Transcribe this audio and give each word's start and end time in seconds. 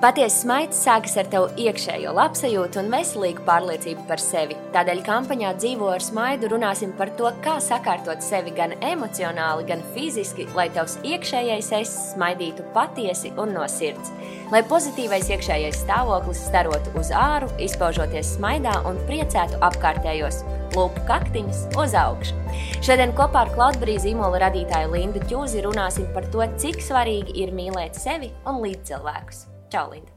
Patiesa 0.00 0.32
smaids 0.32 0.78
sākas 0.80 1.12
ar 1.20 1.26
tavu 1.28 1.50
iekšējo 1.60 2.14
labsajūtu 2.16 2.78
un 2.80 2.86
veselīgu 2.88 3.42
pārliecību 3.44 4.06
par 4.08 4.22
sevi. 4.24 4.54
Tādēļ 4.72 5.02
kampaņā 5.04 5.50
Dzīvo 5.58 5.90
ar 5.92 6.00
smaidu 6.00 6.48
runāsim 6.54 6.94
par 6.96 7.12
to, 7.18 7.28
kā 7.44 7.58
sakārtot 7.60 8.24
sevi 8.24 8.54
gan 8.56 8.72
emocionāli, 8.80 9.66
gan 9.68 9.84
fiziski, 9.92 10.46
lai 10.56 10.70
tavs 10.72 10.96
iekšējais 11.04 11.68
es 11.82 11.92
smaidītu 12.14 12.64
patiesi 12.72 13.34
un 13.36 13.52
no 13.58 13.66
sirds. 13.68 14.08
Lai 14.48 14.62
pozitīvais 14.72 15.28
iekšējais 15.36 15.82
stāvoklis 15.84 16.46
starotu 16.48 16.96
uz 16.96 17.12
āru, 17.12 17.52
izpaužoties 17.60 18.38
smaidā 18.38 18.78
un 18.88 18.96
priecētu 19.04 19.60
apkārtējos 19.68 20.40
lūpu 20.78 21.04
kaktiņus 21.12 21.66
uz 21.76 22.00
augšu. 22.06 22.40
Šodien 22.80 23.12
kopā 23.20 23.44
ar 23.44 23.52
Cloudberry 23.52 24.00
zīmola 24.00 24.46
radītāju 24.48 24.96
Lindu 24.96 25.28
Čūzi 25.28 25.60
runāsim 25.68 26.08
par 26.16 26.32
to, 26.32 26.48
cik 26.56 26.80
svarīgi 26.88 27.36
ir 27.44 27.52
mīlēt 27.52 28.00
sevi 28.00 28.32
un 28.48 28.64
līdzcilvēkus. 28.64 29.49
Čau, 29.70 29.90
Linda! 29.92 30.10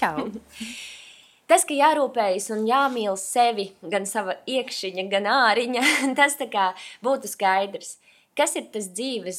Čau! 0.00 0.26
Tas, 1.50 1.62
ka 1.62 1.76
jārūpējas 1.78 2.48
un 2.56 2.64
jāmīl 2.66 3.14
sevi, 3.22 3.68
gan 3.86 4.02
sava 4.10 4.34
iekšķiņa, 4.50 5.04
gan 5.12 5.28
āriņa, 5.30 5.82
tas 6.18 6.34
būtu 7.06 7.30
skaidrs. 7.30 8.00
Kas 8.36 8.56
ir 8.58 8.66
tas 8.74 8.90
dzīves 8.90 9.38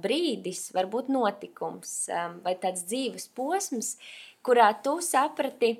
brīdis, 0.00 0.68
varbūt 0.72 1.10
notikums 1.10 2.06
vai 2.44 2.54
tāds 2.62 2.86
dzīves 2.86 3.26
posms, 3.34 3.96
kurā 4.46 4.70
tu 4.86 4.94
saprati, 5.04 5.74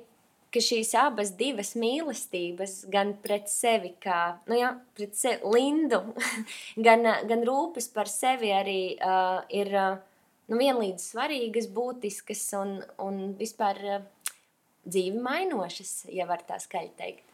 ka 0.51 0.59
šīs 0.61 0.91
abas 0.99 1.31
divas 1.39 1.71
mīlestības, 1.79 2.89
gan 2.91 3.15
pret 3.23 3.47
sevi, 3.49 3.95
kā 4.03 4.35
nu 4.51 4.59
jā, 4.59 4.75
pret 4.99 5.15
sevi, 5.15 5.39
Lindu, 5.55 6.03
gan, 6.85 7.07
gan 7.31 7.47
rūpes 7.47 7.87
par 7.95 8.11
sevi 8.11 8.51
arī 8.51 8.81
uh, 8.99 9.47
ir. 9.47 9.73
Uh, 9.73 10.05
nu, 10.49 10.59
vienlīdz 10.59 11.11
svarīgas, 11.13 11.69
būtiskas 11.73 12.43
un, 12.59 12.77
un 13.01 13.19
vispār 13.39 13.81
uh, 13.85 14.05
dzīvi 14.89 15.21
mainošas, 15.23 16.09
ja 16.13 16.27
var 16.29 16.43
tā 16.47 16.59
skaļi 16.61 16.93
teikt. 16.99 17.25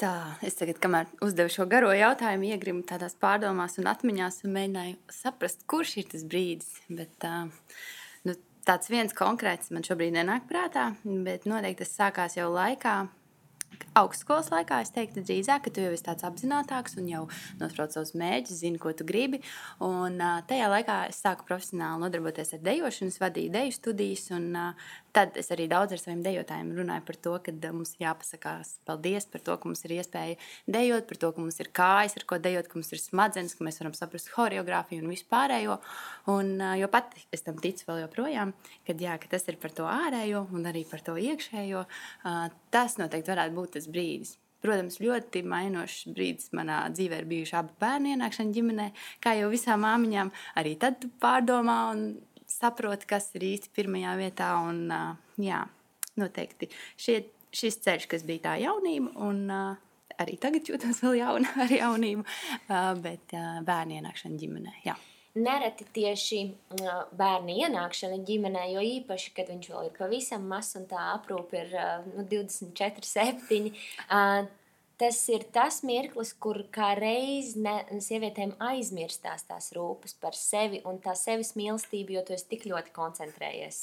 Tā, 0.00 0.14
es 0.46 0.56
tagad, 0.56 0.78
kamēr 0.80 1.10
uzdevu 1.20 1.52
šo 1.52 1.66
garo 1.68 1.90
jautājumu, 1.92 2.48
iegrimu 2.54 2.86
tādās 2.88 3.12
pārdomās 3.20 3.76
un 3.82 3.90
atmiņās 3.90 4.40
un 4.46 4.54
mēģināju 4.54 4.96
saprast, 5.12 5.66
kurš 5.68 5.98
ir 6.00 6.06
tas 6.14 6.24
brīdis. 6.24 6.70
Bet, 6.88 7.28
uh, 7.28 7.50
nu, 8.24 8.36
tāds 8.64 8.88
viens 8.92 9.12
konkrēts 9.16 9.72
man 9.74 9.84
šobrīd 9.84 10.16
nenāk 10.16 10.48
prātā, 10.48 10.94
bet 11.04 11.44
noteikti 11.50 11.84
tas 11.84 11.96
sākās 11.98 12.38
jau 12.40 12.48
laikā, 12.54 12.96
augstskolas 13.98 14.50
laikā 14.52 14.80
es 14.84 14.92
teiktu 14.94 15.24
drīzāk, 15.24 15.64
ka 15.64 15.72
tu 15.74 15.84
jau 15.84 15.92
esi 15.94 16.06
tāds 16.06 16.26
apzinātāks 16.26 16.96
un 17.00 17.08
jau 17.10 17.22
nosprauc 17.60 17.94
savus 17.94 18.14
mērķus, 18.18 18.62
zini, 18.62 18.80
ko 18.82 18.92
tu 18.96 19.06
gribi. 19.08 19.42
Un, 19.84 20.20
tajā 20.50 20.70
laikā 20.70 20.98
es 21.10 21.20
sāku 21.24 21.46
profesionāli 21.48 22.04
nodarboties 22.04 22.54
ar 22.56 22.64
dejošanu, 22.66 23.16
vadīju 23.20 23.54
deju 23.56 23.76
studijas. 23.76 24.28
Un, 24.36 24.52
tad 25.14 25.36
es 25.40 25.50
arī 25.50 25.66
daudz 25.70 25.94
ar 25.94 26.00
saviem 26.00 26.22
dejotājiem 26.24 26.70
runāju 26.76 27.04
par 27.06 27.18
to, 27.24 27.32
ka 27.42 27.54
mums 27.74 27.96
jāpasakās 28.00 28.76
paldies 28.86 29.26
par 29.30 29.42
to, 29.46 29.56
ka 29.58 29.68
mums 29.68 29.82
ir 29.86 29.96
iespēja 29.98 30.38
dejot, 30.70 31.08
par 31.10 31.20
to, 31.22 31.32
ka 31.34 31.42
mums 31.42 31.58
ir 31.62 31.70
kājas, 31.74 32.16
ar 32.18 32.26
ko 32.30 32.38
dejot, 32.42 32.68
ka 32.70 32.78
mums 32.78 32.92
ir 32.94 33.02
smadzenes, 33.02 33.56
ka 33.58 33.66
mēs 33.66 33.80
varam 33.82 33.96
saprast 33.96 34.30
choreogrāfiju 34.34 35.02
un 35.02 35.10
vispārējo. 35.10 35.80
Un, 36.30 36.52
jo 36.78 36.90
pat 36.92 37.16
es 37.34 37.44
tam 37.46 37.58
ticu 37.62 37.88
vēl 37.88 38.04
joprojām, 38.04 38.54
kad, 38.86 39.02
jā, 39.02 39.16
ka 39.20 39.32
tas 39.34 39.48
ir 39.50 39.58
par 39.62 39.74
to 39.74 39.88
ārējo 39.90 40.46
un 40.54 40.70
arī 40.70 40.84
par 40.88 41.02
to 41.06 41.16
iekšējo. 41.18 41.84
Tas 42.70 42.98
noteikti 43.00 43.34
varētu 43.34 43.56
būt 43.56 43.79
tas 43.80 43.90
brīdis. 43.92 44.36
Protams, 44.60 44.98
ļoti 45.00 45.40
mainošs 45.48 46.10
brīdis 46.12 46.50
manā 46.56 46.82
dzīvē 46.92 47.22
ir 47.22 47.28
bijuši 47.30 47.56
abi 47.56 47.76
bērnu 47.80 48.12
ienākšana 48.12 48.52
ģimenē. 48.56 48.88
Kā 49.24 49.32
jau 49.38 49.48
visām 49.52 49.86
māmiņām, 49.86 50.32
arī 50.60 50.74
tad 50.80 51.06
pārdomā 51.22 51.78
un 51.94 52.02
saproti, 52.50 53.08
kas 53.08 53.30
ir 53.38 53.46
īsti 53.54 53.72
pirmajā 53.76 54.16
vietā. 54.20 54.50
Un, 54.68 54.82
jā, 55.40 55.62
noteikti 56.20 56.68
šie, 57.00 57.22
šis 57.56 57.80
ceļš, 57.86 58.10
kas 58.10 58.26
bija 58.28 58.50
tā 58.50 58.58
jaunība, 58.66 59.14
un 59.24 59.46
arī 60.20 60.36
tagad 60.42 60.68
jūtos 60.68 61.00
vēl 61.06 61.22
jauna 61.22 61.54
ar 61.64 61.72
jaunību, 61.80 62.26
bet 63.00 63.32
bērnu 63.64 63.96
ienākšana 64.02 64.44
ģimenē. 64.44 64.76
Jā 64.84 64.98
nereti 65.38 65.86
tieši 65.94 66.40
bērna 67.16 67.58
ienākšana 67.66 68.20
ģimenē, 68.26 68.64
jo 68.74 68.84
īpaši, 68.98 69.34
kad 69.36 69.50
viņš 69.52 69.68
vēl 69.72 69.90
ir 69.90 69.98
pavisam 69.98 70.48
mazs 70.50 70.78
un 70.80 70.88
tā 70.90 71.10
aprūpe 71.14 71.60
ir 71.64 71.76
nu, 72.14 72.24
24, 72.30 73.06
7. 73.06 73.70
Tas 75.00 75.16
ir 75.32 75.46
tas 75.48 75.78
mirklis, 75.80 76.34
kur 76.36 76.58
kā 76.74 76.90
reiz 76.98 77.54
ne, 77.56 77.72
sievietēm 78.04 78.50
aizmirstās 78.60 79.46
tās 79.48 79.70
rūpes 79.72 80.12
par 80.20 80.36
sevi 80.36 80.82
un 80.84 80.98
tā 81.00 81.14
sevis 81.16 81.54
mīlestību, 81.56 82.18
jo 82.18 82.24
tu 82.28 82.34
esi 82.36 82.50
tik 82.50 82.66
ļoti 82.68 82.92
koncentrējies 82.92 83.78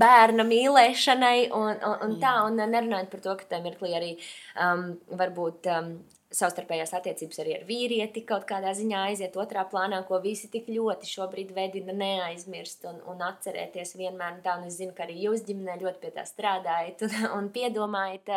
bērna 0.00 0.48
mīlēšanai 0.48 1.52
un, 1.54 1.70
un, 1.70 1.96
un 2.08 2.18
tā, 2.18 2.34
un 2.48 2.58
nerunājot 2.58 3.12
par 3.14 3.22
to, 3.28 3.36
ka 3.38 3.46
tajā 3.52 3.62
mirklī 3.68 3.94
arī 3.94 4.10
um, 4.58 4.88
varbūt 5.22 5.70
um, 5.76 5.94
savstarpējās 6.34 6.92
attiecības 6.98 7.40
arī 7.40 7.54
ar 7.56 7.62
vīrieti 7.68 8.22
kaut 8.28 8.44
kādā 8.48 8.74
ziņā 8.76 9.04
aiziet 9.08 9.36
otrā 9.40 9.64
plānā, 9.70 10.02
ko 10.08 10.18
visi 10.24 10.50
tik 10.52 10.68
ļoti 10.68 11.08
šobrīd 11.08 11.54
vedina 11.56 11.94
neaizmirst 11.96 12.84
un, 12.90 12.98
un 13.08 13.22
atcerēties 13.24 13.94
vienmēr. 13.96 14.42
Tā, 14.44 14.58
un 14.60 14.66
es 14.68 14.76
zinu, 14.80 14.92
ka 14.96 15.06
arī 15.06 15.16
jūs 15.24 15.46
ģimenē 15.48 15.78
ļoti 15.80 16.02
pie 16.02 16.12
tā 16.18 16.26
strādājat 16.28 17.06
un, 17.06 17.16
un 17.38 17.48
piedomājat. 17.54 18.34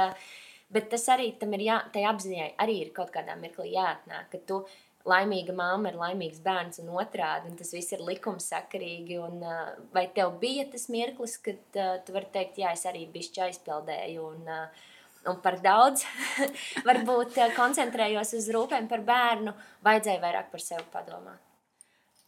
Bet 0.71 0.87
tas 0.93 1.03
arī 1.11 1.33
tam 1.39 1.51
ir 1.57 1.65
jā, 1.67 1.81
tai 1.91 2.05
apziņai 2.07 2.53
arī 2.63 2.77
ir 2.85 2.93
kaut 2.95 3.11
kādā 3.11 3.35
mirklī 3.39 3.73
jāatnāk, 3.73 4.29
ka 4.31 4.39
tu 4.47 4.61
laimīga 5.07 5.51
mamma 5.57 5.91
ir 5.91 5.97
laimīgs 5.99 6.39
bērns 6.45 6.79
un 6.83 6.93
otrādi, 6.95 7.49
un 7.49 7.57
tas 7.59 7.73
viss 7.75 7.91
ir 7.91 8.05
likumsakarīgi. 8.07 9.17
Un, 9.19 9.43
vai 9.91 10.05
tev 10.15 10.37
bija 10.39 10.63
tas 10.71 10.87
mirklis, 10.93 11.35
kad 11.43 11.59
uh, 11.81 11.97
tu 12.05 12.15
vari 12.15 12.31
teikt, 12.31 12.61
jā, 12.61 12.71
es 12.77 12.87
arī 12.87 13.03
bišķi 13.11 13.43
aizpildēju 13.49 14.29
un 14.29 14.47
uh, 14.47 14.87
un 15.29 15.39
par 15.43 15.59
daudz. 15.63 16.05
Varbūt 16.87 17.39
eh, 17.41 17.55
koncentrējos 17.57 18.35
uz 18.39 18.51
rūpēm 18.55 18.89
par 18.91 19.03
bērnu, 19.07 19.55
vajadzēja 19.85 20.21
vairāk 20.23 20.51
par 20.53 20.63
sevi 20.63 20.85
padomāt. 20.93 21.41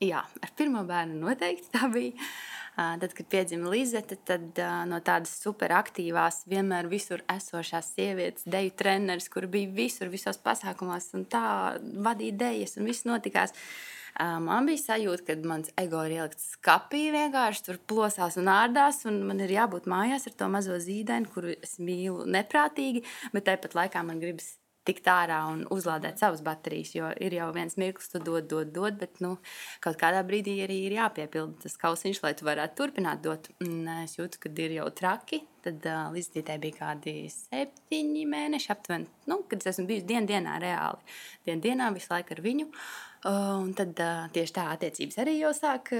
Jā, 0.03 0.23
ar 0.23 0.51
pirmo 0.57 0.83
bērnu 0.87 1.21
noteikti 1.21 1.71
tā 1.73 1.87
bija. 1.93 2.27
Tad, 2.73 3.11
kad 3.13 3.27
piedzima 3.29 3.69
Lizete, 3.69 4.15
tad 4.25 4.57
no 4.89 4.97
tādas 5.05 5.35
superaktīvās, 5.43 6.39
vienmēr 6.49 6.87
visur 6.89 7.21
esošās 7.29 7.91
sievietes, 7.93 8.47
deju 8.49 8.73
treneris, 8.73 9.29
kur 9.29 9.45
bija 9.45 9.69
visur, 9.69 10.09
visos 10.09 10.41
pasākumos, 10.41 11.11
un 11.13 11.27
tā 11.29 11.43
vadīja 11.77 12.39
dejas, 12.41 12.73
un 12.81 12.89
viss 12.89 13.05
notikās. 13.05 13.53
Uh, 13.53 14.02
Man 14.19 14.67
bija 14.69 14.81
sajūta, 14.81 15.25
ka 15.25 15.49
mans 15.49 15.71
ego 15.79 16.03
ir 16.05 16.17
ielikts 16.19 16.51
skapī, 16.53 17.07
vienkārši 17.15 17.65
tur 17.65 17.79
plosās 17.89 18.37
un 18.37 18.51
ārdās, 18.53 19.01
un 19.09 19.23
man 19.25 19.41
ir 19.41 19.55
jābūt 19.55 19.89
mājās 19.89 20.27
ar 20.29 20.35
to 20.37 20.49
mazo 20.53 20.77
zīdaini, 20.77 21.31
kuru 21.33 21.55
es 21.55 21.79
mīlu 21.81 22.27
neprātīgi, 22.29 23.01
bet 23.33 23.49
tāpat 23.49 23.73
laikā 23.79 24.03
man 24.05 24.21
gribas 24.21 24.53
tikt 24.87 25.07
ārā 25.07 25.39
un 25.49 25.63
uzlādēt 25.73 26.19
savas 26.21 26.43
baterijas. 26.45 26.91
Jo 26.95 27.09
ir 27.23 27.33
jau 27.37 27.47
viens 27.55 27.77
mirklis, 27.79 28.11
tu 28.11 28.19
dod, 28.23 28.45
dod, 28.51 28.69
dod, 28.75 28.97
bet 28.99 29.21
nu, 29.23 29.37
kaut 29.83 29.97
kādā 30.01 30.21
brīdī 30.27 30.57
arī 30.65 30.81
ir 30.87 30.97
jāpiepilda 30.97 31.63
tas 31.63 31.79
kausiņš, 31.81 32.19
lai 32.25 32.33
tu 32.37 32.47
varētu 32.47 32.77
turpināt 32.81 33.23
dot. 33.23 33.49
Un 33.63 33.87
es 34.03 34.17
jūtu, 34.19 34.41
ka 34.43 34.51
ir 34.65 34.77
jau 34.77 34.89
traki. 34.93 35.43
Tad 35.63 35.85
uh, 35.87 36.11
līdz 36.11 36.33
zīdai 36.35 36.59
bija 36.59 36.81
kādi 36.81 37.15
septiņi 37.31 38.25
mēneši 38.27 38.71
aptuveni, 38.75 39.07
nu, 39.31 39.39
kad 39.47 39.63
es 39.63 39.71
esmu 39.71 39.87
bijusi 39.87 40.09
dien 40.09 40.27
dienā 40.27 40.57
reāli. 40.59 41.15
Dien 41.47 41.63
dienā 41.63 41.87
visu 41.95 42.11
laiku 42.11 42.35
ar 42.35 42.43
viņu. 42.43 42.67
Uh, 42.67 43.12
Un 43.29 43.69
tad 43.77 43.95
tieši 44.35 44.51
tā 44.51 44.65
attiecības 44.73 45.19
arī 45.23 45.37
jau 45.37 45.53
sāk. 45.55 45.93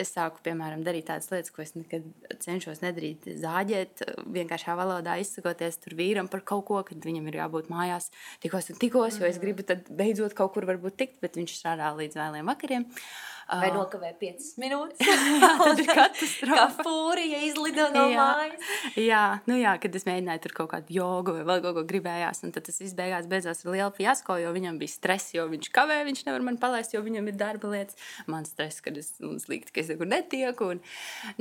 Es 0.00 0.14
sāku, 0.14 0.40
piemēram, 0.46 0.80
darīt 0.86 1.10
tādas 1.10 1.28
lietas, 1.28 1.52
ko 1.52 1.60
es 1.64 1.74
nekad 1.76 2.06
cenšos 2.40 2.80
nedarīt. 2.80 3.28
Zāģēt, 3.42 4.04
vienkāršā 4.32 4.76
valodā 4.78 5.18
izsakoties 5.20 5.76
tur 5.84 5.98
vīram 5.98 6.30
par 6.32 6.40
kaut 6.48 6.64
ko, 6.70 6.80
kad 6.88 7.04
viņam 7.04 7.28
ir 7.28 7.42
jābūt 7.42 7.68
mājās 7.72 8.08
tikos 8.40 8.72
un 8.72 8.80
tikos, 8.80 9.20
jo 9.20 9.28
es 9.28 9.40
gribu 9.42 9.66
tad 9.68 9.92
beidzot 9.92 10.36
kaut 10.38 10.54
kur 10.56 10.68
varbūt 10.70 10.96
tikt, 11.02 11.20
bet 11.20 11.36
viņš 11.36 11.58
strādā 11.58 11.92
līdz 12.00 12.16
vēliem 12.16 12.48
vakariem. 12.48 12.88
Uh, 12.88 13.30
Vai 13.50 13.70
nokavē 13.74 14.10
5 14.20 14.48
minūtes? 14.62 15.00
jā, 15.42 15.50
tas 15.58 15.80
ir 15.82 15.88
katastrofa. 15.98 16.56
Kā 16.56 16.84
fūrija 16.86 17.40
izlido 17.48 17.86
no 17.94 18.04
jā. 18.12 18.26
mājas. 18.26 18.68
Jā, 19.00 19.22
nu 19.50 19.56
jā, 19.58 19.72
kad 19.82 19.96
es 19.98 20.06
mēģināju 20.06 20.42
tur 20.44 20.54
kaut 20.60 20.70
kādu 20.74 20.94
jogu 20.94 21.34
vai 21.34 21.46
vēl 21.48 21.62
kaut 21.64 21.78
ko 21.80 21.84
gribējās, 21.88 22.44
un 22.46 22.54
tad 22.54 22.68
tas 22.68 22.78
izbeigās 22.84 23.26
beidzās 23.30 23.64
ar 23.64 23.72
lielu 23.74 23.94
fiasko, 23.96 24.36
jo 24.42 24.52
viņam 24.54 24.78
bija 24.80 24.94
stress, 24.94 25.32
jo 25.34 25.46
viņš 25.50 25.70
kavē, 25.74 25.98
viņš 26.06 26.22
nevar 26.28 26.44
man 26.46 26.60
palaist, 26.62 26.94
jo 26.94 27.02
viņam 27.06 27.30
ir 27.32 27.38
darba 27.40 27.72
lietas. 27.72 27.98
Man 28.30 28.46
stress, 28.46 28.82
kad 28.84 29.00
es 29.00 29.10
slikti, 29.18 29.74
ka 29.74 29.82
es 29.82 29.90
nekur 29.90 30.10
netieku. 30.10 30.70
Un, 30.76 30.82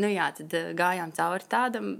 nu 0.01 0.09
jā, 0.09 0.31
tad 0.39 0.55
uh, 0.57 0.71
gājām 0.79 1.13
cauri 1.17 1.49
tādam, 1.51 1.91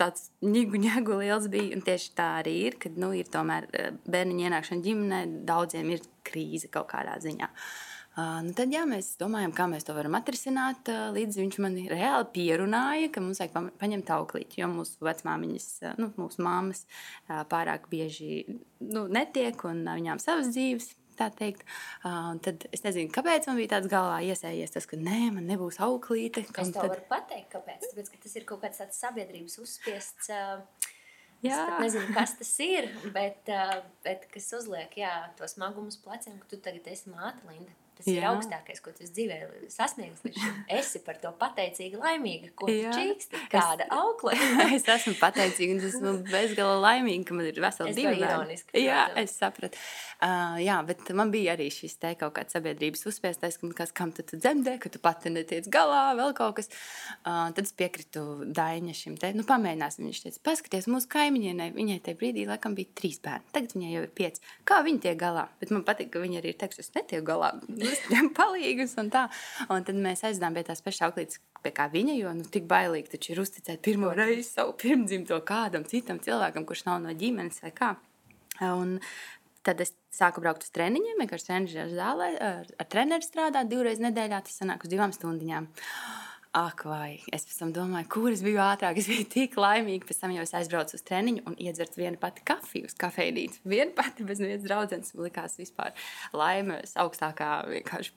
tāds 0.00 0.28
ņigu 0.44 0.82
ņegu 0.82 1.22
liels 1.22 1.48
bija, 1.52 1.72
un 1.78 1.86
tieši 1.86 2.12
tā 2.18 2.28
arī 2.42 2.58
ir, 2.66 2.76
kad, 2.82 3.00
nu, 3.00 3.14
ir 3.16 3.32
tomēr 3.32 3.70
uh, 3.70 3.96
bērniņa 4.04 4.50
ienākšana 4.50 4.86
ģimenē, 4.88 5.22
daudziem 5.48 5.94
ir 5.96 6.04
krīze 6.26 6.68
kaut 6.72 6.90
kādā 6.92 7.16
ziņā. 7.22 7.48
Uh, 7.48 7.88
nu 8.44 8.52
tad 8.56 8.72
jā, 8.74 8.82
mēs 8.88 9.14
domājam, 9.20 9.54
kā 9.56 9.64
mēs 9.70 9.86
to 9.88 9.94
varam 9.96 10.16
atrisināt. 10.18 10.88
Uh, 10.92 11.10
līdz 11.16 11.38
viņš 11.40 11.58
man 11.64 11.78
reāli 11.88 12.28
pierunāja, 12.34 13.08
ka 13.12 13.22
mums 13.24 13.40
vajag 13.40 13.70
paņemt 13.80 14.12
auklīti. 14.12 14.60
Jo 14.60 14.68
mūsu 14.72 15.00
vecmāmiņas, 15.06 15.68
uh, 15.86 15.94
nu, 16.00 16.10
mūsu 16.20 16.44
māmas 16.44 16.84
pārāk 17.28 17.88
bieži 17.92 18.42
nu, 18.84 19.06
netiek 19.08 19.64
un 19.68 19.86
viņām 19.88 20.20
savas 20.22 20.52
dzīves. 20.52 20.92
tā 21.16 21.28
teikt. 21.36 21.64
Uh, 22.04 22.32
tad 22.44 22.64
es 22.72 22.84
nezinu, 22.84 23.10
kāpēc 23.12 23.48
man 23.48 23.58
bija 23.60 23.74
tāds 23.74 23.90
galvā 23.92 24.22
iesējies 24.28 24.72
tas, 24.72 24.86
ka 24.88 24.96
nē, 24.96 25.32
man 25.36 25.44
nebūs 25.48 25.80
auklīte. 25.84 26.44
Es 26.48 26.72
tev 26.72 26.72
tad... 26.76 26.94
varu 26.94 27.04
pateikt, 27.10 27.50
kāpēc. 27.52 27.84
Tāpēc, 27.90 28.08
ka 28.14 28.22
tas 28.24 28.38
ir 28.40 28.48
kaut 28.48 28.62
kāds 28.64 28.80
tāds 28.80 29.02
sabiedrības 29.04 29.60
uzspiests. 29.62 30.32
Uh, 30.32 30.88
Jā. 31.42 31.58
Es 31.74 31.80
nezinu, 31.82 32.12
kas 32.14 32.36
tas 32.38 32.50
ir, 32.62 32.86
bet, 33.14 33.48
uh, 33.50 33.80
bet 34.06 34.28
kas 34.30 34.46
uzliek 34.60 34.92
jā, 34.94 35.10
to 35.38 35.48
smagumus 35.50 35.98
pleciem, 35.98 36.36
ka 36.38 36.52
tu 36.52 36.60
tagad 36.62 36.86
esi 36.92 37.10
māte, 37.10 37.42
Linda. 37.48 37.74
Tas 38.02 38.10
Jā. 38.10 38.18
ir 38.18 38.24
augstākais, 38.32 38.80
ko 38.82 38.90
tu 38.96 39.06
dzīvē 39.06 39.36
sasniegsi. 39.70 40.32
Esi 40.74 41.00
par 41.06 41.20
to 41.22 41.30
pateicīga, 41.38 42.00
laimīga. 42.02 42.50
Ko 42.58 42.66
tu 42.66 42.74
čīksti? 42.74 43.42
Kāda 43.52 43.86
es, 43.86 43.92
aukla? 43.94 44.32
es 44.76 44.88
esmu 44.90 45.14
pateicīga 45.20 45.76
un 45.76 45.84
esmu 45.86 46.14
bezgala 46.26 46.80
laimīga, 46.82 47.28
ka 47.28 47.36
man 47.38 47.46
ir 47.46 47.60
veseli 47.62 47.94
divi 47.94 48.16
bērni. 48.18 48.58
Jā, 48.82 49.04
es 49.22 49.36
sapratu. 49.38 49.78
Uh, 50.18 50.58
jā, 50.62 50.80
bet 50.88 51.12
man 51.18 51.30
bija 51.30 51.54
arī 51.54 51.68
šis 51.70 51.94
te 52.02 52.12
kaut 52.18 52.34
kāds 52.40 52.56
sabiedrības 52.56 53.06
uzspiestais, 53.12 53.60
ka 53.62 53.70
kas, 53.78 53.94
kam 53.94 54.10
tu, 54.14 54.26
tu 54.26 54.40
dzemdē, 54.40 54.76
ka 54.82 54.90
tu 54.90 54.98
pati 55.02 55.30
netiec 55.30 55.70
galā, 55.70 56.02
vēl 56.18 56.34
kaut 56.38 56.58
kas. 56.58 56.72
Uh, 57.22 57.52
tad 57.54 57.62
es 57.62 57.74
piekritu 57.78 58.24
Daņa 58.50 58.96
šim 58.98 59.16
te, 59.22 59.30
nu 59.38 59.46
pamēģināsim. 59.46 60.10
Viņš 60.10 60.24
teica, 60.26 60.42
paskaties, 60.50 60.90
mūsu 60.90 61.10
kaimiņienai, 61.14 61.70
viņai 61.78 62.00
tajā 62.02 62.18
brīdī 62.18 62.48
laikam 62.50 62.74
bija 62.78 62.90
trīs 62.98 63.22
bērni. 63.22 63.50
Tagad 63.54 63.76
viņai 63.78 63.94
jau 63.94 64.04
ir 64.08 64.12
pieci. 64.18 64.42
Kā 64.68 64.82
viņi 64.82 65.02
tiek 65.06 65.18
galā? 65.22 65.46
Bet 65.62 65.70
man 65.74 65.86
patīk, 65.86 66.10
ka 66.14 66.22
viņi 66.22 66.42
arī 66.42 66.54
ir 66.54 66.58
teiks, 66.58 66.82
es 66.82 66.90
netieku 66.96 67.26
galā 67.30 67.52
ņem 68.12 68.30
palīgus 68.38 68.96
un 69.02 69.10
tā. 69.12 69.26
Un 69.68 69.84
tad 69.88 69.98
mēs 69.98 70.24
aizdām 70.28 70.56
pie 70.56 70.64
tās 70.68 70.84
pašas 70.84 71.08
auklītes, 71.08 71.42
pie 71.62 71.74
kā 71.74 71.88
viņa, 71.92 72.16
jo 72.18 72.32
nu, 72.38 72.46
tik 72.52 72.66
bailīgi 72.70 73.14
taču 73.14 73.34
ir 73.34 73.42
uzticēt 73.44 73.82
pirmo 73.84 74.14
reizi 74.16 74.48
savu 74.48 74.74
pirmdzimto 74.80 75.38
kādam 75.48 75.86
citam 75.88 76.22
cilvēkam, 76.22 76.66
kurš 76.68 76.86
nav 76.88 77.04
no 77.04 77.14
ģimenes 77.16 77.62
vai 77.64 77.72
kā. 77.76 77.94
Un 78.62 78.98
Tad 79.62 79.78
es 79.78 79.92
sāku 80.10 80.42
braukt 80.42 80.64
uz 80.66 80.72
treniņiem, 80.74 81.20
vienkārši 81.22 81.46
treniņš 81.46 81.74
zālē, 81.94 82.28
ar, 82.42 82.70
ar 82.82 82.86
treneru 82.90 83.22
strādāt 83.22 83.68
divreiz 83.70 84.00
nedēļā. 84.02 84.40
Tas 84.42 84.58
sanāk 84.58 84.82
uz 84.82 84.90
divām 84.90 85.14
stundām. 85.14 85.68
Ak, 86.52 86.82
vai 86.84 87.14
es 87.32 87.46
pēc 87.48 87.54
tam 87.62 87.70
domāju, 87.72 88.06
kur 88.12 88.28
es 88.28 88.42
biju 88.44 88.58
ātrāk. 88.60 88.98
Es 89.00 89.06
biju 89.08 89.24
tik 89.32 89.54
laimīga. 89.56 90.04
Pēc 90.04 90.18
tam 90.20 90.34
jau 90.34 90.42
es 90.44 90.50
aizbraucu 90.58 90.98
uz 90.98 91.04
treniņu 91.08 91.46
un 91.48 91.54
iedzertu 91.56 92.02
vienu 92.02 92.20
pati 92.20 92.44
kafiju 92.44 92.90
uz 92.90 92.96
kafejnīcu. 93.00 93.62
Viena 93.72 93.94
pati 93.96 94.26
bez 94.28 94.42
vienas 94.42 94.60
draudzenes. 94.66 95.14
Man 95.16 95.30
likās 95.30 95.56
vispār 95.56 95.96
laimes 96.36 96.92
augstākā 97.00 97.48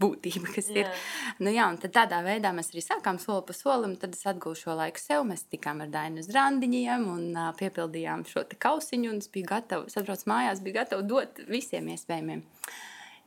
būtība, 0.04 0.52
kas 0.52 0.68
jā. 0.68 0.84
ir. 0.84 1.08
Nu, 1.40 1.54
jā, 1.56 1.70
un 1.72 1.80
tādā 1.80 2.20
veidā 2.28 2.52
mēs 2.60 2.74
arī 2.76 2.84
sākām 2.84 3.24
soli 3.24 3.48
pa 3.48 3.56
solim. 3.56 3.96
Tad 4.04 4.20
es 4.20 4.28
atguvu 4.28 4.60
šo 4.66 4.76
laiku 4.82 5.00
sev. 5.00 5.24
Mēs 5.32 5.48
tikām 5.48 5.86
ar 5.88 5.96
Dainu 5.96 6.20
uz 6.20 6.28
randiņiem 6.36 7.08
un 7.16 7.26
uh, 7.32 7.50
piepildījām 7.56 8.28
šo 8.28 8.44
kausiņu. 8.52 9.16
Un 9.16 9.24
es 9.24 9.32
biju 9.32 9.48
gatava, 9.56 9.88
es 9.88 9.96
atbraucu 9.96 10.28
mājās, 10.36 10.60
biju 10.60 10.82
gatava 10.82 11.08
dot 11.08 11.40
visiem 11.48 11.88
iespējamiem. 11.96 12.44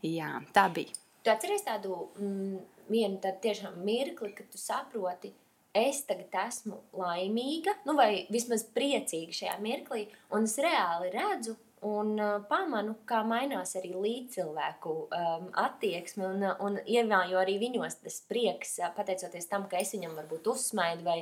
Jā, 0.05 0.37
tā 0.53 0.69
bija. 0.69 1.08
Tu 1.23 1.33
atceries 1.33 1.65
tādu 1.67 2.09
mm, 2.19 2.59
vienu 2.93 3.21
tādu 3.23 3.43
tiešām 3.49 3.79
mirkli, 3.85 4.33
kad 4.37 4.49
tu 4.53 4.61
saproti, 4.61 5.33
es 5.77 6.03
tagad 6.09 6.35
esmu 6.47 6.81
laimīga, 6.97 7.77
nu 7.87 7.95
vai 7.99 8.27
vismaz 8.33 8.65
priecīga 8.75 9.37
šajā 9.43 9.57
mirklī, 9.63 10.07
un 10.35 10.49
es 10.49 10.57
reāli 10.63 11.13
redzu 11.15 11.57
un 11.87 12.17
uh, 12.19 12.39
pamanu, 12.49 12.97
kā 13.07 13.21
mainās 13.27 13.77
arī 13.79 13.93
līdzcilvēku 13.95 14.95
um, 15.05 15.47
attieksme, 15.63 16.27
un, 16.27 16.45
uh, 16.49 16.57
un 16.65 16.81
ievāju 16.83 17.39
arī 17.39 17.59
viņos 17.63 18.01
tas 18.03 18.19
prieks, 18.31 18.79
uh, 18.83 18.91
pateicoties 18.97 19.47
tam, 19.51 19.69
ka 19.71 19.79
es 19.79 19.95
viņam 19.95 20.17
varbūt 20.19 20.51
uzsmaidu, 20.51 21.07
vai, 21.07 21.21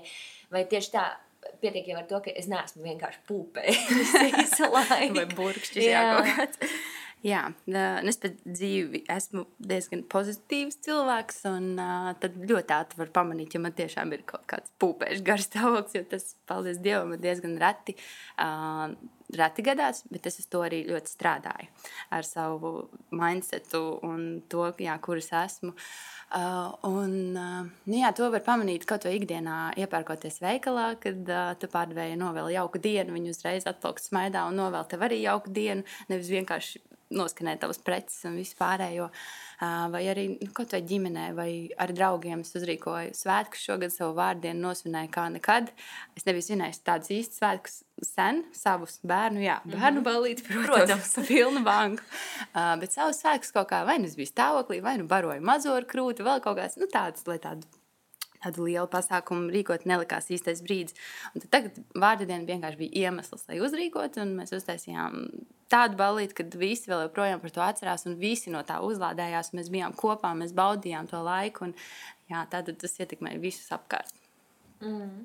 vai 0.52 0.64
tieši 0.70 0.92
tā, 0.94 1.06
pietiek 1.60 1.90
jau 1.92 1.98
ar 2.00 2.08
to, 2.08 2.22
ka 2.24 2.32
es 2.32 2.48
neesmu 2.50 2.86
vienkārši 2.86 3.22
pūpējis 3.28 4.14
visu 4.38 4.70
laiku. 4.76 5.18
vai 5.18 5.26
burkšķis, 5.34 5.82
jā, 5.84 5.92
jā 5.92 6.14
kaut 6.14 6.32
kāds. 6.32 6.78
Jā, 7.24 7.40
es 8.06 8.18
pēc 8.20 8.36
dzīvi 8.44 9.00
esmu 9.10 9.46
diezgan 9.58 10.02
pozitīvs 10.12 10.76
cilvēks, 10.84 11.40
un 11.48 11.70
uh, 11.80 12.10
tad 12.20 12.36
ļoti 12.36 12.74
ātri 12.76 13.00
var 13.00 13.12
pamanīt, 13.16 13.56
ja 13.56 13.60
man 13.64 13.74
tiešām 13.74 14.12
ir 14.12 14.22
kaut 14.28 14.44
kāds 14.50 14.74
pūpēšs 14.82 15.24
garš 15.26 15.48
stāvoklis, 15.48 15.96
jo 15.96 16.04
tas, 16.12 16.28
paldies 16.46 16.78
Dievam, 16.84 17.14
ir 17.16 17.22
diezgan 17.24 17.56
reti. 17.62 17.96
Uh, 18.36 18.92
reti 19.34 19.64
gadās, 19.66 20.04
bet 20.12 20.28
es 20.28 20.38
uz 20.38 20.46
to 20.52 20.60
arī 20.62 20.84
ļoti 20.86 21.10
strādāju 21.10 21.70
ar 22.14 22.26
savu 22.26 22.72
mindsetu 23.16 23.80
un 24.06 24.26
to, 24.52 24.68
jā, 24.78 24.94
kur 25.02 25.18
es 25.18 25.32
esmu. 25.34 25.72
Uh, 26.36 26.74
un, 26.86 27.16
uh, 27.38 27.66
nu 27.86 28.00
jā, 28.00 28.12
to 28.14 28.28
var 28.34 28.44
pamanīt 28.46 28.86
kaut 28.86 29.06
vai 29.06 29.16
ikdienā, 29.18 29.76
iepērkoties 29.82 30.40
veikalā, 30.42 30.92
kad 31.02 31.30
uh, 31.30 31.54
tu 31.58 31.70
pārdevēji 31.72 32.18
novēl 32.20 32.52
jauku 32.54 32.82
dienu, 32.82 33.14
viņi 33.16 33.34
uzreiz 33.34 33.66
atplauks 33.70 34.10
smaidā 34.10 34.46
un 34.50 34.60
novēl 34.60 34.86
tev 34.90 35.06
arī 35.06 35.22
jauku 35.24 35.54
dienu, 35.54 35.86
nevis 36.10 36.30
vienkārši 36.34 36.82
noskanēt 37.14 37.60
tavas 37.62 37.78
preces 37.82 38.24
un 38.28 38.36
visu 38.40 38.56
pārējo. 38.58 39.08
Vai 39.92 40.02
arī 40.10 40.26
nu, 40.34 40.50
kaut 40.56 40.74
vai 40.74 40.82
ģimenē, 40.84 41.26
vai 41.36 41.50
ar 41.80 41.92
draugiem 41.96 42.42
es 42.44 42.52
uzrīkoju 42.58 43.14
svētkus. 43.16 43.62
Šogad 43.68 43.94
savu 43.94 44.16
vārdienu 44.18 44.66
nosvinēju 44.66 45.12
kā 45.14 45.28
nekad. 45.32 45.70
Es 46.18 46.26
nebiju 46.28 46.48
svinējis 46.50 46.82
tādus 46.84 47.12
īstus 47.16 47.40
svētkus 47.40 47.78
sen, 48.04 48.42
savus 48.56 48.98
bērnu, 49.06 49.40
jā, 49.46 49.60
mhm. 49.64 49.78
bērnu 49.78 50.04
balīti, 50.04 50.44
protams, 50.50 50.92
protams. 50.92 51.30
pilnu 51.30 51.64
banku. 51.66 52.04
Uh, 52.50 52.74
bet 52.82 52.92
savus 52.92 53.22
svētkus 53.22 53.54
kaut 53.56 53.70
kā 53.72 53.82
vai 53.88 53.96
nu 54.02 54.10
es 54.10 54.18
biju 54.18 54.34
stāvoklī, 54.34 54.82
vai 54.84 54.98
nu 55.00 55.08
baroju 55.08 55.44
mazo 55.44 55.72
ar 55.76 55.88
krūti, 55.88 56.26
vēl 56.26 56.44
kaut 56.44 56.60
kāds, 56.60 56.76
nu 56.80 56.90
tāds, 56.92 57.24
lai 57.30 57.40
tādu 57.42 57.64
tādu 58.42 58.66
lielu 58.66 58.88
pasākumu 58.90 59.50
rīkot 59.54 59.86
nelikās 59.88 60.30
īstais 60.34 60.62
brīdis. 60.64 60.96
Un 61.34 61.44
tagad 61.52 61.78
vārdu 61.94 62.28
diena 62.28 62.46
vienkārši 62.48 62.80
bija 62.80 63.06
iemesls, 63.06 63.46
lai 63.50 63.60
uzrīkotu, 63.64 64.22
un 64.24 64.34
mēs 64.38 64.54
uztaisījām 64.56 65.18
tādu 65.72 65.98
balīti, 65.98 66.38
kad 66.40 66.56
visi 66.58 66.90
vēl 66.90 67.06
joprojām 67.06 67.42
par 67.42 67.54
to 67.54 67.64
atcerās, 67.64 68.06
un 68.08 68.18
visi 68.20 68.52
no 68.54 68.62
tā 68.66 68.78
uzlādējās. 68.86 69.52
Mēs 69.56 69.70
bijām 69.72 69.96
kopā, 69.98 70.32
mēs 70.38 70.54
baudījām 70.56 71.10
to 71.10 71.22
laiku, 71.26 71.70
un 71.70 71.76
jā, 72.32 72.46
tātad 72.52 72.78
tas 72.82 72.98
ietekmēja 73.02 73.42
visus 73.42 73.70
apkārt. 73.74 74.14
Mm. 74.84 75.24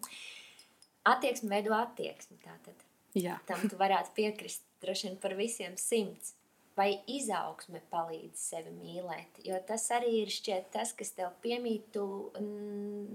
Attieksme 1.12 1.50
veido 1.56 1.74
attieksmi. 1.78 2.38
Tātad. 2.44 2.86
Jā. 3.18 3.40
Tam 3.50 3.64
tu 3.68 3.78
varētu 3.80 4.14
piekrist 4.16 4.64
droši 4.82 5.10
vien 5.10 5.18
par 5.22 5.36
visiem 5.38 5.74
simts 5.80 6.36
vai 6.82 6.96
izaugsme 7.10 7.82
palīdz 7.92 8.42
sevi 8.42 8.72
mīlēt. 8.74 9.42
Jo 9.46 9.60
tas 9.68 9.84
arī 9.94 10.22
ir 10.24 10.32
šķiet 10.34 10.72
tas, 10.74 10.94
kas 10.98 11.14
tev 11.18 11.34
piemīt, 11.44 11.92
tu 11.94 12.06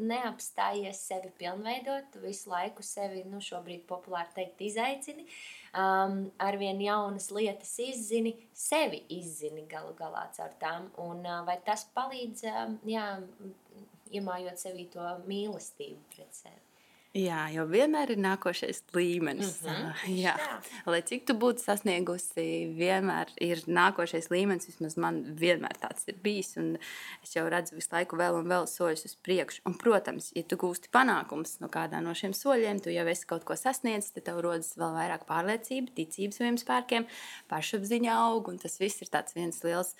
neapstājies 0.07 1.01
sevi 1.09 1.33
pilnveidot, 1.41 2.13
tu 2.13 2.23
visu 2.23 2.53
laiku 2.53 2.85
sevi, 2.87 3.25
nu 3.27 3.41
šobrīd 3.43 3.87
populāri 3.89 4.31
teikt, 4.37 4.63
izaicini, 4.69 5.27
um, 5.73 6.21
arvien 6.43 6.83
jaunas 6.85 7.31
lietas 7.35 7.75
izzini, 7.83 8.37
sevi 8.55 9.03
izzini 9.19 9.67
galu 9.71 9.97
galā 9.99 10.29
caur 10.37 10.55
tām, 10.63 10.91
un 11.03 11.25
uh, 11.27 11.43
vai 11.49 11.59
tas 11.67 11.89
palīdz, 11.97 12.47
uh, 12.53 12.77
jā, 12.87 13.09
iemājot 14.15 14.63
sevī 14.63 14.87
to 14.95 15.11
mīlestību 15.27 16.15
pret 16.15 16.43
sevi. 16.45 16.66
Jā, 17.17 17.47
jo 17.55 17.65
vienmēr 17.71 18.11
ir 18.13 18.21
nākošais 18.21 18.83
līmenis. 18.93 19.63
Mm 19.63 19.71
-hmm. 19.71 20.17
jā. 20.21 20.35
Jā. 20.37 20.59
Lai 20.87 21.01
cik 21.03 21.25
tu 21.27 21.35
būtu 21.35 21.65
sasniegusi, 21.65 22.45
vienmēr 22.77 23.33
ir 23.41 23.63
nākošais 23.67 24.29
līmenis. 24.31 24.69
Vismaz 24.69 24.97
man 25.01 25.23
vienmēr 25.41 25.79
tāds 25.81 26.05
ir 26.09 26.19
bijis. 26.23 26.57
Es 27.23 27.37
jau 27.37 27.47
redzu 27.49 27.75
visu 27.75 27.89
laiku 27.93 28.17
vēl 28.17 28.37
un 28.41 28.53
vēl 28.53 28.69
soļus 28.69 29.05
uz 29.09 29.17
priekšu. 29.17 29.63
Un, 29.65 29.75
protams, 29.75 30.33
ja 30.37 30.43
tu 30.43 30.57
gūsti 30.57 30.93
panākumus 30.93 31.61
no 31.61 31.69
kādā 31.69 32.03
no 32.03 32.15
šiem 32.15 32.33
soļiem, 32.33 32.83
tu 32.83 32.91
jau 32.91 33.07
esi 33.07 33.27
kaut 33.27 33.45
ko 33.45 33.57
sasniedzis, 33.57 34.13
tad 34.13 34.25
tev 34.25 34.41
rodas 34.41 34.77
vēl 34.77 34.93
vairāk 35.01 35.25
pārliecība, 35.25 35.95
ticība 35.97 36.33
saviem 36.33 36.59
spēkiem, 36.61 37.07
pašapziņa 37.49 38.13
aug. 38.13 38.53
Tas 38.63 38.81
viss 38.81 39.03
ir 39.03 39.09
viens 39.35 39.65
liels 39.65 39.95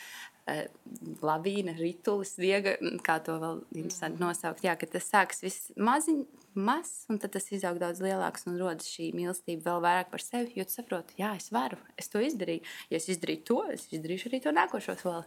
lavīna, 1.23 1.75
ritulis, 1.79 2.37
viega, 2.39 2.77
kā 3.03 3.19
to 3.25 3.35
vēl 3.43 3.63
interesanti 3.75 4.23
nosaukt. 4.23 4.63
Jā, 4.65 4.77
ka 4.79 4.87
tas 4.87 5.09
sākas 5.11 5.43
viss 5.43 5.73
maziņ, 5.77 6.23
maz, 6.57 7.05
un 7.13 7.21
tad 7.23 7.35
tas 7.37 7.49
izaug 7.55 7.79
daudz 7.81 8.01
lielāks 8.05 8.47
un 8.51 8.59
rodas 8.61 8.89
šī 8.91 9.11
mīlestība 9.17 9.71
vēl 9.71 9.83
vairāk 9.85 10.11
par 10.13 10.25
sevi, 10.25 10.55
jo 10.59 10.67
tu 10.67 10.77
saproti, 10.77 11.19
jā, 11.21 11.35
es 11.39 11.51
varu, 11.55 11.79
es 12.01 12.11
to 12.13 12.23
izdarīju. 12.23 12.65
Ja 12.91 13.01
es 13.01 13.09
izdarīju 13.13 13.45
to, 13.49 13.59
es 13.75 13.87
izdarīšu 13.93 14.31
arī 14.31 14.43
to 14.45 14.55
nākošo 14.57 14.97
soli. 15.01 15.25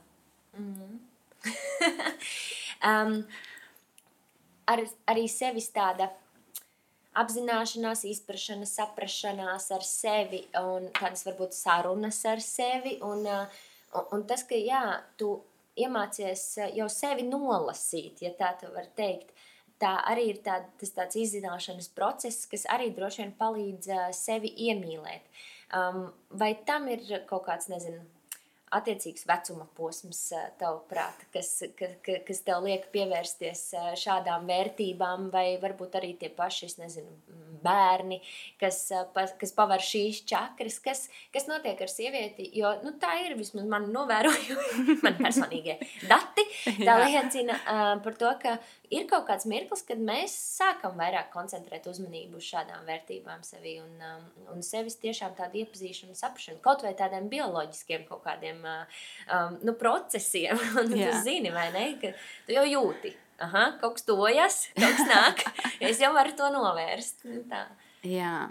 Mm 0.57 0.74
-hmm. 0.75 1.00
um, 2.89 3.24
ar, 4.65 4.83
arī 5.07 5.27
sevis 5.29 5.71
tāda 5.71 6.09
apzināšanās, 7.13 8.05
izpratne, 8.05 8.65
saprašanās 8.65 9.71
ar 9.71 9.83
sevi 9.83 10.48
un 10.62 10.91
tādas 11.00 11.25
varbūt 11.25 11.51
sarunas 11.53 12.25
ar 12.25 12.41
sevi. 12.41 13.00
Un, 13.01 13.25
uh, 13.25 13.48
Un, 13.93 14.05
un 14.13 14.25
tas, 14.29 14.43
ka 14.45 14.57
jā, 14.57 14.83
tu 15.17 15.33
iemācies 15.79 16.43
eh, 16.62 16.74
jau 16.77 16.88
sevi 16.93 17.25
nolasīt, 17.25 18.21
ja 18.25 18.33
tā 18.38 18.53
var 18.74 18.89
teikt, 18.98 19.31
tā 19.81 19.95
arī 20.12 20.29
ir 20.33 20.41
tā, 20.45 20.59
tas 20.79 20.93
tāds 20.95 21.17
izzināšanas 21.19 21.89
process, 21.95 22.48
kas 22.50 22.67
arī 22.71 22.91
droši 22.95 23.24
vien 23.24 23.33
palīdz 23.39 23.91
uh, 23.93 24.05
sevi 24.15 24.51
iemīlēt. 24.67 25.27
Um, 25.75 26.07
vai 26.31 26.53
tam 26.65 26.88
ir 26.91 27.03
kaut 27.29 27.45
kāds, 27.48 27.69
nezinu, 27.71 28.01
attiecīgs 28.75 29.25
vecuma 29.29 29.67
posms, 29.77 30.21
tavuprāt, 30.61 31.25
kas, 31.33 31.51
kas, 31.79 31.97
kas 32.27 32.41
tev 32.45 32.63
liek 32.67 32.89
pievērsties 32.93 33.63
šādām 34.03 34.49
vērtībām, 34.49 35.29
vai 35.33 35.47
varbūt 35.61 35.99
arī 35.99 36.15
tie 36.21 36.31
paši, 36.33 36.69
es 36.69 36.79
nezinu, 36.81 37.39
bērni, 37.63 38.19
kas, 38.59 38.81
kas 39.39 39.53
pavar 39.55 39.83
šīs 39.83 40.23
čakras, 40.29 40.79
kas, 40.83 41.05
kas 41.33 41.47
notiek 41.49 41.79
ar 41.83 41.91
sievieti, 41.91 42.47
jo 42.59 42.71
nu, 42.83 42.93
tā 43.01 43.11
ir 43.25 43.35
vismaz 43.39 43.67
man 43.69 43.89
novērojumi, 43.93 44.97
man 45.05 45.17
personīgie 45.19 45.79
dati, 46.09 46.45
tā 46.81 46.99
liecina 47.03 47.59
par 48.03 48.19
to, 48.19 48.31
ka 48.41 48.55
ir 48.93 49.07
kaut 49.09 49.27
kāds 49.29 49.47
mirklis, 49.49 49.83
kad 49.88 50.01
mēs 50.01 50.35
sākam 50.59 50.97
vairāk 50.99 51.31
koncentrēt 51.33 51.88
uzmanību 51.91 52.39
uz 52.39 52.47
šādām 52.49 52.88
vērtībām 52.89 53.43
sevi 53.47 53.77
un, 53.83 53.99
un 54.53 54.63
sevis 54.65 54.99
tiešām 55.03 55.35
tādu 55.38 55.63
iepazīšanu, 55.63 56.17
saprašanu, 56.17 56.63
kaut 56.65 56.85
vai 56.85 56.95
tādiem 56.97 57.29
bioloģiskiem 57.31 58.07
kaut 58.09 58.23
kādiem 58.25 58.58
uh, 58.65 59.01
um, 59.35 59.59
nu, 59.67 59.75
procesiem. 59.79 60.59
un 60.81 60.93
tu 60.93 61.09
zini, 61.25 61.51
vai 61.55 61.69
ne, 61.75 61.85
ka 62.01 62.13
tu 62.47 62.55
jau 62.55 62.65
jūti, 62.67 63.13
aha, 63.45 63.65
kaut 63.81 63.99
kas 63.99 64.07
tojas, 64.07 64.63
kaut 64.77 64.97
kas 64.97 65.11
nāk, 65.11 65.45
es 65.91 66.01
jau 66.03 66.13
varu 66.15 66.35
to 66.39 66.49
novērst. 66.55 67.23
Nu, 67.29 67.43
tā. 67.51 67.67
Jā. 68.07 68.49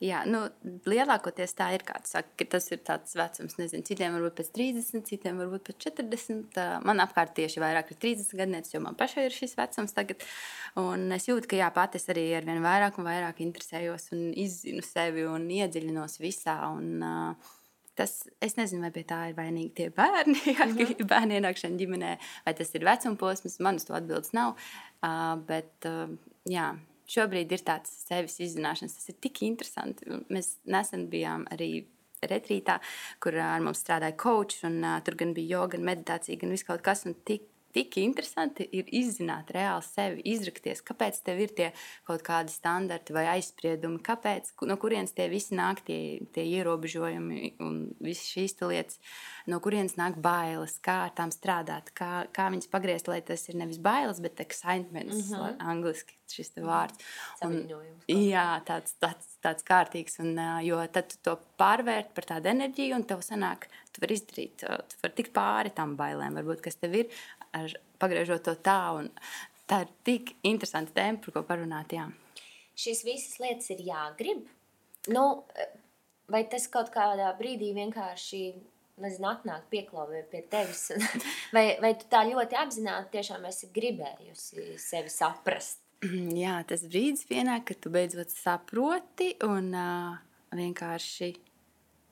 Jā, 0.00 0.22
nu, 0.24 0.46
lielākoties 0.88 1.52
tā 1.58 1.66
ir. 1.76 1.82
Saka, 2.08 2.46
tas 2.48 2.70
ir 2.72 2.80
tāds 2.86 3.12
vecums, 3.18 3.58
nezinu, 3.58 3.84
citiem 3.84 4.14
varbūt 4.16 4.38
pēc 4.38 4.48
30, 4.56 5.04
citiem 5.10 5.42
varbūt 5.42 5.66
pēc 5.66 5.84
40. 5.90 6.56
Man 6.88 7.04
apkārt 7.04 7.34
tieši 7.36 7.60
vairāk 7.60 7.92
ir 7.92 7.98
30 8.06 8.40
gadsimts, 8.40 8.72
jo 8.72 8.80
man 8.80 8.96
pašai 8.96 9.26
ir 9.28 9.36
šis 9.36 9.52
vecums 9.58 9.92
tagad. 9.92 10.24
Un 10.80 11.04
es 11.12 11.28
jūtu, 11.28 11.50
ka 11.52 11.60
jā, 11.60 11.68
pati 11.76 12.00
es 12.00 12.08
arī 12.08 12.30
ar 12.38 12.48
vien 12.48 12.64
vairāk 12.64 12.96
un 12.96 13.10
vairāk 13.10 13.44
interesējos 13.44 14.08
un 14.16 14.30
izzinu 14.40 14.80
sevi 14.86 15.28
un 15.28 15.44
iedziļinos 15.52 16.16
visā. 16.24 16.56
Un, 16.72 17.04
uh, 17.04 17.52
Tas, 18.00 18.14
es 18.40 18.54
nezinu, 18.56 18.86
vai 18.86 18.92
pie 18.94 19.02
tā 19.04 19.18
ir 19.28 19.34
vainīgi 19.36 19.74
tie 19.76 19.88
bērni, 19.92 20.38
mm 20.54 20.76
-hmm. 20.76 21.06
bērnu 21.12 21.36
ienākšana 21.36 21.76
ģimenē, 21.80 22.12
vai 22.46 22.54
tas 22.56 22.74
ir 22.74 22.86
vecuma 22.88 23.16
posms. 23.20 23.58
Man 23.60 23.76
uz 23.76 23.84
to 23.84 23.94
atbildes 23.94 24.32
nav. 24.32 24.56
Uh, 25.04 25.36
bet, 25.48 25.74
uh, 25.84 26.08
jā, 26.48 26.70
šobrīd 27.10 27.52
ir 27.52 27.64
tāds 27.66 27.92
sevis 28.06 28.40
izzināšanas. 28.40 28.96
Tas 28.96 29.12
ir 29.12 29.18
tik 29.20 29.42
interesanti. 29.42 30.08
Mēs 30.32 30.54
nesen 30.64 31.08
bijām 31.12 31.44
arī 31.52 31.84
retrītā, 32.24 32.78
kur 33.20 33.36
ar 33.36 33.60
mums 33.60 33.84
strādāja 33.84 34.16
kočs, 34.16 34.64
un 34.64 34.80
uh, 34.84 34.98
tur 35.04 35.14
gan 35.20 35.34
bija 35.34 35.58
joga, 35.58 35.76
gan 35.76 35.84
meditācija, 35.92 36.40
gan 36.40 36.56
viss 36.56 36.64
kaut 36.68 36.82
kas. 36.82 37.04
Tik 37.24 37.49
tik 37.74 37.96
interesanti 38.02 38.66
ir 38.76 38.90
izzināt 38.96 39.52
reāli 39.54 39.84
sevi, 39.86 40.24
izrakties, 40.32 40.82
kāpēc 40.86 41.20
tev 41.26 41.42
ir 41.44 41.54
tie 41.56 41.70
kaut 42.08 42.24
kādi 42.26 42.52
standarti 42.54 43.16
vai 43.16 43.26
aizspriedumi, 43.36 44.02
kāpēc, 44.06 44.52
no 44.68 44.76
kurienes 44.80 45.14
tie 45.16 45.28
visi 45.32 45.56
nāk, 45.58 45.84
tie, 45.86 46.20
tie 46.34 46.46
ierobežojumi 46.58 47.54
un 47.64 47.82
visas 48.02 48.28
šīs 48.34 48.58
lietas, 48.60 49.00
no 49.50 49.60
kurienes 49.64 49.96
nāk 50.00 50.20
bailes, 50.22 50.78
kā 50.84 51.04
ar 51.08 51.16
tām 51.16 51.34
strādāt, 51.34 51.92
kā, 51.96 52.26
kā 52.34 52.50
viņas 52.52 52.70
pagriezt, 52.70 53.10
lai 53.10 53.20
tas 53.24 53.48
ir 53.48 53.58
nevis 53.60 53.80
bailes, 53.82 54.20
bet 54.20 54.40
excitements, 54.40 55.30
mm 55.30 55.36
-hmm. 55.36 55.60
angliski 55.60 56.19
šis 56.36 56.52
vārds. 56.62 57.02
Un, 57.46 57.58
jā, 58.10 58.46
tāds, 58.68 58.96
tāds, 59.02 59.34
tāds 59.44 59.66
kārtīgs, 59.66 60.18
un, 60.24 60.34
jo 60.66 60.80
tad 60.92 61.10
tu 61.12 61.20
to 61.26 61.36
pārvērt 61.60 62.14
par 62.16 62.28
tādu 62.34 62.52
enerģiju, 62.52 62.96
un 62.98 63.06
tev 63.08 63.24
sanāk, 63.26 63.68
tu 63.94 64.04
vari 64.04 64.18
izdarīt, 64.18 64.64
tu 64.64 65.02
vari 65.02 65.18
tikt 65.18 65.34
pāri 65.36 65.74
tam 65.76 65.96
bailēm, 66.00 66.38
varbūt, 66.40 66.64
kas 66.64 66.80
tev 66.80 66.96
ir, 67.02 67.20
ar, 67.56 67.74
pagriežot 68.02 68.46
to 68.46 68.56
tā. 68.64 68.80
Tā 69.70 69.84
ir 69.84 69.92
tik 70.06 70.34
interesanta 70.46 70.96
tēma, 70.96 71.20
par 71.22 71.36
ko 71.36 71.44
parunāt. 71.46 71.92
Jā. 71.94 72.08
Šīs 72.80 73.04
visas 73.06 73.38
lietas 73.42 73.70
ir 73.70 73.84
jāgrib. 73.86 74.48
Nu, 75.12 75.44
vai 76.32 76.42
tas 76.50 76.66
kaut 76.72 76.90
kādā 76.94 77.28
brīdī 77.38 77.70
vienkārši 77.76 78.42
nezinu, 79.00 79.28
atnāk 79.30 79.68
pieklāvē 79.72 80.24
pie 80.32 80.42
tevis? 80.52 80.88
vai, 81.56 81.64
vai 81.82 81.94
tu 81.98 82.08
tā 82.12 82.24
ļoti 82.28 82.58
apzināti 82.60 83.16
tiešām 83.16 83.46
esi 83.50 83.70
gribējusi 83.74 84.74
sevi 84.80 85.12
saprast? 85.12 85.80
Jā, 86.44 86.60
tas 86.64 86.86
brīdis 86.88 87.26
pienāk, 87.28 87.66
kad 87.68 87.84
tu 87.84 87.92
beidzot 87.92 88.32
saproti 88.32 89.34
un 89.44 89.72
uh, 89.76 90.18
vienkārši 90.56 91.34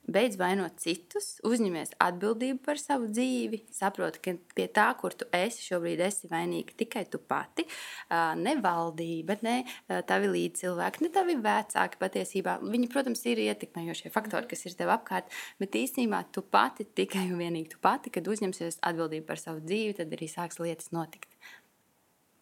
beidz 0.09 0.37
vainot 0.39 0.77
citus, 0.81 1.37
uzņemies 1.45 1.95
atbildību 2.01 2.61
par 2.65 2.79
savu 2.81 3.09
dzīvi, 3.11 3.61
saproti, 3.73 4.21
ka 4.25 4.33
pie 4.57 4.65
tā, 4.73 4.87
kur 4.99 5.13
tu 5.17 5.27
esi, 5.35 5.61
šobrīd 5.67 6.01
esi 6.05 6.29
vainīga 6.31 6.73
tikai 6.79 7.03
tu 7.11 7.21
pati. 7.21 7.65
Ne 8.41 8.55
valdība, 8.63 9.37
ne 9.45 9.55
tavi 10.09 10.31
līdzcilvēki, 10.33 11.05
ne 11.05 11.11
tavi 11.13 11.37
vecāki 11.43 12.01
patiesībā. 12.01 12.57
Viņi, 12.65 12.89
protams, 12.89 13.21
ir 13.29 13.43
ietekmējošie 13.45 14.13
faktori, 14.13 14.49
kas 14.49 14.65
ir 14.65 14.77
tev 14.79 14.93
apkārt, 14.95 15.29
bet 15.61 15.77
īstenībā 15.77 16.23
tu 16.33 16.41
pati, 16.41 16.89
tikai 16.97 17.27
un 17.29 17.37
vienīgi 17.43 17.75
tu 17.75 17.81
pati, 17.83 18.13
kad 18.13 18.33
uzņemsies 18.33 18.81
atbildību 18.89 19.29
par 19.29 19.41
savu 19.41 19.61
dzīvi, 19.65 19.97
tad 20.01 20.17
arī 20.17 20.31
sāks 20.31 20.61
lietas 20.63 20.93
notikt. 20.95 21.29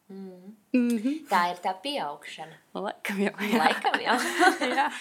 Mm. 0.10 0.56
Mm 0.74 0.98
-hmm. 0.98 1.16
Tā 1.30 1.42
ir 1.52 1.58
tā 1.64 1.74
pieaugšana. 1.82 2.58
Laikam 2.74 3.20
jau. 3.20 3.34
Jā. 3.40 3.58
Laikam 3.58 4.00
jau. 4.02 4.18
jā. 4.80 4.92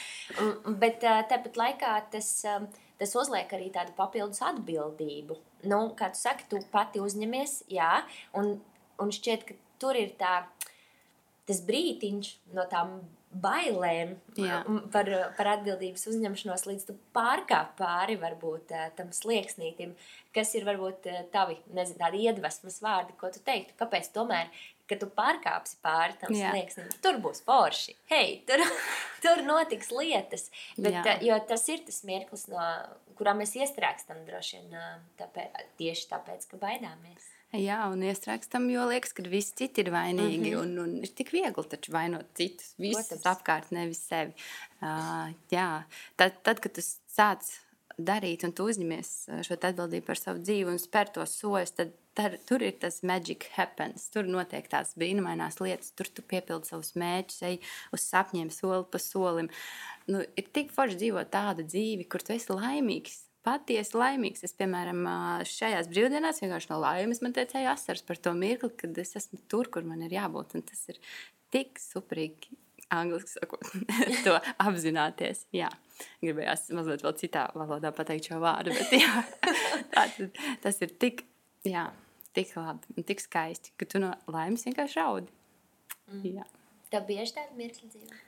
Bet 0.78 1.00
tāpat 1.00 1.56
laikā 1.56 2.02
tas, 2.10 2.44
tas 2.98 3.14
uzliek 3.14 3.52
arī 3.52 3.70
tādu 3.70 3.92
papildus 3.96 4.42
atbildību. 4.42 5.36
Nu, 5.62 5.94
kā 5.98 6.10
tu 6.10 6.18
saki, 6.18 6.44
tu 6.48 6.58
pati 6.70 7.00
uzņemies, 7.00 7.62
jā, 7.68 8.02
un, 8.32 8.60
un 8.98 9.12
šķiet, 9.12 9.44
ka 9.44 9.54
tur 9.78 9.96
ir 9.96 10.10
tā, 10.18 10.46
tas 11.46 11.60
brītiņš 11.60 12.36
no 12.52 12.66
tām 12.70 13.00
bailēm 13.42 14.14
Jā. 14.38 14.60
par, 14.92 15.08
par 15.36 15.50
atbildības 15.56 16.06
uzņemšanos, 16.10 16.64
līdz 16.68 16.86
tu 16.88 16.96
pārkāp 17.16 17.74
pāri 17.80 18.16
varbūt 18.20 18.72
tam 18.96 19.12
slieksnītim, 19.12 19.94
kas 20.36 20.54
ir 20.54 20.66
varbūt 20.68 21.08
tavi, 21.34 21.58
nezinu, 21.76 21.98
tādi 22.00 22.24
iedvesmas 22.28 22.80
vārdi, 22.84 23.16
ko 23.20 23.30
tu 23.34 23.42
teiktu, 23.46 23.76
kāpēc 23.80 24.08
tomēr 24.14 24.50
ka 24.90 24.98
tu 25.00 25.08
pārkāpsi 25.10 25.78
pāri 25.84 26.16
tam 26.20 26.34
slieksnim. 26.34 26.90
Tur 27.04 27.20
būs 27.22 27.42
forši. 27.46 27.96
Hei, 28.10 28.40
tur, 28.48 28.62
tur 29.24 29.42
notiks 29.46 29.92
lietas. 29.94 30.48
Bet, 30.78 31.00
Jā. 31.02 31.16
jo 31.26 31.38
tas 31.48 31.66
ir 31.72 31.82
tas 31.86 32.02
mirklis, 32.08 32.46
no 32.52 32.62
kurā 33.18 33.34
mēs 33.38 33.56
iestrēgstam 33.58 34.24
droši 34.28 34.60
vien 34.60 34.76
tāpēc, 35.20 35.64
tieši 35.80 36.12
tāpēc, 36.12 36.46
ka 36.52 36.60
baidāmies. 36.62 37.32
Jā, 37.56 37.78
un 37.88 38.02
iestrēgstam, 38.04 38.66
jo 38.72 38.88
liekas, 38.90 39.14
ka 39.16 39.24
visi 39.30 39.54
citi 39.62 39.84
ir 39.84 39.92
vainīgi. 39.94 40.38
Mm 40.38 40.46
-hmm. 40.46 40.62
un, 40.62 40.78
un 40.82 41.04
ir 41.06 41.12
tik 41.14 41.30
viegli 41.32 41.68
taču 41.70 41.92
vainot 41.92 42.26
citus, 42.34 42.74
visus 42.78 43.22
apkārt, 43.24 43.70
nevis 43.70 44.02
sevi. 44.08 44.34
Uh, 44.82 45.30
jā, 45.50 45.84
tad, 46.16 46.42
tad, 46.42 46.60
kad 46.60 46.74
tu 46.74 46.82
sāc 46.82 47.46
darīt 47.96 48.44
un 48.44 48.52
tu 48.52 48.66
uzņemies 48.68 49.12
šo 49.46 49.56
atbildību 49.56 50.06
par 50.06 50.18
savu 50.20 50.42
dzīvi 50.42 50.74
un 50.74 50.78
spēr 50.78 51.12
tos 51.14 51.38
soļus, 51.40 51.72
tad 51.78 51.94
tar, 52.16 52.36
tur 52.48 52.64
ir 52.64 52.74
tas 52.80 53.02
magic 53.06 53.46
happens. 53.56 54.08
Tur 54.12 54.28
notiek 54.30 54.66
tās 54.72 54.94
brīnumainās 54.98 55.60
lietas, 55.62 55.92
tur 55.96 56.08
tu 56.10 56.24
piepildi 56.26 56.70
savus 56.70 56.94
mērķus, 56.98 57.38
ej 57.50 57.60
uz 57.94 58.08
sapņiem, 58.08 58.50
soli 58.54 58.82
pa 58.90 59.00
solim. 59.02 59.50
Nu, 60.10 60.22
ir 60.38 60.50
tik 60.56 60.72
forši 60.74 61.00
dzīvot 61.02 61.32
tādu 61.34 61.66
dzīvi, 61.66 62.08
kur 62.10 62.24
tu 62.24 62.34
esi 62.36 62.52
laimīgs. 62.54 63.22
Patiesi 63.46 63.94
laimīgs. 63.94 64.42
Es, 64.46 64.56
piemēram, 64.58 65.04
šajās 65.46 65.90
brīvdienās 65.92 66.42
vienkārši 66.42 66.72
no 66.72 66.80
laimes 66.82 67.22
man 67.22 67.34
teicēja 67.36 67.76
asars 67.76 68.02
par 68.06 68.18
to 68.18 68.32
mirkli, 68.34 68.72
kad 68.80 68.98
es 68.98 69.14
esmu 69.20 69.38
tur, 69.50 69.70
kur 69.70 69.86
man 69.86 70.02
ir 70.02 70.16
jābūt. 70.16 70.56
Un 70.58 70.64
tas 70.66 70.80
ir 70.90 70.98
tik 71.54 71.78
superīgi, 71.78 72.56
angliski 72.90 73.36
sakot, 73.36 73.68
to 74.26 74.34
apzināties. 74.62 75.44
Jā. 75.54 75.70
Gribējās 76.20 76.66
mazliet 76.76 77.06
vēl 77.06 77.14
citā 77.22 77.46
valodā 77.56 77.92
pateikt 77.94 78.28
šo 78.28 78.40
vārdu, 78.42 78.74
bet 78.76 78.98
jā, 78.98 79.22
tā, 79.94 80.08
tas 80.64 80.82
ir 80.84 80.92
tik, 81.00 81.22
jā, 81.64 81.86
tik 82.36 82.52
labi 82.58 82.96
un 82.96 83.06
tik 83.08 83.22
skaisti, 83.24 83.72
ka 83.80 83.88
tu 83.88 84.02
no 84.02 84.12
laimes 84.30 84.66
vienkārši 84.68 85.00
raudi. 85.00 85.32
Mm. 86.10 86.26
Jā. 86.38 86.46
Tev 86.92 87.06
bieži 87.08 87.34
tāda 87.38 87.56
mirkļa 87.58 87.88
dzīve? 87.90 88.20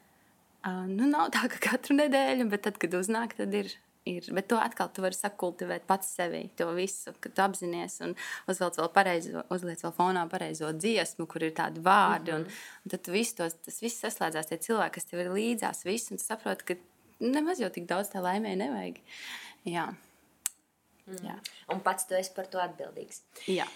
Uh, 0.66 0.86
nu, 0.90 1.06
nav 1.06 1.30
tā, 1.34 1.44
ka 1.52 1.60
katru 1.70 1.94
nedēļu, 1.98 2.48
bet 2.50 2.64
tad, 2.66 2.80
kad 2.82 2.96
uznāk, 2.98 3.36
tad 3.38 3.54
ir. 3.54 3.70
ir. 4.08 4.26
Bet 4.34 4.48
to 4.50 4.58
atkal 4.58 4.90
tu 4.90 5.04
vari 5.04 5.14
sakultivēt 5.14 5.86
pats 5.86 6.10
sevi, 6.18 6.48
to 6.58 6.66
visu, 6.74 7.12
kad 7.22 7.36
tu 7.36 7.44
apzinājies 7.44 8.00
un 8.06 8.16
uzliec 8.50 8.78
vēl, 8.80 8.88
pareizo, 8.94 9.44
uzliec 9.54 9.84
vēl 9.84 9.94
fonā 9.94 10.24
pareizo 10.32 10.72
dziesmu, 10.74 11.28
kur 11.30 11.46
ir 11.46 11.54
tādi 11.54 11.84
vārdi. 11.84 12.32
Mm 12.32 12.42
-hmm. 12.42 12.58
un, 12.58 12.84
un 12.84 12.94
tad 12.96 13.12
viss 13.14 13.38
tos, 13.38 13.54
tas 13.64 13.82
viss 13.84 14.02
saslēdzās 14.02 14.50
tie 14.50 14.58
cilvēki, 14.66 14.94
kas 14.96 15.10
tev 15.10 15.22
ir 15.22 15.30
līdzās, 15.36 15.84
viss, 15.86 16.10
un 16.10 16.18
tu 16.18 16.24
saproti, 16.24 16.64
ka 16.64 16.74
nemaz 17.20 17.60
jau 17.60 17.70
tik 17.70 17.86
daudz 17.86 18.10
tā 18.10 18.22
laimē 18.24 18.56
nevajag. 18.56 18.98
Jā. 19.64 19.94
Mm. 21.06 21.24
Jā. 21.24 21.36
Un 21.72 21.80
pats 21.80 22.06
tu 22.08 22.14
esi 22.18 22.34
par 22.34 22.46
to 22.46 22.60
atbildīgs. 22.62 23.22
Jā. 23.46 23.68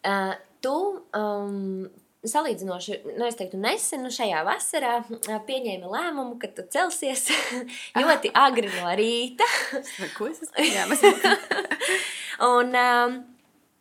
Uh, 0.00 0.32
tu 0.64 0.74
um, 1.16 1.88
salīdzinoši, 2.24 2.98
nu, 3.16 3.24
es 3.26 3.36
teiktu, 3.38 3.58
nesen, 3.60 4.04
nu, 4.04 4.12
šajā 4.12 4.40
vasarā 4.46 4.94
uh, 5.02 5.38
pieņēmi 5.46 5.88
lēmumu, 5.88 6.36
ka 6.40 6.50
tu 6.56 6.64
celsies 6.72 7.26
ļoti 8.00 8.32
agri 8.36 8.70
no 8.72 8.92
rīta. 8.96 9.46
Ko 10.16 10.28
es 10.30 10.42
esmu 10.48 11.12
un, 12.56 12.76
um, 12.76 13.16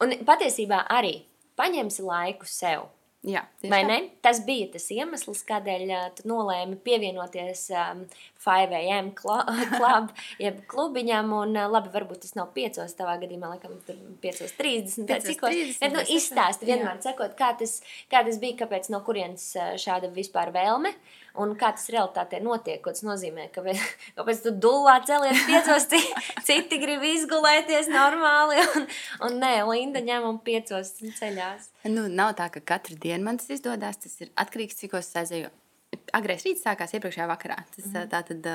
un 0.03 0.15
patiesībā 0.27 0.85
arī 0.91 1.17
paņemsi 1.59 2.07
laiku 2.07 2.47
sev. 2.47 2.87
Jā, 3.27 3.41
Vai 3.67 3.81
ne? 3.83 3.97
Tas 4.23 4.37
bija 4.47 4.69
tas 4.71 4.85
iemesls, 4.95 5.41
kādēļ 5.47 5.81
uh, 5.91 6.03
tu 6.15 6.23
nolēmi 6.31 6.77
pievienoties 6.85 7.65
um, 7.75 8.05
5am 8.45 9.09
klub, 9.19 10.13
jeb 10.39 10.61
klubiņam. 10.71 11.33
Un, 11.35 11.51
uh, 11.59 11.67
labi, 11.67 11.91
varbūt 11.91 12.23
tas 12.23 12.37
nav 12.39 12.53
5. 12.55 12.79
tavā 12.95 13.17
gadījumā, 13.19 13.51
laikam, 13.57 13.75
tur 13.83 13.99
5.30. 14.23 15.11
Cik 15.27 15.43
tas 15.43 15.91
nu, 15.91 16.05
izstāsti 16.15 16.69
vienmēr, 16.71 17.01
sakot, 17.03 17.35
kā 17.39 17.51
tas, 17.59 17.81
kā 18.07 18.23
tas 18.23 18.39
bija, 18.39 18.61
kāpēc 18.63 18.87
no 18.95 19.03
kurienes 19.03 19.51
šāda 19.83 20.13
vispār 20.15 20.53
vēlme. 20.55 20.95
Un 21.39 21.53
kā 21.59 21.69
tas 21.75 21.85
realitātē 21.93 22.39
notiek, 22.41 22.81
ko 22.83 22.93
tas 22.95 23.05
nozīmē, 23.05 23.49
ka 23.53 23.61
kāpēc 24.17 24.43
tu 24.45 24.53
dulā 24.65 24.97
celies 25.05 25.45
piecos, 25.45 25.87
citi 26.47 26.81
grib 26.81 27.05
izgulēties 27.05 27.91
normāli, 27.93 28.63
un, 28.75 28.89
un 29.27 29.39
nē, 29.43 29.53
Linda 29.69 30.01
ņem 30.03 30.27
un 30.31 30.41
piecos 30.43 30.95
ceļās. 31.19 31.69
Nu, 31.87 32.07
nav 32.09 32.35
tā, 32.39 32.49
ka 32.53 32.63
katru 32.73 32.97
dienu 32.99 33.29
man 33.29 33.39
tas 33.39 33.53
izdodas. 33.53 34.01
Tas 34.01 34.21
ir 34.23 34.33
atkarīgs 34.39 34.81
cik 34.81 34.97
es 34.99 35.13
aizēju. 35.21 35.53
Agrais 36.13 36.43
rīts 36.45 36.61
sākās 36.65 36.91
iepriekšējā 36.97 37.25
vakarā. 37.29 37.55
Tas, 37.75 37.85
mm 37.85 37.93
-hmm. 37.93 38.09
tātad, 38.09 38.47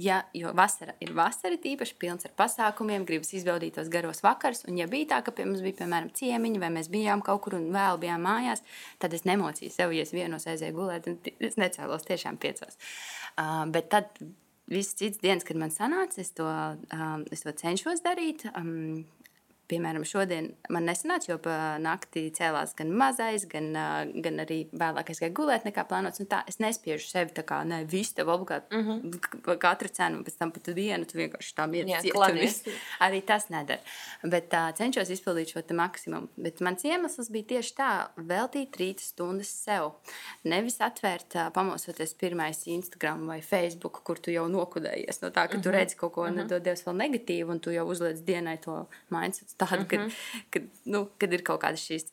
ja, 0.00 0.22
jo 0.36 0.52
vasara 0.56 0.94
ir 1.00 1.12
vasara, 1.16 1.56
tīpaši 1.60 1.96
pilns 2.00 2.24
ar 2.24 2.32
pasākumiem, 2.36 3.04
gribas 3.08 3.32
izbaudīt 3.32 3.74
tos 3.76 3.88
garos 3.88 4.22
vakarus. 4.24 4.64
Un, 4.68 4.78
ja 4.78 4.86
bija 4.86 5.06
tā, 5.14 5.22
ka 5.24 5.32
pie 5.32 5.44
mums 5.44 5.60
bija, 5.64 5.78
piemēram, 5.80 6.12
ciemiņi, 6.12 6.60
vai 6.60 6.70
mēs 6.70 6.88
bijām 6.92 7.22
kaut 7.24 7.42
kur 7.42 7.54
un 7.54 7.70
vēl 7.72 8.00
bijām 8.00 8.24
mājās, 8.24 8.62
tad 8.98 9.12
es 9.12 9.24
nemocīju 9.24 9.70
sev, 9.70 9.92
ja 9.92 10.02
es 10.02 10.12
vienos 10.12 10.46
aizēju 10.46 10.76
gulēt, 10.76 11.08
un 11.08 11.18
es 11.48 11.56
necēlos 11.56 12.04
tiešām 12.04 12.36
piecos. 12.36 12.78
Uh, 13.36 13.64
bet 13.68 13.88
tad 13.88 14.20
visas 14.66 14.94
citas 14.94 15.20
dienas, 15.20 15.44
kad 15.44 15.56
man 15.56 15.70
sanāca, 15.70 16.20
es 16.20 16.32
to, 16.32 16.48
um, 16.92 17.24
es 17.32 17.44
to 17.44 17.52
cenšos 17.52 18.04
darīt. 18.04 18.44
Um, 18.56 19.04
Piemēram, 19.68 20.04
šodien 20.04 20.50
man 20.68 20.84
nesanāca, 20.84 21.30
jo 21.30 21.38
naktī 21.80 22.26
cēlās 22.36 22.74
gan 22.76 22.90
mazais, 22.92 23.46
gan, 23.48 23.70
gan 24.24 24.42
arī 24.42 24.58
vēlāk 24.76 25.12
es 25.14 25.22
gāju 25.22 25.32
gulēt, 25.38 25.64
nekā 25.64 25.86
plānots. 25.88 26.20
Tā, 26.28 26.42
es 26.50 26.60
nespiežu 26.60 27.06
sevi 27.08 27.32
tā 27.36 27.44
kā, 27.48 27.62
ne, 27.64 27.78
visu 27.88 28.18
tev 28.18 28.28
obligāti, 28.34 28.76
mm 28.76 28.82
-hmm. 28.90 29.56
katru 29.62 29.88
cenu, 29.88 30.18
un 30.18 30.24
pēc 30.24 30.36
tam 30.38 30.52
pat 30.52 30.68
dienu 30.76 31.04
tu 31.04 31.18
vienkārši 31.18 31.54
tā 31.56 31.66
mierīgi 31.70 32.12
Arī 33.04 33.22
tas 33.24 33.48
nedara. 33.48 33.80
Bet 34.22 34.50
tā, 34.52 34.62
cenšos 34.76 35.10
izpildīt 35.10 35.54
šo 35.54 35.62
maksimumu. 35.72 36.28
Bet 36.36 36.60
mans 36.60 36.84
iemesls 36.84 37.30
bija 37.30 37.44
tieši 37.54 37.74
tā, 37.74 37.90
veltīt 38.16 38.76
rīta 38.76 39.02
stundas 39.02 39.48
sev. 39.48 39.92
Nevis 40.44 40.80
atvērt, 40.80 41.38
pamosoties 41.54 42.14
pirmais 42.14 42.66
Instagram 42.66 43.26
vai 43.26 43.40
Facebook, 43.40 44.02
kur 44.04 44.18
tu 44.18 44.30
jau 44.30 44.44
nokudējies 44.48 45.22
no 45.22 45.28
tā, 45.28 45.48
ka 45.48 45.56
mm 45.56 45.60
-hmm. 45.60 45.62
tu 45.62 45.70
redzi 45.70 45.96
kaut 45.96 46.12
ko, 46.12 46.22
mm 46.22 46.28
-hmm. 46.28 46.36
nedodies 46.36 46.86
vēl 46.86 46.96
negatīvu, 46.96 47.50
un 47.50 47.60
tu 47.60 47.70
jau 47.70 47.86
uzliec 47.86 48.20
dienai 48.26 48.58
to 48.58 48.86
mindset 49.10 49.53
tādu, 49.60 49.82
mm 49.82 49.84
-hmm. 49.84 49.88
kad, 49.90 50.00
mhm. 50.00 50.46
kad, 50.50 50.62
nu, 50.84 51.04
kad 51.18 51.32
ir 51.32 51.42
kaut 51.46 51.62
kādas 51.62 51.84
šīs 51.84 52.10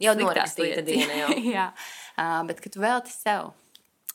jau 0.00 0.14
norakstīta 0.18 0.84
diena. 0.86 1.18
Jau. 1.22 1.34
Jā, 1.56 1.70
uh, 2.16 2.40
bet 2.48 2.60
kad 2.60 2.72
tu 2.72 2.80
velti 2.80 3.12
sev. 3.14 3.52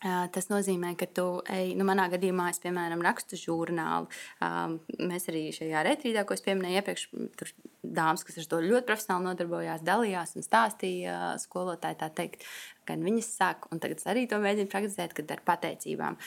Tas 0.05 0.49
nozīmē, 0.51 0.91
ka 0.99 1.07
tu 1.09 1.25
ej, 1.49 1.71
nu, 1.79 1.85
manā 1.87 2.05
gadījumā, 2.11 2.51
es, 2.53 2.59
piemēram, 2.61 3.01
rakstu 3.05 3.39
žurnālu. 3.41 4.09
Um, 4.43 4.75
mēs 4.99 5.25
arī 5.31 5.47
šajā 5.55 5.81
retrītā, 5.87 6.25
ko 6.27 6.35
es 6.37 6.43
pieminēju 6.45 6.81
iepriekš, 6.81 7.05
tur 7.39 7.51
dāmas, 7.81 8.25
kas 8.25 8.37
ar 8.41 8.47
to 8.51 8.59
ļoti 8.61 8.85
profesionāli 8.85 9.29
nodarbojās, 9.31 9.83
dalījās 9.85 10.35
un 10.37 10.45
stāstīja 10.45 11.17
skolotāji, 11.41 11.99
tā 12.01 12.11
teikt, 12.19 12.45
gan 12.85 13.01
viņas 13.05 13.31
saka, 13.39 13.71
un 13.73 13.81
tagad 13.81 14.03
arī 14.11 14.25
to 14.29 14.39
mēģinu 14.43 14.69
praktizēt, 14.71 15.15
kad 15.17 15.33
ar 15.33 15.41
pateicībām. 15.47 16.19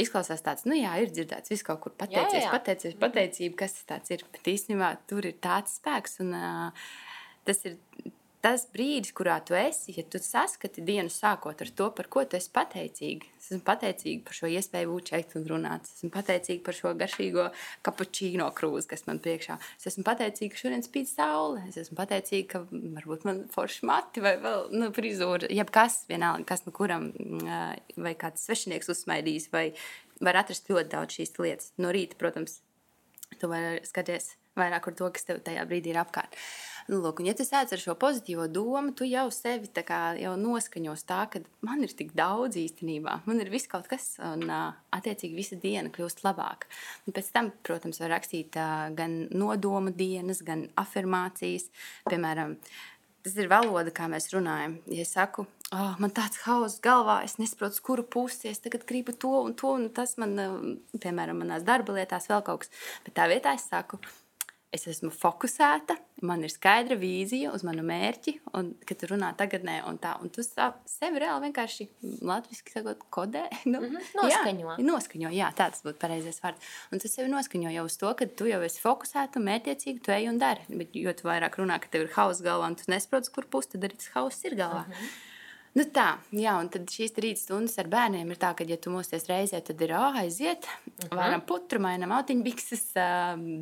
Izklausās 0.00 0.44
tāds, 0.46 0.66
nu 0.70 0.78
jā, 0.78 0.94
ir 1.02 1.10
dzirdēts, 1.14 1.50
viss 1.50 1.66
kaut 1.66 1.82
kur 1.82 1.94
pateicies, 1.98 2.38
jā, 2.38 2.46
jā. 2.46 2.52
pateicies, 2.54 2.98
pateicība, 3.02 3.64
kas 3.64 3.80
tas 3.88 4.14
ir. 4.14 4.26
Bet 4.34 4.52
īstenībā 4.54 4.94
tur 5.10 5.26
ir 5.26 5.38
tāds 5.42 5.80
spēks, 5.80 6.20
un 6.22 6.36
uh, 6.38 6.92
tas 7.48 7.66
ir 7.66 7.80
tas 8.44 8.66
brīdis, 8.68 9.14
kurā 9.16 9.38
tu 9.46 9.56
esi, 9.56 9.94
ja 9.96 10.04
tu 10.04 10.20
saskati 10.20 10.82
dienu 10.84 11.08
sākot 11.12 11.62
ar 11.64 11.70
to, 11.78 11.86
par 11.96 12.08
ko 12.12 12.24
tu 12.28 12.36
esi 12.36 12.50
pateicīga. 12.52 13.30
Es 13.40 13.48
esmu 13.48 13.64
pateicīga 13.64 14.24
par 14.26 14.36
šo 14.36 14.50
iespēju 14.52 14.90
būt 14.90 15.12
šeit 15.12 15.32
un 15.38 15.46
runāt. 15.48 15.88
Es 15.88 16.02
esmu 16.02 16.10
pateicīga 16.12 16.64
par 16.66 16.76
šo 16.76 16.92
garšīgo 17.00 17.46
kapučīno 17.84 18.50
krūzi, 18.56 18.90
kas 18.92 19.06
man 19.08 19.20
priekšā. 19.24 19.56
Es 19.80 19.88
esmu 19.92 20.04
pateicīga, 20.06 20.52
ka 20.52 20.60
šodien 20.60 20.84
spīd 20.84 21.08
saule. 21.08 21.64
Es 21.70 21.80
esmu 21.80 21.96
pateicīga, 22.02 22.46
ka 22.52 22.62
varbūt 22.98 23.26
man 23.28 23.42
forši 23.54 23.88
mati 23.88 24.24
vai 24.24 24.36
vēl 24.44 24.68
nu, 24.76 24.92
frizūra, 24.96 25.48
jebkas, 25.52 26.02
vienalga, 26.12 26.48
kas 26.52 26.64
nu 26.68 26.76
kuram 26.76 27.10
vai 27.96 28.16
kāds 28.20 28.44
svešinieks 28.44 28.92
uzsmaidīs, 28.92 29.50
vai 29.52 29.70
var 30.24 30.44
atrast 30.44 30.68
ļoti 30.68 30.92
daudz 30.92 31.20
šīs 31.20 31.36
lietas. 31.40 31.72
No 31.80 31.92
rīta, 31.96 32.20
protams, 32.20 32.60
tu 33.40 33.48
vari 33.48 33.80
skaties 33.88 34.34
vairāk 34.58 34.88
par 34.88 34.96
to, 34.98 35.10
kas 35.14 35.28
tev 35.28 35.42
tajā 35.46 35.64
brīdī 35.68 35.92
ir 35.92 36.00
apkārt. 36.02 36.36
Nu, 36.84 36.98
lūk, 37.00 37.22
un, 37.22 37.28
ja 37.30 37.32
tu 37.36 37.46
sēdi 37.46 37.72
ar 37.72 37.80
šo 37.80 37.94
pozitīvo 37.96 38.44
domu, 38.52 38.92
tu 38.92 39.06
jau 39.08 39.24
sevi 39.32 39.70
jau 40.20 40.34
noskaņos 40.36 41.04
tā, 41.08 41.22
ka 41.32 41.40
man 41.64 41.80
ir 41.86 41.94
tik 41.96 42.12
daudz 42.12 42.58
īstenībā, 42.60 43.22
man 43.24 43.40
ir 43.40 43.48
viss 43.48 43.70
kaut 43.70 43.88
kas, 43.88 44.18
un 44.20 44.44
attiecīgi 44.92 45.38
visa 45.38 45.56
diena 45.56 45.88
kļūst 45.88 46.20
labāka. 46.26 46.68
Pēc 47.08 47.30
tam, 47.32 47.52
protams, 47.64 48.02
var 48.02 48.12
rakstīt 48.18 48.58
gan 48.98 49.14
nodomu 49.32 49.94
dienas, 49.96 50.42
gan 50.44 50.68
afirmācijas, 50.76 51.70
piemēram. 52.10 52.58
Tas 53.24 53.38
ir 53.40 53.48
valoda, 53.48 53.88
kā 53.88 54.04
mēs 54.12 54.28
runājam. 54.34 54.74
Ja 54.92 55.06
es 55.06 55.14
saku, 55.16 55.46
oh, 55.72 55.94
man 55.96 56.12
tāds 56.12 56.42
hauss 56.44 56.82
galvā, 56.84 57.22
es 57.24 57.38
nesaprotu, 57.40 57.80
kuru 57.86 58.04
pusi 58.04 58.50
es 58.50 58.60
tagad 58.60 58.84
gribu 58.84 59.14
to 59.16 59.32
un 59.46 59.56
to, 59.56 59.72
un 59.78 59.88
tas 59.96 60.18
man, 60.20 60.36
piemēram, 61.00 61.40
manās 61.40 61.64
darba 61.64 61.96
lietās 61.96 62.28
vēl 62.28 62.44
kaut 62.44 62.66
kas. 62.66 62.74
Bet 63.06 63.16
tā 63.16 63.30
vietā 63.32 63.56
es 63.56 63.64
saku, 63.72 64.02
es 64.74 64.86
esmu 64.90 65.10
fokusēta, 65.14 65.96
man 66.26 66.42
ir 66.46 66.52
skaidra 66.52 66.96
vīzija 66.98 67.52
uz 67.54 67.64
manu 67.66 67.84
mērķi, 67.86 68.34
un 68.58 68.72
kad 68.86 68.98
tu 69.00 69.08
runā 69.10 69.30
tagadnē, 69.38 69.78
un 69.88 69.98
tā, 70.02 70.14
un 70.22 70.32
tu 70.34 70.44
sevi 70.44 71.22
reāli 71.22 71.48
vienkārši 71.48 71.86
latviešu 72.24 72.74
sakot, 72.74 73.04
kodē. 73.14 73.44
Nu, 73.74 73.80
mm 73.80 73.96
-hmm, 73.96 74.08
noskaņo. 74.20 74.72
Jā, 74.78 74.86
noskaņo, 74.86 75.30
jā, 75.34 75.50
tāds 75.56 75.84
būtu 75.84 75.98
pareizais 75.98 76.40
vārds. 76.42 76.72
Un 76.92 76.98
tu 77.02 77.08
sevi 77.08 77.28
noskaņo 77.32 77.70
jau 77.74 77.84
uz 77.84 77.96
to, 77.96 78.14
ka 78.14 78.26
tu 78.26 78.46
jau 78.46 78.60
esi 78.62 78.82
fokusēta 78.82 79.40
mērķiecīga, 79.40 80.02
tu 80.04 80.10
ej 80.12 80.28
un 80.28 80.38
dari. 80.38 80.66
Bet, 80.68 80.94
jo 80.94 81.12
tu 81.12 81.28
vairāk 81.28 81.58
runā, 81.58 81.80
ka 81.80 81.88
tev 81.90 82.06
ir 82.06 82.10
hauss 82.16 82.42
galvā, 82.42 82.66
un 82.66 82.76
tu 82.76 82.84
nesaproti, 82.88 83.32
kur 83.34 83.46
pusi 83.46 83.68
tad 83.72 83.84
arī 83.84 83.96
tas 83.96 84.10
hauss 84.14 84.44
ir 84.44 84.54
galvā. 84.54 84.84
Mm 84.86 84.92
-hmm. 84.92 85.33
Nu 85.74 85.82
tā, 85.90 86.06
jā, 86.30 86.52
un 86.62 86.68
tad 86.70 86.86
šīs 86.90 87.16
rīta 87.18 87.40
stundas 87.40 87.74
ar 87.82 87.88
bērniem 87.90 88.28
ir 88.30 88.38
tā, 88.38 88.52
ka, 88.54 88.66
ja 88.68 88.76
tu 88.78 88.92
mosties 88.94 89.26
reizē, 89.26 89.58
tad 89.66 89.80
ir 89.82 89.96
oh, 89.98 90.18
aiziet, 90.20 90.68
uh 90.68 90.84
mhm. 90.86 91.08
-huh. 91.08 91.16
varam 91.18 91.42
putru, 91.42 91.80
mainām 91.82 92.14
autiņbikses, 92.14 92.84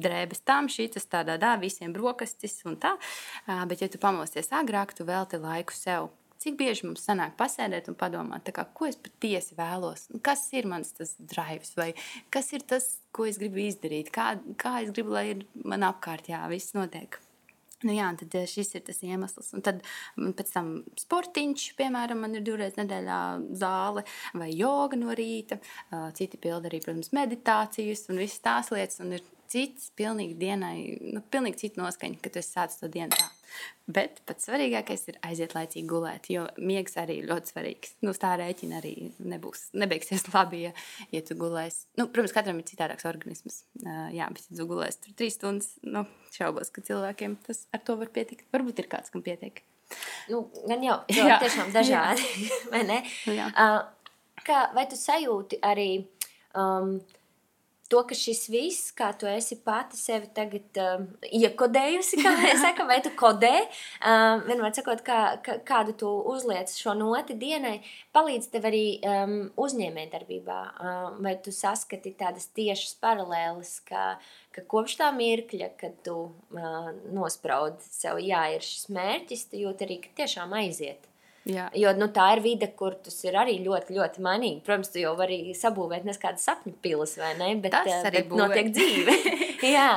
drēbes 0.05 0.45
tam, 0.45 0.69
šī 0.69 0.91
tas 0.93 1.07
tādā, 1.07 1.39
tā, 1.41 1.57
visiem 1.61 1.93
brokastis 1.93 2.65
un 2.65 2.77
tā. 2.77 2.97
Bet, 3.67 3.81
ja 3.81 3.89
tu 3.89 3.99
pamosties 3.99 4.53
agrāk, 4.53 4.93
tu 4.93 5.05
velti 5.05 5.37
laiku 5.37 5.73
sev. 5.73 6.11
Cik 6.39 6.57
bieži 6.59 6.87
mums 6.87 7.05
sanāk 7.07 7.37
pasēdēt 7.39 7.89
un 7.89 7.95
padomāt, 7.95 8.51
kā, 8.53 8.67
ko 8.75 8.87
es 8.87 8.97
patiesi 8.97 9.55
vēlos, 9.55 10.09
kas 10.23 10.53
ir 10.53 10.67
mans 10.67 10.93
tas 10.93 11.15
drives, 11.19 11.77
vai 11.77 11.95
kas 12.31 12.53
ir 12.53 12.61
tas, 12.61 12.99
ko 13.13 13.25
es 13.25 13.39
gribu 13.39 13.63
izdarīt, 13.63 14.11
kā, 14.11 14.41
kā 14.57 14.83
es 14.83 14.91
gribu, 14.91 15.11
lai 15.11 15.27
ir 15.31 15.47
man 15.65 15.83
apkārt, 15.83 16.29
jā, 16.29 16.49
viss 16.51 16.75
notiek. 16.75 17.21
Nu 17.87 17.97
jā, 17.97 18.09
tad 18.21 18.37
eh, 18.39 18.47
šis 18.51 18.75
ir 18.79 18.85
tas 18.87 19.03
iemesls. 19.07 19.53
Un 19.57 19.65
tad 19.67 19.83
mm, 19.83 20.33
pēc 20.39 20.55
tam 20.55 20.73
sportiņš, 21.01 21.69
piemēram, 21.79 22.23
man 22.25 22.39
ir 22.39 22.47
divreiz 22.47 22.79
nedēļā 22.79 23.21
zāle 23.59 24.07
vai 24.39 24.51
joga 24.55 24.99
no 25.01 25.15
rīta. 25.19 25.61
Citi 26.17 26.41
pilda 26.41 26.71
arī, 26.71 26.83
protams, 26.85 27.13
meditācijas 27.17 28.09
un 28.13 28.23
visas 28.23 28.43
tās 28.45 28.73
lietas. 28.75 29.01
Un 29.03 29.17
ir 29.19 29.25
cits, 29.53 29.91
pilnīgi 29.99 30.37
dienai, 30.41 30.77
nu, 31.13 31.23
pilnīgi 31.33 31.67
cita 31.67 31.83
noskaņa, 31.83 32.21
kad 32.25 32.39
es 32.41 32.51
sācu 32.55 32.83
to 32.83 32.93
dienu 32.93 33.13
tā. 33.17 33.29
Bet 33.93 34.21
pats 34.29 34.47
svarīgākais 34.47 35.09
ir 35.11 35.17
aiziet 35.27 35.57
laicīgi 35.57 35.89
gulēt, 35.91 36.29
jo 36.31 36.45
miegs 36.63 36.95
arī 37.01 37.19
ir 37.21 37.29
ļoti 37.31 37.51
svarīgs. 37.51 37.95
Nu, 38.07 38.15
tā 38.15 38.37
rēķina 38.39 38.79
arī 38.79 38.93
nebūs, 39.19 39.67
nebeigsies 39.79 40.29
labi, 40.37 40.63
ja, 40.69 40.73
ja 41.15 41.23
tu 41.27 41.37
gulēsi. 41.39 41.89
Nu, 41.99 42.07
protams, 42.07 42.35
katram 42.37 42.61
ir 42.63 42.69
citādāks 42.69 43.09
organisms. 43.11 43.65
Uh, 43.83 44.07
jā, 44.15 44.29
bet 44.33 44.47
ja 44.47 44.61
tu 44.61 44.69
gulēsi 44.71 45.03
tur 45.07 45.17
trīs 45.19 45.39
stundas, 45.39 45.73
nu, 45.83 46.05
šaubos, 46.37 46.71
ka 46.75 46.85
cilvēkiem 46.87 47.37
tas 47.49 47.65
ar 47.75 47.83
to 47.87 47.99
var 48.01 48.13
pietikt. 48.15 48.47
Varbūt 48.55 48.85
ir 48.85 48.91
kāds, 48.93 49.11
kam 49.13 49.25
pietiek. 49.27 49.65
Nu, 50.31 50.45
gan 50.69 50.85
jau, 50.87 51.01
jau 51.19 51.27
jā. 51.33 51.41
tiešām 51.43 51.73
dažādi, 51.79 52.29
vai 52.71 52.85
ne? 52.87 53.01
Nu, 53.27 53.35
jā. 53.41 53.51
uh, 53.51 54.39
kā, 54.47 54.69
vai 54.79 54.87
tu 54.91 55.01
sajūti 55.01 55.61
arī... 55.73 55.91
Um, 56.59 57.01
to, 57.93 58.01
ka 58.09 58.17
šis 58.17 58.47
viss, 58.53 58.93
kā 58.97 59.11
tu 59.19 59.29
esi 59.29 59.59
pati 59.65 59.99
sevi 60.01 60.31
tagad 60.35 60.81
uh, 60.81 61.05
iekodējusi, 61.29 62.21
kā 62.23 62.33
saka, 62.65 62.87
vai 62.89 62.99
tu 63.05 63.13
kodē, 63.19 63.53
uh, 63.67 64.41
vienmēr 64.47 64.73
sakot, 64.77 65.05
kā, 65.07 65.21
kā, 65.45 65.59
kādu 65.69 65.97
tu 66.01 66.13
uzliec 66.33 66.73
šo 66.73 66.97
noti 66.99 67.37
dienai, 67.39 67.77
palīdz 68.17 68.49
tev 68.55 68.71
arī 68.71 68.87
um, 69.05 69.37
uzņēmē 69.61 70.09
darbībā, 70.15 70.59
uh, 70.73 71.05
vai 71.23 71.37
tu 71.45 71.55
saskati 71.55 72.15
tādas 72.19 72.49
tiešas 72.57 72.97
paralēles, 73.03 73.77
ka, 73.89 74.17
ka 74.57 74.67
kopš 74.73 74.99
tā 75.03 75.13
mirkļa, 75.17 75.73
kad 75.81 76.01
tu 76.07 76.19
uh, 76.33 76.93
nospraudi 77.13 77.85
sev, 77.93 78.23
jā, 78.25 78.47
ir 78.57 78.65
šis 78.65 78.89
mērķis, 78.93 79.49
tu 79.53 79.65
jūti 79.67 79.89
arī, 79.89 80.03
ka 80.07 80.23
tiešām 80.23 80.57
aiziet. 80.63 81.12
Jā. 81.49 81.65
Jo 81.75 81.91
nu, 81.99 82.07
tā 82.15 82.29
ir 82.37 82.41
vide, 82.45 82.69
kur 82.79 82.95
tas 83.03 83.17
ir 83.27 83.35
arī 83.35 83.57
ļoti, 83.65 83.97
ļoti 83.97 84.23
mainīgi. 84.23 84.61
Protams, 84.63 84.93
tu 84.95 85.01
jau 85.03 85.17
vari 85.19 85.41
sabūvēt 85.59 86.05
neskādas 86.07 86.45
sapņu 86.47 86.77
pilas, 86.85 87.17
vai 87.19 87.33
ne? 87.41 87.49
Bet, 87.65 87.75
Tas 87.75 87.89
eh, 87.91 88.05
arī 88.11 88.21
bet 88.21 88.29
būvē. 88.31 88.45
notiek 88.45 88.71
dzīve. 88.77 89.17
Jā. 89.75 89.89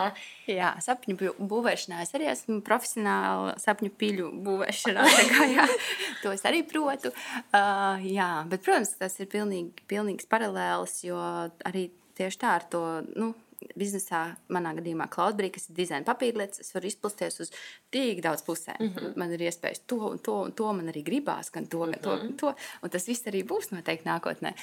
Jā, 0.49 0.71
sapņu 0.81 1.15
bū- 1.19 1.35
būvēšanā 1.49 2.01
es 2.05 2.11
arī 2.17 2.27
esmu 2.33 2.59
profesionāli 2.65 3.53
sapņu 3.61 3.91
piļu 4.01 4.31
būvēšanā. 4.45 5.05
Kā, 5.31 5.47
jā, 5.53 5.65
to 6.23 6.33
es 6.33 6.43
arī 6.45 6.63
protu. 6.69 7.09
Uh, 7.53 8.01
jā, 8.05 8.27
bet, 8.49 8.61
protams, 8.65 8.93
tas 8.99 9.17
ir 9.21 9.29
pilnīgi, 9.31 9.85
pilnīgs 9.89 10.29
paralēls, 10.29 10.99
jo 11.07 11.17
arī 11.65 11.87
tieši 12.17 12.41
tā 12.41 12.53
ar 12.59 12.65
to. 12.73 12.83
Nu, 13.17 13.31
Biznesā, 13.75 14.21
manā 14.51 14.73
gadījumā, 14.77 15.07
Cloudberry, 15.11 15.51
kas 15.55 15.69
ir 15.69 15.77
dizaina 15.79 16.05
papīrlietas, 16.07 16.61
es 16.63 16.73
varu 16.75 16.89
izplasties 16.89 17.39
uz 17.45 17.53
tik 17.93 18.21
daudz 18.23 18.43
pusēm. 18.47 18.79
Mm 18.79 18.91
-hmm. 18.93 19.15
Man 19.15 19.31
ir 19.31 19.45
iespējas 19.47 19.81
to 19.87 19.99
un 20.11 20.19
to, 20.19 20.41
un 20.41 20.51
to 20.51 20.73
man 20.73 20.91
arī 20.91 21.03
gribās, 21.03 21.51
gan 21.51 21.67
to, 21.67 21.85
gan 21.85 22.01
to, 22.01 22.17
gan 22.17 22.33
to. 22.37 22.53
Un 22.81 22.89
tas 22.89 23.07
viss 23.07 23.27
arī 23.27 23.43
būs 23.43 23.71
noteikti 23.71 24.09
nākotnē. 24.09 24.53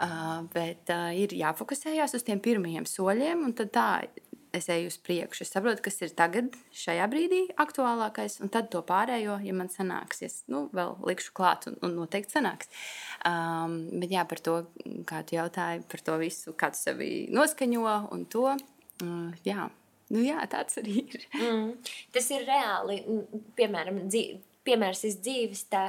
Uh, 0.00 0.46
bet 0.54 0.88
uh, 0.88 1.12
ir 1.16 1.28
jāfokusējas 1.28 2.14
uz 2.14 2.22
tiem 2.22 2.40
pirmajiem 2.40 2.86
soļiem, 2.86 3.44
un 3.44 3.52
tad 3.52 3.70
tā 3.70 4.02
es 4.56 4.68
eju 4.72 4.90
uz 4.90 4.96
priekšu. 5.04 5.44
Es 5.44 5.52
saprotu, 5.54 5.82
kas 5.84 6.00
ir 6.04 6.12
tagad, 6.16 6.54
šajā 6.76 7.06
brīdī, 7.12 7.40
aktuālākais, 7.60 8.38
un 8.44 8.52
tad 8.52 8.70
to 8.72 8.82
pārējo, 8.86 9.38
ja 9.44 9.54
man 9.56 9.70
sanāks, 9.72 10.22
es 10.26 10.40
nu, 10.50 10.66
vēl 10.76 10.96
likšu 11.06 11.34
klāt, 11.36 11.68
un, 11.70 11.78
un 11.86 11.96
noteikti 12.00 12.36
sanāks. 12.36 12.70
Um, 13.28 13.82
bet 14.02 14.14
jā, 14.14 14.24
par 14.30 14.42
to, 14.44 14.56
kā 15.08 15.22
tu 15.26 15.38
jautāji, 15.38 15.84
par 15.90 16.04
to 16.06 16.18
visu, 16.22 16.54
kā 16.58 16.72
tu 16.74 16.80
sevi 16.80 17.10
noskaņo 17.34 17.98
un 18.14 18.26
to. 18.30 18.48
Uh, 19.00 19.30
jā. 19.46 19.70
Nu, 20.10 20.24
jā, 20.26 20.42
tāds 20.50 20.80
arī 20.80 21.04
ir. 21.04 21.26
Mm. 21.38 21.66
Tas 22.10 22.26
ir 22.34 22.42
reāli. 22.48 22.98
Piemēram, 23.58 24.02
dzīv, 24.10 24.40
piemērs 24.66 25.04
iz 25.08 25.16
dzīves, 25.24 25.62
tā, 25.72 25.82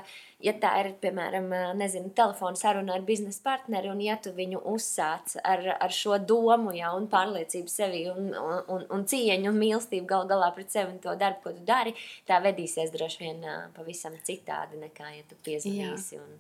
ja 0.44 0.54
tā 0.62 0.72
ir, 0.82 0.92
piemēram, 1.02 1.50
nezinu, 1.80 2.12
telefona 2.16 2.60
saruna 2.60 2.96
ar 2.96 3.06
biznesa 3.08 3.42
partneri, 3.44 3.92
un 3.92 4.02
ja 4.04 4.18
tu 4.22 4.34
viņu 4.36 4.62
uzsāc 4.74 5.36
ar, 5.44 5.66
ar 5.76 5.96
šo 5.96 6.18
domu, 6.18 6.74
ja, 6.78 6.94
un 6.98 7.10
pārliecību 7.12 7.72
sevi, 7.72 8.06
un, 8.12 8.32
un, 8.32 8.64
un, 8.76 8.88
un 8.96 9.06
cieņu, 9.12 9.52
un 9.52 9.60
mīlestību 9.60 10.08
gal 10.10 10.28
galā 10.32 10.52
pret 10.56 10.72
sevi 10.74 10.96
un 10.96 11.02
to 11.04 11.16
darbu, 11.20 11.44
ko 11.44 11.56
tu 11.58 11.66
dari, 11.68 11.96
tā 12.30 12.40
vedīsies 12.44 12.94
droši 12.96 13.26
vien 13.26 13.46
pavisam 13.76 14.16
citādi 14.28 14.80
nekā, 14.82 15.14
ja 15.18 15.28
tu 15.30 15.40
piezvanīsi. 15.46 16.22
Un, 16.22 16.40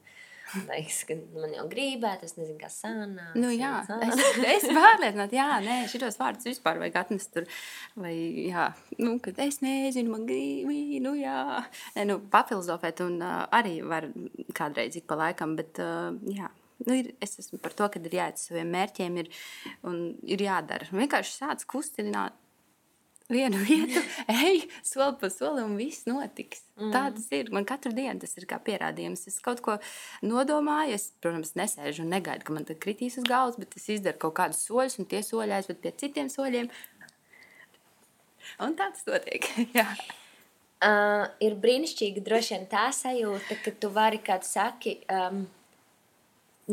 Liekas, 0.51 1.01
ka 1.07 1.15
man 1.35 1.53
jau 1.55 1.65
gribētu, 1.71 2.27
es 2.27 2.35
nezinu, 2.37 2.57
kā 2.59 2.69
sanāks. 2.71 3.37
Nu, 3.39 3.51
jā, 3.53 3.71
sanāks. 3.87 4.19
es, 4.19 4.39
es 4.55 4.65
pārliecināti, 4.77 5.37
jā, 5.39 5.47
nē, 5.63 5.77
šitos 5.91 6.19
vārdus 6.19 6.49
vispār 6.49 6.81
vajag 6.81 6.99
atnest 7.03 7.31
tur. 7.35 7.47
Vai, 7.99 8.13
jā, 8.49 8.69
nu, 8.99 9.15
kad 9.23 9.39
es 9.45 9.61
nezinu, 9.63 10.11
man 10.15 10.25
gribi, 10.29 10.99
nu, 11.03 11.15
jā. 11.19 11.61
Nē, 11.95 12.07
nu, 12.09 12.19
papilozofēt 12.33 13.03
un 13.05 13.21
uh, 13.23 13.45
arī 13.55 13.77
var 13.87 14.09
kādreiz 14.57 14.97
ik 14.99 15.07
pa 15.09 15.19
laikam, 15.23 15.55
bet, 15.59 15.79
uh, 15.83 16.11
jā. 16.31 16.51
Nu, 16.81 16.95
ir, 16.97 17.11
es 17.21 17.37
esmu 17.37 17.59
par 17.61 17.75
to, 17.77 17.87
ka 17.93 18.01
ir 18.01 18.15
jāiet 18.17 18.41
saviem 18.41 18.71
mērķiem 18.73 19.19
ir, 19.21 19.27
un 19.87 19.99
ir 20.25 20.41
jādara. 20.41 20.89
Vienkārši 20.89 21.35
sāc 21.43 21.67
kustināt 21.69 22.40
vienu 23.31 23.59
vietu, 23.69 24.01
ej, 24.31 24.65
soli 24.85 25.17
pa 25.21 25.29
soli, 25.33 25.63
un 25.65 25.77
viss 25.79 26.07
notiks. 26.09 26.63
Mm. 26.77 26.93
Tā 26.93 27.03
tas 27.15 27.27
ir. 27.35 27.51
Man 27.55 27.67
katru 27.67 27.93
dienu 27.95 28.21
tas 28.21 28.35
ir 28.39 28.47
kā 28.49 28.59
pierādījums. 28.63 29.27
Es 29.31 29.39
kaut 29.43 29.63
ko 29.65 29.77
nodomāju, 30.25 30.97
es, 30.99 31.09
protams, 31.23 31.55
nesēžu 31.59 32.05
un 32.05 32.13
negaidu, 32.15 32.47
ka 32.47 32.55
man 32.55 32.67
tas 32.67 32.79
kritīs 32.81 33.19
uz 33.21 33.27
galvas, 33.27 33.59
bet 33.61 33.77
es 33.79 33.89
izdaru 33.97 34.21
kaut 34.25 34.37
kādus 34.39 34.63
soļus, 34.67 34.99
un 35.01 35.09
tie 35.11 35.23
soļi 35.25 35.57
aizved 35.59 35.81
pie 35.83 35.93
citiem 36.03 36.31
soļiem. 36.31 36.71
Un 38.61 38.75
tā 38.77 38.91
tas 38.91 39.07
notiek. 39.09 39.47
Uh, 40.81 41.27
ir 41.45 41.53
brīnišķīgi 41.61 42.23
droši 42.25 42.55
vien 42.55 42.63
tā 42.65 42.87
sajūta, 42.97 43.53
ka 43.61 43.69
tu 43.77 43.91
vari, 43.93 44.17
kā 44.25 44.39
tu 44.41 44.47
saki, 44.49 44.95
um, 45.13 45.43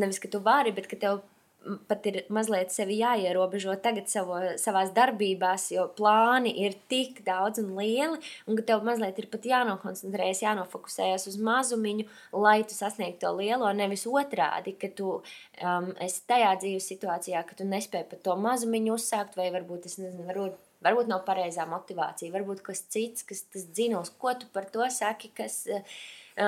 nevis 0.01 0.17
ka 0.17 0.31
tu 0.33 0.39
vari, 0.41 0.73
bet 0.73 0.87
ka 0.89 0.97
tev 0.97 1.19
pat 1.89 2.05
ir 2.09 2.19
mazliet 2.33 2.71
sevi 2.73 2.99
jāierobežo 3.01 3.75
tagad 3.83 4.07
savo, 4.11 4.37
savās 4.61 4.93
darbībās, 4.95 5.69
jo 5.75 5.87
plāni 5.97 6.53
ir 6.63 6.77
tik 6.91 7.21
daudz 7.25 7.61
un 7.63 7.73
lieli, 7.77 8.19
un 8.47 8.59
ka 8.59 8.65
tev 8.71 8.85
mazliet 8.87 9.19
ir 9.19 9.27
pat 9.33 9.47
jānokoncentrējas, 9.49 10.43
jānofokusējas 10.45 11.27
uz 11.31 11.35
mazumiņu, 11.49 12.07
lai 12.45 12.61
tu 12.63 12.77
sasniegtu 12.77 13.25
to 13.25 13.33
lielo, 13.41 13.69
nevis 13.75 14.07
otrādi, 14.09 14.77
ka 14.79 14.91
tu 14.95 15.19
um, 15.19 15.91
esi 15.99 16.23
tajā 16.29 16.55
dzīves 16.63 16.89
situācijā, 16.93 17.43
ka 17.45 17.59
tu 17.59 17.67
nespēji 17.67 18.09
pat 18.13 18.25
to 18.25 18.39
mazumiņu 18.39 18.95
uzsākt, 18.95 19.37
vai 19.39 19.51
varbūt, 19.55 19.91
es 19.91 19.99
nezinu, 20.01 20.27
varbūt 20.31 20.65
Varbūt 20.79 21.09
nav 21.11 21.25
pareizā 21.27 21.65
motivācija, 21.67 22.31
varbūt 22.31 22.61
kas 22.63 22.85
cits, 22.87 23.25
kas 23.27 23.41
tas 23.51 23.65
dzinos, 23.67 24.13
ko 24.15 24.31
tu 24.39 24.47
par 24.53 24.69
to 24.71 24.85
saki, 24.95 25.27
kas, 25.35 25.65
eh, 25.67 25.83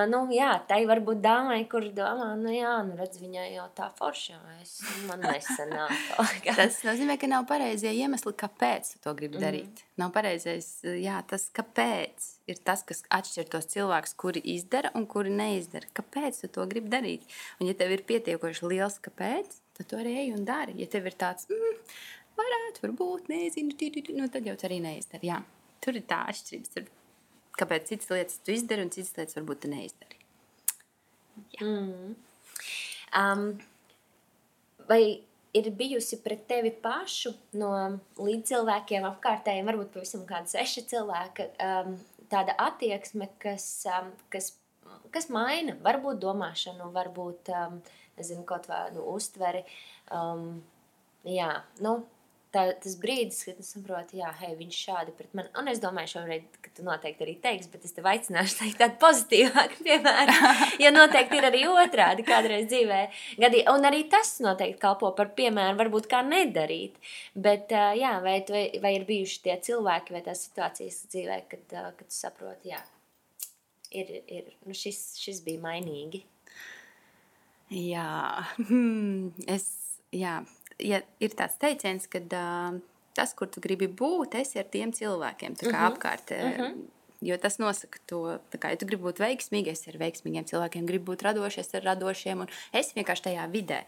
nu, 0.08 0.22
jā, 0.32 0.50
tai 0.70 0.82
varbūt 0.88 1.20
dāmai, 1.24 1.60
kur 1.72 1.84
domā, 1.96 2.30
nu, 2.40 2.52
jā, 2.54 2.74
nu, 2.88 2.96
redz, 3.00 3.18
viņai 3.20 3.48
jau 3.58 3.66
tā 3.76 3.90
forša, 3.98 4.38
es, 4.62 4.78
man 5.10 5.24
nesanāk. 5.26 5.92
kaut 6.14 6.38
kā. 6.46 6.56
Tas 6.56 6.78
nozīmē, 6.88 7.18
ka 7.20 7.28
nav 7.32 7.48
pareizie 7.50 7.92
iemesli, 7.98 8.32
kāpēc 8.40 8.94
tu 8.94 9.02
to 9.04 9.14
gribi 9.18 9.42
darīt. 9.42 9.82
Mm. 9.84 9.96
Nav 10.04 10.14
pareizais, 10.16 10.70
jā, 10.86 11.18
tas 11.28 11.50
kāpēc 11.56 12.30
ir 12.52 12.62
tas, 12.64 12.86
kas 12.88 13.04
atšķir 13.12 13.50
tos 13.52 13.68
cilvēkus, 13.74 14.16
kuri 14.24 14.44
izdara 14.56 14.94
un 14.98 15.10
kuri 15.12 15.34
neizdara. 15.36 15.92
Kāpēc 15.98 16.40
tu 16.46 16.52
to 16.56 16.66
gribi 16.72 16.92
darīt? 16.94 17.28
Un, 17.60 17.68
ja 17.68 17.76
tev 17.78 17.92
ir 17.96 18.06
pietiekoši 18.08 18.72
liels 18.72 18.98
kāpēc, 19.04 19.60
tad 19.78 19.92
tu 19.92 20.00
arī 20.00 20.16
ej 20.24 20.34
un 20.38 20.48
dari. 20.48 20.78
Ja 20.80 20.88
tev 20.92 21.12
ir 21.12 21.20
tāds, 21.20 21.52
mm, 21.52 21.84
varētu, 22.40 22.86
varbūt, 22.88 23.28
nezinu, 23.32 23.76
tu, 23.76 23.92
tu, 23.92 24.08
tu, 24.08 24.18
nu, 24.18 24.32
tad 24.32 24.48
jau 24.48 24.56
tu 24.56 24.70
arī 24.70 24.80
neizdari. 24.84 25.32
Jā. 25.32 25.44
Tur 25.82 25.98
ir 25.98 26.06
tā 26.08 26.24
atšķirība. 26.30 26.74
Tur, 26.76 26.90
kāpēc 27.60 27.92
citas 27.92 28.12
lietas 28.14 28.40
tu 28.46 28.54
izdari 28.56 28.86
un 28.86 28.94
citas 28.94 29.16
lietas 29.18 29.38
varbūt 29.40 29.64
tu 29.64 29.72
neizdari. 29.72 30.20
Mm. 31.62 32.16
Um, 33.18 33.46
vai 34.88 35.04
ir 35.54 35.70
bijusi 35.76 36.22
pret 36.24 36.46
tevi 36.48 36.72
pašu 36.84 37.34
no 37.60 37.74
līdzcilvēkiem, 38.20 39.06
apkārtējiem, 39.10 39.68
varbūt 39.68 39.92
pavisam 39.96 40.24
kāda 40.30 40.52
seša 40.52 40.86
cilvēka, 40.92 41.48
um, 41.66 41.98
tāda 42.32 42.56
attieksme, 42.68 43.28
kas, 43.42 43.66
um, 43.92 44.14
kas, 44.32 44.54
kas 45.12 45.28
maina, 45.34 45.76
varbūt 45.84 46.22
domāšanu, 46.24 46.92
varbūt 46.96 47.52
um, 47.56 47.82
nezinu, 48.20 48.46
kaut 48.48 48.70
kādu 48.72 49.04
uztveri. 49.12 49.66
Um, 50.12 50.62
jā, 51.28 51.52
nu, 51.84 52.00
tā, 52.54 52.64
tas 52.84 52.96
brīdis, 53.00 53.42
kad 53.48 53.60
es 53.62 53.72
saprotu, 53.74 54.18
jā, 54.20 54.30
hei, 54.42 54.52
viņš 54.60 54.78
šādi 54.86 55.14
pret 55.16 55.34
mani. 55.38 55.52
Un 55.60 55.72
es 55.72 55.82
domāju, 55.84 56.12
šobrīd, 56.16 56.60
ka 56.64 56.74
tu 56.76 56.86
noteikti 56.86 57.26
arī 57.26 57.36
teiksi, 57.44 57.72
bet 57.74 57.88
es 57.88 57.96
tev 57.96 58.10
aicināšu 58.12 58.58
teikt 58.60 58.80
tādu 58.82 58.98
pozitīvāku 59.02 59.82
piemēru. 59.88 60.38
Jo 60.84 60.94
noteikti 60.94 61.40
ir 61.40 61.50
arī 61.50 61.64
otrādi 61.72 62.26
kādreiz 62.28 62.68
dzīvē. 62.72 63.02
Gadī, 63.42 63.64
un 63.72 63.88
arī 63.90 64.04
tas 64.12 64.34
noteikti 64.44 64.82
kalpo 64.84 65.14
par 65.18 65.34
piemēru, 65.38 65.80
varbūt 65.80 66.10
kā 66.12 66.24
nedarīt. 66.28 67.00
Bet, 67.36 67.72
jā, 67.72 68.16
vai, 68.24 68.40
tu, 68.48 68.58
vai 68.84 68.96
ir 68.98 69.08
bijuši 69.10 69.44
tie 69.48 69.60
cilvēki 69.70 70.18
vai 70.18 70.26
tās 70.26 70.48
situācijas 70.48 71.06
dzīvē, 71.14 71.44
kad, 71.52 71.68
kad 71.72 72.04
tu 72.08 72.16
saproti, 72.16 72.74
jā, 72.76 72.82
ir, 73.96 74.12
ir, 74.28 74.52
nu 74.68 74.76
šis, 74.78 75.14
šis 75.22 75.44
bija 75.46 75.64
mainīgi. 75.64 76.26
Jā, 77.72 78.44
hmm, 78.68 79.32
es, 79.48 79.70
jā, 80.12 80.42
ja 80.82 81.02
ir 81.24 81.36
tāds 81.38 81.60
teiciens, 81.62 82.08
ka 82.12 82.22
uh, 82.22 82.80
tas, 83.18 83.36
kur 83.38 83.50
tu 83.52 83.62
gribi 83.64 83.88
būt, 83.88 84.40
esi 84.42 84.60
ar 84.62 84.68
tiem 84.72 84.94
cilvēkiem 84.96 85.56
tā 85.60 85.68
kā, 85.68 85.76
uh 85.76 85.78
-huh. 85.78 85.94
apkārt. 85.94 86.32
Uh 86.32 86.58
-huh. 86.58 86.82
Jo 87.22 87.38
tas 87.38 87.60
nosaka 87.60 88.00
to, 88.06 88.40
ka, 88.60 88.70
ja 88.70 88.76
tu 88.76 88.86
gribi 88.86 89.04
būt 89.04 89.20
veiksmīgs, 89.22 89.68
es 89.68 89.88
ar 89.88 89.98
veiksmīgiem 90.02 90.46
cilvēkiem 90.46 90.86
gribu 90.86 91.12
būt 91.12 91.22
radošs, 91.22 91.58
es 91.58 91.76
ar 91.76 91.84
radošiem, 91.84 92.40
un 92.40 92.48
es 92.74 92.94
vienkārši 92.96 93.24
tajā 93.24 93.52
vidē. 93.52 93.84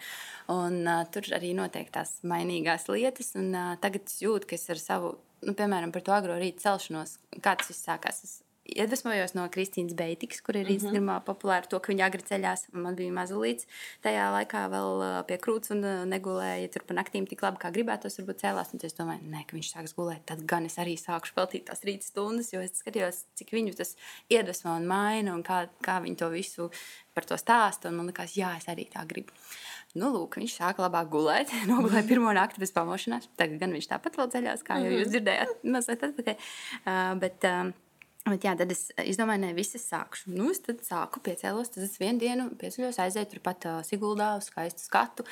Un, 0.47 0.87
uh, 0.87 1.05
tur 1.11 1.21
arī 1.21 1.55
notiek 1.55 1.89
tās 1.91 2.19
mainīgās 2.23 2.87
lietas, 2.87 3.35
un 3.35 3.55
uh, 3.55 3.75
tagad 3.81 4.01
es 4.05 4.21
jūtu, 4.21 4.45
ka 4.45 4.55
es 4.55 4.69
ar 4.69 4.77
savu, 4.77 5.17
nu, 5.41 5.53
piemēram, 5.53 5.91
par 5.91 6.01
to 6.01 6.11
agro 6.11 6.33
rītu 6.33 6.59
celšanos, 6.59 7.17
kā 7.41 7.55
tas 7.57 7.67
viss 7.67 7.87
sākās. 7.87 8.23
Es 8.23 8.43
iedvesmojos 8.63 9.33
no 9.35 9.43
Kristīnas 9.51 9.95
Beitikas, 9.97 10.41
kur 10.41 10.55
ir 10.55 10.63
mm 10.63 10.69
-hmm. 10.69 10.75
Instagramā 10.75 11.17
populāra 11.25 11.67
to, 11.67 11.79
ka 11.79 11.91
viņa 11.91 12.05
agri 12.05 12.23
ceļās. 12.23 12.67
Man 12.71 12.95
bija 12.95 13.11
mazulīts 13.11 13.67
tajā 14.03 14.29
laikā 14.31 14.63
vēl 14.71 15.03
uh, 15.03 15.25
pie 15.27 15.37
krūts 15.37 15.71
un 15.75 15.83
uh, 15.83 16.05
negulēja 16.05 16.71
tur 16.71 16.83
pa 16.87 16.93
naktīm 16.93 17.27
tik 17.27 17.41
labi, 17.41 17.57
kā 17.59 17.71
gribētos, 17.71 18.17
varbūt 18.19 18.43
cēlās. 18.43 18.73
Un 18.73 18.79
es 18.83 18.93
domāju, 18.93 19.21
ne, 19.23 19.43
ka 19.47 19.57
viņš 19.57 19.73
sāks 19.75 19.95
gulēt, 19.95 20.25
tad 20.25 20.45
gan 20.45 20.65
es 20.65 20.77
arī 20.77 20.95
sākšu 20.97 21.35
veltīt 21.35 21.65
tās 21.65 21.83
rīta 21.83 22.05
stundas, 22.05 22.53
jo 22.53 22.61
es 22.61 22.79
skatījos, 22.79 23.25
cik 23.35 23.51
viņu 23.51 23.75
tas 23.75 23.95
iedvesmo 24.29 24.75
un 24.75 24.87
maina 24.87 25.33
un 25.33 25.43
kā, 25.43 25.67
kā 25.83 25.99
viņi 26.01 26.15
to 26.15 26.29
visu 26.29 26.71
par 27.13 27.25
to 27.25 27.37
stāsta. 27.37 27.89
Un 27.89 27.95
man 27.99 28.07
likās, 28.07 28.37
jā, 28.37 28.57
es 28.57 28.67
arī 28.71 28.87
tā 28.89 29.05
gribu. 29.07 29.33
Nu, 29.93 30.09
lūk, 30.09 30.39
viņš 30.41 30.55
sāka 30.57 30.81
labāk 30.81 31.11
gulēt. 31.13 31.51
Nogulēja 31.69 32.07
pirmo 32.07 32.33
nakti 32.33 32.63
bez 32.63 32.71
pamošanās. 32.71 33.29
Tagad 33.37 33.59
gan 33.61 33.75
viņš 33.75 33.89
tāpat 33.91 34.17
vēl 34.17 34.31
ceļās, 34.33 34.65
kā 34.65 34.79
jau 34.81 34.91
jūs 34.97 35.11
dzirdējāt, 35.13 35.63
mazliet 35.75 36.07
atpakaļ. 36.09 36.37
Uh, 36.81 37.13
bet, 37.21 37.49
uh, 37.49 37.82
Bet, 38.23 38.45
jā, 38.47 38.53
tad 38.55 38.69
es 38.71 38.85
izdomāju, 39.03 39.41
ne 39.43 39.49
visas 39.51 39.83
sākšu. 39.83 40.29
Nu, 40.31 40.45
es 40.53 40.61
tad 40.63 40.79
sāku 40.85 41.19
piecēlos, 41.25 41.73
tad 41.73 41.83
es 41.83 41.97
vienu 41.99 42.21
dienu 42.21 42.45
pieceļos, 42.55 42.95
aizēju 43.03 43.27
turpat 43.33 43.65
uh, 43.67 43.79
Siguldā 43.83 44.29
uz 44.39 44.45
skaistu 44.47 44.79
skatu, 44.79 45.25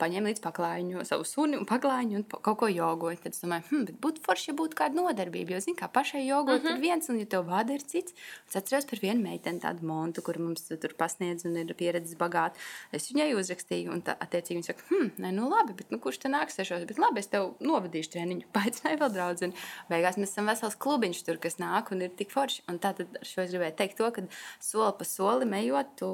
paņēmu 0.00 0.30
līdz 0.30 0.40
paklājiņu 0.46 1.04
savu 1.04 1.26
suni 1.28 1.58
un 1.60 1.68
paklājiņu 1.68 2.16
un 2.16 2.24
kaut 2.32 2.56
ko 2.62 2.70
jogoju. 2.72 3.18
Tad 3.20 3.36
es 3.36 3.44
domāju, 3.44 3.66
hm, 3.68 3.82
bet 3.90 3.98
būtu 4.00 4.24
forši, 4.24 4.46
ja 4.48 4.54
būtu 4.56 4.78
kāda 4.80 4.96
nodarbība, 4.96 5.52
jo, 5.52 5.60
zini, 5.66 5.76
kā 5.76 5.90
pašai 5.92 6.22
jogot, 6.24 6.62
uh 6.62 6.70
-huh. 6.70 6.78
ir 6.78 6.80
viens, 6.86 7.10
un 7.12 7.18
ja 7.20 7.26
tev 7.28 7.44
vada 7.50 7.74
ir 7.76 7.84
cits. 7.84 8.16
Es 8.48 8.56
atceros 8.56 8.88
par 8.88 9.02
vienu 9.04 9.20
meiteni, 9.28 9.60
tādu 9.60 9.84
montu, 9.84 10.24
kur 10.24 10.38
mums 10.38 10.64
tur 10.72 10.96
pasniedz 10.96 11.44
un 11.44 11.52
ir 11.56 11.74
pieredzes 11.74 12.16
bagāta. 12.16 12.56
Es 12.92 13.12
viņai 13.12 13.36
uzrakstīju, 13.36 13.92
un 13.92 14.00
tā, 14.00 14.16
attiecīgi 14.16 14.56
viņa 14.56 14.70
saka, 14.72 14.88
hm, 14.88 15.10
nē, 15.18 15.34
nu 15.36 15.50
labi, 15.50 15.76
bet 15.76 15.90
nu, 15.90 15.98
kurš 15.98 16.18
te 16.24 16.28
nāks 16.32 16.56
sešos, 16.56 16.88
bet 16.88 16.98
labi, 16.98 17.20
es 17.20 17.26
tev 17.26 17.56
novadīšu 17.60 18.10
treniņu, 18.16 18.48
paaicināju 18.56 18.98
vēl 19.04 19.12
draudzeni. 19.12 19.54
Beigās 19.90 20.16
mēs 20.16 20.32
esam 20.32 20.46
vesels 20.46 20.80
klubiņš 20.80 21.24
tur, 21.28 21.36
kas 21.36 21.58
nāk 21.60 21.92
un 21.92 22.00
ir 22.00 22.10
tik 22.16 22.37
forši. 22.38 22.64
Un 22.70 22.80
tātad 22.82 23.18
ar 23.18 23.26
šo 23.26 23.42
es 23.44 23.52
gribēju 23.52 23.76
teikt, 23.78 23.98
to, 23.98 24.08
ka 24.14 24.24
soli 24.62 24.94
pa 24.98 25.06
solim 25.08 25.54
ejot, 25.58 25.94
tu 26.00 26.10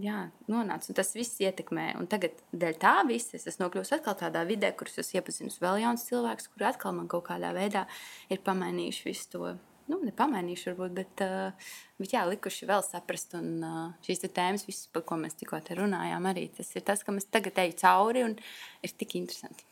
jā, 0.00 0.28
nonāc. 0.50 0.88
Un 0.88 0.98
tas 0.98 1.14
viss 1.16 1.40
ietekmē. 1.44 1.90
Un 2.00 2.08
tagad 2.10 2.38
dēļ 2.56 2.78
tā 2.82 2.94
visa 3.08 3.38
es 3.38 3.60
nokļuvusi 3.60 3.98
atkal 3.98 4.16
tādā 4.18 4.44
vidē, 4.48 4.72
kur 4.78 4.90
es 4.90 5.14
iepazinu 5.14 5.52
vēl 5.62 5.82
jaunus 5.84 6.06
cilvēkus, 6.08 6.52
kuri 6.54 6.68
atkal 6.70 6.94
man 6.96 7.10
kaut 7.10 7.26
kādā 7.30 7.52
veidā 7.56 7.86
ir 8.32 8.44
pamainījuši 8.46 9.10
visu 9.10 9.34
to. 9.34 9.56
Nu, 9.88 9.96
nepamainījuši, 10.04 10.68
varbūt, 10.68 10.92
bet, 10.98 11.22
uh, 11.24 11.70
bet 11.96 12.12
jā, 12.12 12.26
likuši 12.28 12.68
vēl 12.68 12.82
saprast. 12.84 13.32
Un 13.38 13.64
uh, 13.64 13.78
šīs 14.04 14.20
tēmas, 14.26 14.66
visas, 14.68 14.90
par 14.92 15.06
ko 15.08 15.16
mēs 15.20 15.38
tikko 15.40 15.62
runājām, 15.80 16.28
arī 16.28 16.50
tas 16.52 16.74
ir 16.76 16.84
tas, 16.84 17.04
ka 17.04 17.14
mēs 17.16 17.30
tagad 17.32 17.56
ejam 17.64 17.78
cauri 17.80 18.26
un 18.26 18.36
ir 18.84 18.96
tik 19.00 19.16
interesanti. 19.16 19.64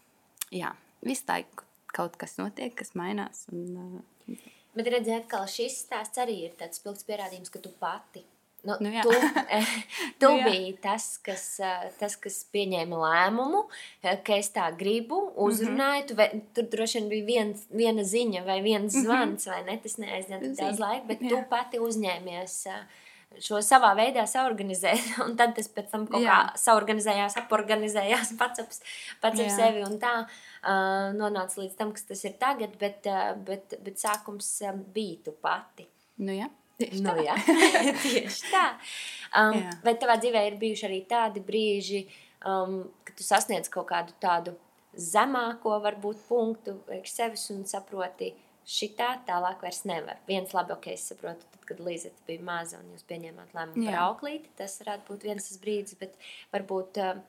Jā, 0.56 0.72
visu 1.04 1.28
laiku 1.28 1.66
kaut 1.96 2.16
kas 2.20 2.38
notiek, 2.40 2.72
kas 2.78 2.96
mainās. 2.96 3.44
Un, 3.52 4.00
uh, 4.32 4.55
Bet 4.76 4.88
redziet, 4.92 5.26
ka 5.30 5.44
šis 5.48 5.82
stāsts 5.86 6.20
arī 6.20 6.42
ir 6.46 6.56
tāds 6.60 6.80
spilgts 6.82 7.06
pierādījums, 7.08 7.52
ka 7.52 7.58
tu 7.64 7.70
pati. 7.80 8.22
Nu, 8.66 8.74
Nu 8.82 8.90
jā. 8.90 9.02
tu 9.06 9.12
tu 10.20 10.28
Nu 10.32 10.38
jā. 10.40 10.44
biji 10.48 10.72
tas 10.82 11.04
kas, 11.22 11.44
eh, 11.62 11.84
tas, 12.00 12.16
kas 12.18 12.40
pieņēma 12.52 12.98
lēmumu, 12.98 13.60
eh, 14.02 14.16
ka 14.26 14.34
es 14.40 14.50
tā 14.50 14.66
gribu, 14.76 15.20
uzrunāju. 15.46 16.06
Tu, 16.08 16.14
ve- 16.18 16.30
tur 16.56 16.66
droši 16.72 16.98
vien 17.00 17.08
bija 17.12 17.26
viens, 17.30 17.66
viena 17.70 18.02
ziņa 18.02 18.44
vai 18.48 18.58
viens 18.64 18.92
zvans, 18.96 19.46
vai 19.46 19.62
ne? 19.68 19.78
Tas 19.84 19.96
neaizņem 20.02 20.40
tik 20.48 20.56
daudz 20.58 20.82
laika, 20.82 21.06
bet 21.12 21.20
jā. 21.22 21.30
tu 21.30 21.42
pati 21.52 21.78
uzņēmies 21.78 22.56
eh, 22.72 22.82
šo 23.42 23.60
savā 23.64 23.92
veidā 23.98 24.24
saorganizēt, 24.28 25.10
un 25.24 25.36
tad 25.38 25.54
tas 25.56 25.68
pēc 25.72 25.90
tam 25.92 26.06
kaut 26.10 26.24
Jā. 26.24 26.34
kā 26.34 26.60
saorganizējās, 26.62 27.38
aporganizējās 27.42 28.34
pats 28.40 28.62
ap, 28.64 28.76
pats 29.22 29.42
ap 29.44 29.50
sevi 29.54 29.82
un 29.86 29.98
tā 30.02 30.12
uh, 30.24 31.10
nonāca 31.16 31.60
līdz 31.62 31.74
tam, 31.78 31.92
kas 31.96 32.06
tas 32.08 32.24
ir 32.28 32.36
tagad, 32.40 32.76
bet, 32.80 33.08
uh, 33.10 33.34
bet, 33.48 33.78
bet 33.84 34.00
sākums 34.02 34.48
um, 34.70 34.84
bija 34.94 35.26
tu 35.28 35.36
pati. 35.42 35.88
Nu, 36.22 36.32
jā, 36.32 36.48
tieši 36.80 37.02
Nu, 37.04 37.12
tā. 37.12 37.26
jā, 37.26 37.34
tieši 38.04 38.52
tā. 38.52 38.68
Um, 39.36 39.58
Jā. 39.60 39.74
vai 39.84 39.96
tavā 40.00 40.16
dzīvē 40.22 40.46
ir 40.48 40.60
bijuši 40.60 40.86
arī 40.88 41.02
tādi 41.10 41.42
brīži, 41.44 42.06
um, 42.48 42.86
kad 43.04 43.18
tu 43.18 43.26
sasniedz 43.26 43.68
kaut 43.72 43.90
kādu 43.90 44.16
tādu 44.22 44.56
zemāko, 44.96 45.76
varbūt, 45.84 46.22
punktu 46.28 46.78
priekš 46.86 47.12
sevis 47.18 47.44
un 47.52 47.66
saproti, 47.68 48.30
šitā 48.66 49.12
tālāk 49.28 49.62
vairs 49.62 49.84
nevar. 49.88 50.18
Viens 50.28 50.52
labi, 50.56 50.74
ok, 50.74 50.88
es 50.94 51.06
saprotu, 51.10 51.46
tad, 51.52 51.62
kad 51.68 51.82
Līzeta 51.86 52.26
bija 52.26 52.42
maza 52.46 52.80
un 52.80 52.90
jūs 52.94 53.06
pieņēmāt 53.08 53.54
lēmumu 53.56 53.86
par 53.86 53.98
auklīti, 54.08 54.50
tas 54.58 54.74
varētu 54.82 55.06
būt 55.12 55.28
viens 55.28 55.46
tas 55.48 55.60
brīdis, 55.62 55.98
bet 56.00 56.18
varbūt, 56.54 57.00
um, 57.04 57.22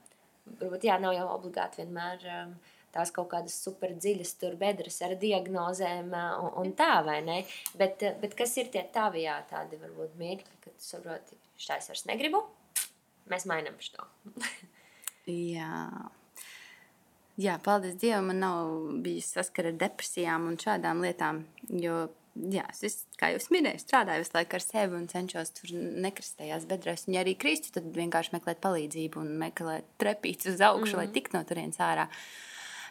varbūt 0.64 0.90
jā, 0.90 0.98
nav 1.04 1.14
jau 1.18 1.28
obligāti 1.36 1.84
vienmēr 1.84 2.26
um, 2.34 2.58
tās 2.96 3.14
kaut 3.14 3.30
kādas 3.36 3.58
super 3.62 3.94
dziļas 3.94 4.34
tur 4.42 4.58
bedres 4.58 4.98
ar 5.06 5.14
diagnozēm 5.22 6.10
uh, 6.10 6.30
un, 6.42 6.54
un 6.64 6.76
tā, 6.78 6.92
vai 7.06 7.20
ne? 7.26 7.42
Bet, 7.78 8.02
uh, 8.02 8.18
bet 8.24 8.34
kas 8.40 8.58
ir 8.58 8.74
tie 8.74 8.88
tavi, 8.94 9.28
jā, 9.28 9.38
tādi 9.52 9.80
varbūt 9.82 10.18
mirkļi, 10.18 10.62
kad 10.66 10.74
tu 10.74 10.90
saproti, 10.90 11.38
šitā 11.62 11.78
es 11.84 11.92
vairs 11.94 12.08
negribu, 12.10 12.42
mēs 13.30 13.46
mainām 13.50 13.78
šo. 13.84 14.10
Jā. 15.28 15.86
Jā, 17.38 17.60
paldies 17.62 18.00
Dievam, 18.02 18.32
man 18.32 18.40
nav 18.42 18.70
bijis 19.06 19.30
saskara 19.36 19.70
ar 19.70 19.78
depresijām 19.78 20.48
un 20.50 20.56
šādām 20.58 21.04
lietām. 21.06 21.44
Jo, 21.70 22.08
jā, 22.50 22.64
es, 22.86 23.04
kā 23.20 23.30
jau 23.34 23.42
minēju, 23.54 23.84
strādāju 23.84 24.24
visu 24.24 24.34
laiku 24.34 24.58
ar 24.58 24.66
sevi 24.66 24.98
un 24.98 25.06
cenšos 25.12 25.54
tur 25.60 25.76
nekrist 26.08 26.40
tajās 26.40 26.66
bedrēs. 26.70 27.06
Un, 27.06 27.18
ja 27.18 27.22
arī 27.22 27.36
kristu, 27.38 27.76
tad 27.76 27.92
vienkārši 27.94 28.34
meklēt 28.34 28.62
palīdzību 28.66 29.22
un 29.22 29.36
meklēt 29.44 29.86
trepītus 30.02 30.56
uz 30.56 30.64
augšu, 30.66 30.96
mm. 30.96 31.02
lai 31.04 31.14
tiktu 31.14 31.38
no 31.38 31.44
turienes 31.46 31.78
ārā. 31.84 32.08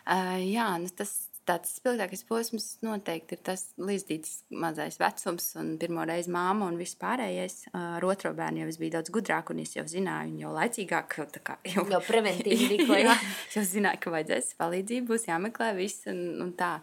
Uh, 0.06 0.36
jā, 0.46 0.68
nu, 0.78 0.92
tas 0.94 1.16
tāds 1.46 1.76
spilgtākais 1.78 2.24
posms 2.26 2.66
noteikti 2.84 3.36
ir 3.36 3.42
tas 3.46 3.62
līdzīgs 3.78 4.32
mazais 4.62 4.98
vecums 5.00 5.48
un 5.60 5.74
pirmo 5.80 6.04
reizi 6.08 6.32
māma 6.34 6.68
un 6.70 6.78
viss 6.80 6.98
pārējais. 7.00 7.58
Uh, 7.70 7.96
ar 7.98 8.06
otro 8.08 8.32
bērnu 8.36 8.64
jau 8.64 8.68
es 8.72 8.80
biju 8.82 8.96
daudz 8.96 9.14
gudrāk 9.14 9.54
un 9.54 9.62
es 9.62 9.76
jau 9.76 9.86
zināju, 9.90 10.34
un 10.34 10.42
jau 10.42 10.52
laicīgāk, 10.56 11.16
tā 11.36 11.44
kā 11.46 11.58
jau 11.70 11.86
Jau 11.92 12.02
preventīvi 12.08 12.70
rīkojies. 12.74 13.06
Jā, 13.08 13.16
es 13.46 13.58
jau 13.60 13.64
zināju, 13.76 14.02
ka 14.02 14.14
vajadzēs 14.16 14.52
palīdzību, 14.60 15.08
būs 15.12 15.26
jāmeklē 15.30 15.72
viss 15.78 16.06
un, 16.10 16.22
un 16.44 16.54
tā. 16.58 16.76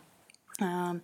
Um, 0.63 1.01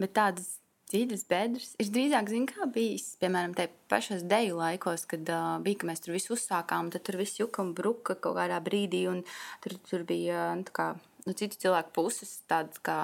bet 0.00 0.14
tādas 0.16 0.54
dziļas 0.92 1.24
bedres 1.30 1.72
ir 1.82 1.90
drīzāk, 1.94 2.28
zinu, 2.30 2.48
kā 2.50 2.68
bijis, 2.70 3.14
piemēram, 3.22 3.54
tajā 3.56 3.72
pašos 3.90 4.24
deju 4.30 4.58
laikos, 4.60 5.06
kad 5.10 5.30
uh, 5.32 5.56
bija, 5.64 5.80
ka 5.80 5.88
mēs 5.90 6.04
tur 6.04 6.14
visu 6.14 6.34
uzsākām, 6.36 6.92
tad 6.94 7.04
tur 7.06 7.18
viss 7.20 7.40
juka 7.40 7.64
un 7.64 7.72
bruka 7.76 8.16
kaut 8.16 8.38
kādā 8.38 8.60
brīdī, 8.64 9.04
un 9.10 9.24
tur, 9.64 9.76
tur 9.88 10.04
bija, 10.08 10.52
nu, 10.58 10.66
tā 10.68 10.76
kā, 10.76 10.88
no 11.24 11.34
citu 11.36 11.58
cilvēku 11.64 11.94
puses 11.96 12.36
tāda, 12.50 12.80
kā, 12.84 12.96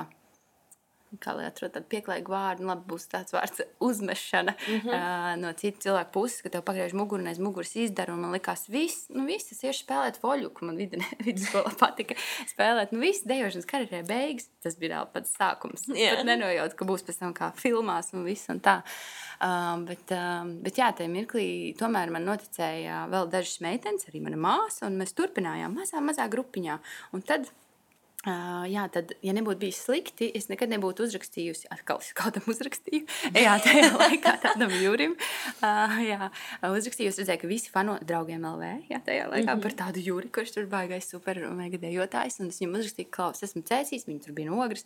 kā 1.23 1.33
lai 1.35 1.47
atrod 1.49 1.73
tādu 1.75 1.89
pieklājīgu 1.91 2.33
vārdu, 2.33 2.65
nu, 2.65 2.71
labi, 2.71 2.85
būs 2.91 3.09
tāds 3.11 3.35
vārds 3.35 3.63
uzmešana 3.89 4.55
mm 4.55 4.81
-hmm. 4.85 4.95
uh, 4.95 5.31
no 5.41 5.53
citu 5.53 5.87
cilvēku 5.87 6.13
puses, 6.13 6.43
ka 6.43 6.53
tev 6.53 6.63
pagriež 6.67 6.95
muguru 6.95 7.27
aiz 7.27 7.39
muguras 7.39 7.75
izdara, 7.77 8.15
un 8.15 8.21
man 8.21 8.33
likās, 8.37 8.69
viss, 8.69 9.09
nu, 9.09 9.25
viss, 9.27 9.53
es 9.53 9.65
iešu 9.65 9.85
spēlēt 9.85 10.21
voļu, 10.23 10.53
man 10.61 10.77
vidē, 10.77 11.01
vidusskolā 11.27 11.73
patika 11.79 12.15
spēlēt, 12.47 12.93
nu, 12.93 13.01
viss 13.01 13.25
dejošanas 13.25 13.67
karjerē 13.67 14.03
beigas, 14.07 14.51
tas 14.63 14.77
bija 14.77 14.95
reāli 14.95 15.13
pats 15.13 15.35
sākums. 15.39 15.89
Jā. 15.89 16.17
Pat 16.17 16.25
nenojautu, 16.25 16.77
ka 16.77 16.85
būs 16.85 17.03
pēc 17.03 17.19
tam 17.19 17.35
kā 17.35 17.53
filmās 17.57 18.13
un 18.13 18.25
viss 18.25 18.49
un 18.49 18.61
tā. 18.61 18.83
Um, 19.41 19.87
bet, 19.89 20.11
um, 20.13 20.59
bet 20.61 20.77
jā, 20.77 20.91
tajā 20.93 21.09
mirklī 21.09 21.73
tomēr 21.81 22.11
man 22.13 22.27
noticēja 22.29 23.07
vēl 23.09 23.31
dažas 23.33 23.61
meitenes, 23.65 24.05
arī 24.09 24.21
mana 24.21 24.37
māsa, 24.37 24.85
un 24.85 24.99
mēs 25.01 25.17
turpinājām 25.17 25.73
mazā, 25.81 26.03
mazā 26.05 26.29
grupiņā. 26.29 26.77
Un 27.17 27.23
tad 27.23 27.49
Uh, 28.21 28.67
jā, 28.69 28.83
tad, 28.93 29.15
ja 29.25 29.33
nebūtu 29.33 29.63
bijis 29.63 29.79
slikti, 29.81 30.27
es 30.37 30.51
nekad 30.51 30.69
nebūtu 30.69 31.07
uzrakstījusi, 31.07 31.71
atkal 31.73 32.03
kādam 32.19 32.45
uzrakstīju, 32.53 33.07
jā, 33.47 33.55
tajā 33.65 33.87
laikā 33.95 34.35
tādam 34.43 34.75
jūrim. 34.77 35.15
Uh, 35.65 35.95
jā, 36.05 36.29
uzrakstīju, 36.69 37.15
es 37.15 37.21
redzēju, 37.23 37.41
ka 37.41 37.49
visi 37.49 37.73
fano 37.73 37.95
draugiem 38.05 38.45
LV, 38.45 38.75
jā, 38.93 39.01
tajā 39.07 39.25
laikā 39.25 39.47
mm 39.47 39.55
-hmm. 39.55 39.63
par 39.65 39.77
tādu 39.79 40.05
jūri, 40.05 40.29
kurš 40.29 40.53
tur 40.59 40.69
baigais 40.69 41.09
super 41.09 41.41
mega 41.49 41.81
dejotājs, 41.81 42.43
un 42.45 42.53
es 42.53 42.61
viņam 42.61 42.77
uzrakstīju, 42.83 43.11
klaus, 43.11 43.41
esmu 43.43 43.65
cēsīs, 43.65 44.05
viņi 44.05 44.25
tur 44.27 44.37
bija 44.37 44.53
nogris. 44.53 44.85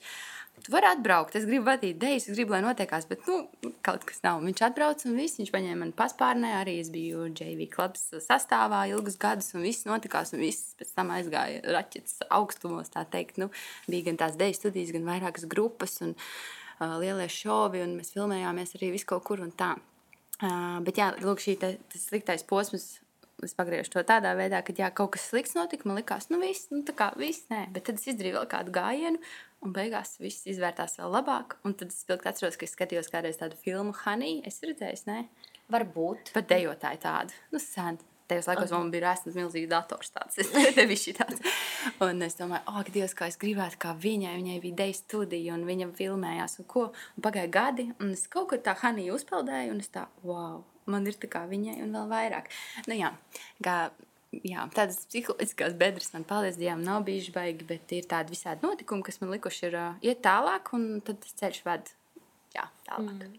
Tu 0.62 0.72
vari 0.72 0.86
atbraukt, 0.86 1.34
es 1.36 1.44
gribu 1.48 1.66
vadīt 1.66 1.98
dejas, 2.00 2.28
es 2.30 2.36
gribu, 2.38 2.54
lai 2.54 2.62
notiekās, 2.64 3.04
bet, 3.10 3.26
nu, 3.28 3.72
kaut 3.84 4.06
kas 4.08 4.22
nav. 4.24 4.38
Viņš 4.46 4.62
atbrauc 4.64 5.02
un 5.04 5.18
viss, 5.18 5.36
viņš 5.40 5.50
paņēma 5.52 5.80
mani 5.82 5.96
paspārnē, 5.98 6.54
arī 6.60 6.78
es 6.80 6.88
biju 6.94 7.26
JV 7.34 7.66
klubs 7.72 8.06
sastāvā 8.24 8.84
ilgus 8.92 9.18
gadus, 9.20 9.50
un 9.58 9.66
viss 9.66 9.84
notikās, 9.88 10.32
un 10.32 10.40
viss 10.40 10.72
pēc 10.78 10.94
tam 10.96 11.12
aizgāja 11.12 11.60
raķetes 11.74 12.22
augstumos, 12.32 12.92
tā 12.94 13.04
teikt. 13.12 13.42
Nu, 13.42 13.50
bija 13.90 14.08
gan 14.08 14.22
tās 14.22 14.38
deju 14.40 14.56
studijas, 14.56 14.94
gan 14.94 15.04
vairākas 15.10 15.44
grupas 15.50 15.98
un 16.06 16.14
uh, 16.14 16.96
lielie 17.02 17.28
šovi, 17.28 17.84
un 17.84 17.98
mēs 17.98 18.14
filmējāmies 18.16 18.76
arī 18.78 18.94
visu 18.94 19.10
kaut 19.10 19.26
kur 19.28 19.44
un 19.44 19.52
tā. 19.52 19.74
Uh, 20.40 20.78
bet 20.86 21.02
jā, 21.02 21.12
lūk, 21.20 21.44
šī 21.44 21.58
te, 21.60 21.74
sliktais 21.98 22.46
posms, 22.46 22.94
es 23.44 23.54
pagriežu 23.56 23.92
to 23.92 24.02
tādā 24.06 24.32
veidā, 24.38 24.62
ka 24.64 24.74
jā, 24.76 24.88
kaut 24.94 25.14
kas 25.14 25.28
slikts 25.30 25.56
notika, 25.58 25.88
man 25.88 25.98
likās, 26.00 26.30
nu 26.32 26.40
viss, 26.40 26.70
nu 26.72 26.82
tā 26.86 26.94
kā 26.96 27.10
viss, 27.18 27.46
nē, 27.52 27.66
bet 27.74 27.88
tad 27.88 28.00
es 28.00 28.08
izdarīju 28.08 28.38
vēl 28.38 28.48
kādu 28.50 28.74
gājienu, 28.74 29.20
un 29.64 29.74
beigās 29.74 30.16
viss 30.22 30.46
izvērtās 30.50 30.98
vēl 31.00 31.12
labāk, 31.16 31.58
un 31.64 31.76
tad 31.78 31.92
es 31.92 32.04
pilnīgi 32.06 32.30
atceros, 32.30 32.58
ka 32.60 32.68
es 32.68 32.74
skatījos 32.76 33.12
kādreiz 33.12 33.40
tādu 33.40 33.58
filmu 33.60 33.94
Honey, 34.04 34.40
es 34.46 34.60
redzēju, 34.64 35.04
nē, 35.10 35.20
Varbūt. 35.72 36.34
pat 36.36 36.50
dejotāju 36.50 37.00
tādu, 37.04 37.44
nu 37.54 37.62
sen. 37.62 38.00
Tajos 38.24 38.46
laikos 38.48 38.70
man 38.72 38.88
bija 38.88 39.10
rēsnis 39.10 39.34
milzīgs 39.36 39.68
dators 39.68 40.08
tāds, 40.14 40.38
tāds. 41.18 41.42
Un 42.00 42.24
es 42.24 42.38
domāju, 42.38 42.64
ak, 42.80 42.88
Dievs, 42.94 43.12
kā 43.18 43.28
es 43.28 43.36
gribētu, 43.40 43.76
kā 43.82 43.92
viņai, 44.00 44.32
viņai 44.38 44.54
bija 44.62 44.78
deja 44.78 44.96
studija, 44.96 45.52
un 45.52 45.66
viņa 45.68 45.90
filmējās, 45.98 46.56
un 46.62 46.68
ko. 46.72 46.86
Un 47.18 47.26
pagāja 47.26 47.50
gadi, 47.52 47.90
un 48.00 48.14
es 48.16 48.24
kaut 48.32 48.48
kur 48.48 48.62
tā 48.64 48.72
Haniju 48.80 49.18
uzpeldēju, 49.18 49.74
un 49.74 49.84
es 49.84 49.92
tā, 49.92 50.06
wow, 50.24 50.62
man 50.88 51.04
ir 51.10 51.20
tā 51.20 51.28
kā 51.36 51.44
viņai, 51.50 51.76
un 51.84 51.92
vēl 51.98 52.08
vairāk. 52.14 52.48
Nu 52.88 52.96
jā, 52.96 53.12
kā, 53.60 53.76
jā 54.46 54.64
tādas 54.74 55.04
psiholoģiskās 55.10 55.76
bedres 55.80 56.10
man, 56.14 56.24
paldies 56.28 56.58
Dievam, 56.60 56.82
nav 56.86 57.04
bijuši 57.06 57.34
baigi, 57.34 57.66
bet 57.68 57.94
ir 57.96 58.08
tādi 58.10 58.34
visādi 58.34 58.66
notikumi, 58.66 59.04
kas 59.06 59.20
man 59.22 59.34
likuši 59.34 59.68
ir 59.70 59.78
uh, 59.80 60.00
iet 60.04 60.22
tālāk, 60.24 60.72
un 60.76 61.00
tad 61.04 61.20
tas 61.22 61.36
ceļš 61.42 61.62
ved, 61.68 61.92
jā, 62.56 62.66
tālāk. 62.88 63.28
Mm. 63.28 63.36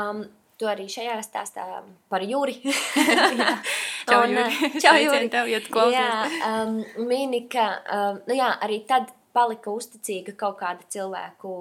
Um, 0.00 0.24
tu 0.60 0.68
arī 0.68 0.84
šajā 0.92 1.16
stāstā 1.24 1.64
par 2.12 2.24
jūri. 2.26 2.58
Čau, 4.10 4.24
Un, 4.24 4.34
Juri. 4.34 4.42
uh, 4.42 4.76
Čau, 4.82 4.96
Juri. 4.98 5.30
tev, 5.32 5.48
ja. 5.48 5.60
Jā, 5.94 6.10
um, 6.50 6.76
mini, 7.08 7.44
ka, 7.52 7.66
um, 7.86 8.20
nu 8.28 8.36
jā, 8.36 8.50
arī 8.64 8.82
tad 8.88 9.12
palika 9.36 9.70
uzticīga 9.70 10.34
kaut 10.38 10.58
kāda 10.60 10.86
cilvēku 10.90 11.52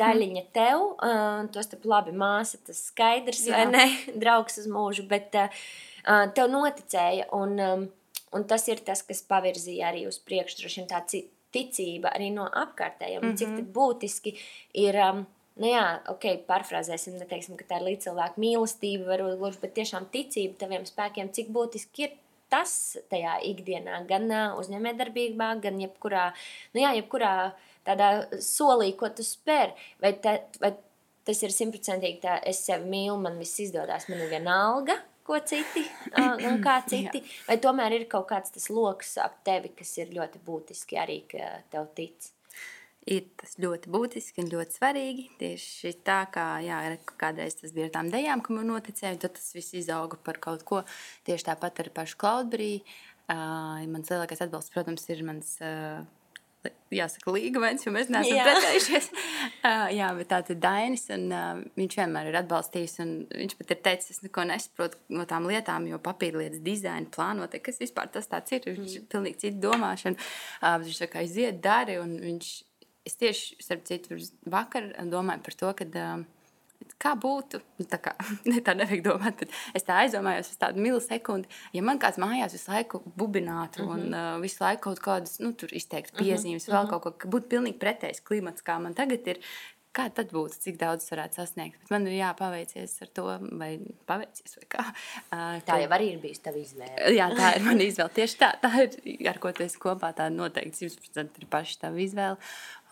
daļiņa 0.00 0.44
tev. 0.56 0.84
Uh, 0.96 1.44
tos 1.52 1.68
te 1.70 1.78
labi 1.88 2.14
māsa, 2.16 2.60
tas 2.64 2.80
skaidrs, 2.88 3.44
Jā. 3.48 3.58
vai 3.58 3.66
ne? 3.74 3.86
Draugs 4.22 4.58
uz 4.62 4.68
mūžu, 4.72 5.04
bet 5.10 5.36
uh, 5.38 5.68
tev 6.36 6.50
noticēja. 6.54 7.28
Un, 7.36 7.54
um, 7.60 7.86
un 8.32 8.46
tas 8.48 8.68
ir 8.68 8.82
tas, 8.86 9.02
kas 9.06 9.24
pavirzīja 9.28 9.90
arī 9.92 10.06
uz 10.10 10.20
priekšu. 10.24 10.60
Droši 10.60 10.80
vien 10.80 10.90
tā 10.90 11.02
ticība 11.54 12.12
arī 12.14 12.30
no 12.34 12.46
apkārtējiem. 12.46 13.22
Mm 13.22 13.28
-hmm. 13.28 13.38
Cik 13.38 13.48
mhm. 13.48 13.72
būtiski 13.72 14.36
ir. 14.74 14.96
Um, 15.08 15.26
Nu 15.58 15.66
jā, 15.66 16.02
ok, 16.06 16.46
pārfrāzēsim, 16.46 17.16
neteiksim, 17.18 17.56
ka 17.58 17.64
tā 17.64 17.80
ir 17.80 17.86
līdz 17.88 18.04
cilvēku 18.04 18.38
mīlestība, 18.38 19.08
varbūt 19.10 19.38
gluži, 19.40 19.58
bet 19.60 19.74
tiešām 19.74 20.06
ticība 20.12 20.54
taviem 20.54 20.84
spēkiem, 20.86 21.32
cik 21.34 21.48
būtiski 21.50 22.04
ir 22.04 22.12
tas 22.48 22.96
tajā 23.10 23.40
ikdienā, 23.42 24.06
gan 24.06 24.30
uzņēmējdarbībā, 24.58 25.48
gan 25.64 25.80
jebkurā, 25.82 26.32
nu 26.74 26.84
jā, 26.84 26.94
jebkurā 27.00 27.32
tādā 27.88 28.10
solī, 28.44 28.92
ko 28.96 29.10
tu 29.10 29.26
spēr. 29.26 29.74
Vai, 30.02 30.12
ta, 30.22 30.38
vai 30.62 30.76
tas 31.28 31.42
ir 31.42 31.54
simtprocentīgi 31.54 32.22
tā, 32.22 32.38
es 32.48 32.62
sevi 32.64 32.88
mīlu, 32.88 33.18
man 33.20 33.38
viss 33.40 33.60
izdodas, 33.64 34.08
man 34.08 34.22
ir 34.24 34.32
viena 34.32 34.56
alga, 34.68 34.98
ko 35.28 35.38
citi, 35.44 35.84
un 36.16 36.58
kā 36.64 36.80
citi, 36.90 37.22
vai 37.46 37.58
tomēr 37.62 38.00
ir 38.00 38.08
kaut 38.10 38.26
kāds 38.32 38.56
tas 38.56 38.70
lokus 38.72 39.14
ap 39.22 39.38
tevi, 39.46 39.74
kas 39.76 39.94
ir 40.00 40.16
ļoti 40.16 40.42
būtiski 40.48 40.98
arī, 41.04 41.22
ka 41.30 41.52
tev 41.72 41.92
tic 41.98 42.32
ir 43.08 43.28
tas 43.40 43.56
ļoti 43.60 43.90
būtiski 43.92 44.42
un 44.42 44.50
ļoti 44.52 44.76
svarīgi. 44.78 45.24
Tieši 45.40 45.94
tā 46.06 46.20
kā 46.32 46.46
jā, 46.64 46.80
kādreiz 47.20 47.56
tas 47.58 47.72
bija 47.76 47.88
ar 47.88 47.94
tām 47.96 48.10
dejām, 48.12 48.42
ka 48.44 48.54
man 48.56 48.68
noticēja, 48.72 49.20
tad 49.24 49.36
tas 49.38 49.48
viss 49.56 49.76
izauga 49.78 50.20
par 50.24 50.40
kaut 50.42 50.64
ko. 50.68 50.82
Tieši 51.28 51.48
tāpat 51.50 51.82
ar 51.84 51.92
pašu 51.96 52.18
Cloudberry. 52.20 52.82
Uh, 53.28 53.84
mans 53.92 54.08
lielākais 54.08 54.40
atbalsts, 54.44 54.72
protams, 54.72 55.04
ir 55.12 55.24
mans. 55.26 55.56
Uh, 55.60 56.04
Jāsaka, 56.88 57.32
līgavens, 57.34 57.84
jo 57.84 57.92
mēs 57.92 58.08
neesam 58.08 58.38
precējušies. 58.46 59.08
uh, 59.12 59.88
jā, 59.98 60.08
bet 60.16 60.30
tā 60.30 60.38
ir 60.54 60.58
Dainis, 60.62 61.04
un 61.12 61.26
uh, 61.28 61.60
viņš 61.76 61.96
vienmēr 62.00 62.30
ir 62.30 62.38
atbalstījis. 62.40 62.96
Viņš 63.28 63.56
pat 63.58 63.74
ir 63.74 63.80
teicis, 63.84 64.16
es 64.16 64.24
neko 64.24 64.46
nesaprotu 64.48 65.00
no 65.12 65.26
tām 65.28 65.46
lietām, 65.50 65.86
jo 65.90 66.00
papīra 66.02 66.40
lietas, 66.40 66.62
dizaina, 66.64 67.10
plānota, 67.14 67.60
kas 67.62 67.82
vispār 67.82 68.08
tas 68.14 68.30
ir. 68.56 68.70
Viņš 68.72 68.96
ir 68.96 69.04
pilnīgi 69.12 69.42
cita 69.44 69.62
domāšana. 69.68 70.30
Uh, 70.62 70.78
viņš 70.82 71.02
tā 71.04 71.10
kā 71.12 71.22
aiziet, 71.22 71.60
dari, 71.64 72.00
un 72.00 72.16
viņš 72.24 72.50
es 73.08 73.20
tieši, 73.20 73.60
starp 73.64 73.84
citu, 73.88 74.18
vakar 74.48 74.90
domāju 75.12 75.44
par 75.44 75.60
to, 75.62 75.76
ka. 75.82 75.92
Uh, 75.92 76.26
Kā 76.98 77.12
būtu, 77.18 77.60
nu, 77.78 77.84
tā 77.86 77.98
kā 78.02 78.12
ne, 78.50 78.58
tā 78.64 78.74
nevajag 78.74 79.04
domāt, 79.06 79.38
bet 79.42 79.54
es 79.78 79.86
tā 79.86 80.00
aizdomājos 80.02 80.50
uz 80.52 80.58
tādu 80.58 80.82
milisekundi. 80.82 81.50
Ja 81.74 81.82
man 81.86 82.00
kāds 82.02 82.18
mājās 82.22 82.56
visu 82.56 82.72
laiku 82.72 83.02
bubinātu 83.18 83.84
mm 83.84 83.88
-hmm. 83.88 84.06
un 84.06 84.14
uh, 84.14 84.42
visu 84.42 84.64
laiku 84.64 84.82
kaut 84.88 85.02
kādas, 85.04 85.38
nu, 85.40 85.52
tur 85.52 85.68
izteikti 85.72 86.14
mhm, 86.14 86.22
piezīmes, 86.22 86.66
mm 86.66 86.72
-hmm. 86.72 86.78
vēl 86.78 86.90
kaut 86.90 87.02
ko, 87.02 87.10
ka 87.10 87.28
būtu 87.28 87.48
pilnīgi 87.54 87.78
pretējs 87.78 88.24
klimats, 88.24 88.62
kā 88.62 88.78
man 88.80 88.94
tagad 88.94 89.26
ir, 89.26 89.38
kā 89.98 90.06
tad 90.14 90.32
būtu, 90.34 90.60
cik 90.62 90.78
daudz 90.80 91.08
varētu 91.10 91.40
sasniegt. 91.40 91.78
Bet 91.82 91.92
man 91.94 92.06
ir 92.06 92.18
jāpaveicies 92.20 92.94
ar 93.04 93.12
to, 93.18 93.26
vai 93.60 93.72
paveicies, 94.08 94.58
vai 94.60 94.68
kā. 94.76 94.86
Uh, 95.28 95.58
tā 95.66 95.76
jau 95.82 95.88
arī 95.92 96.06
ir 96.14 96.20
bijusi 96.22 96.40
tava 96.40 96.56
izvēle. 96.60 97.10
Jā, 97.18 97.26
tā 97.36 97.50
ir 97.58 97.64
mana 97.66 97.84
izvēle. 97.84 98.12
Tieši 98.16 98.36
tā, 98.40 98.48
tā 98.62 98.70
ir, 98.80 98.94
ar 99.28 99.36
ko 99.42 99.50
tu 99.52 99.64
esi 99.64 99.76
kopā, 99.82 100.08
tā 100.16 100.28
noteikti 100.32 100.88
100% 100.88 101.42
ir 101.42 101.48
paši 101.52 101.76
tava 101.82 102.00
izvēle. 102.00 102.38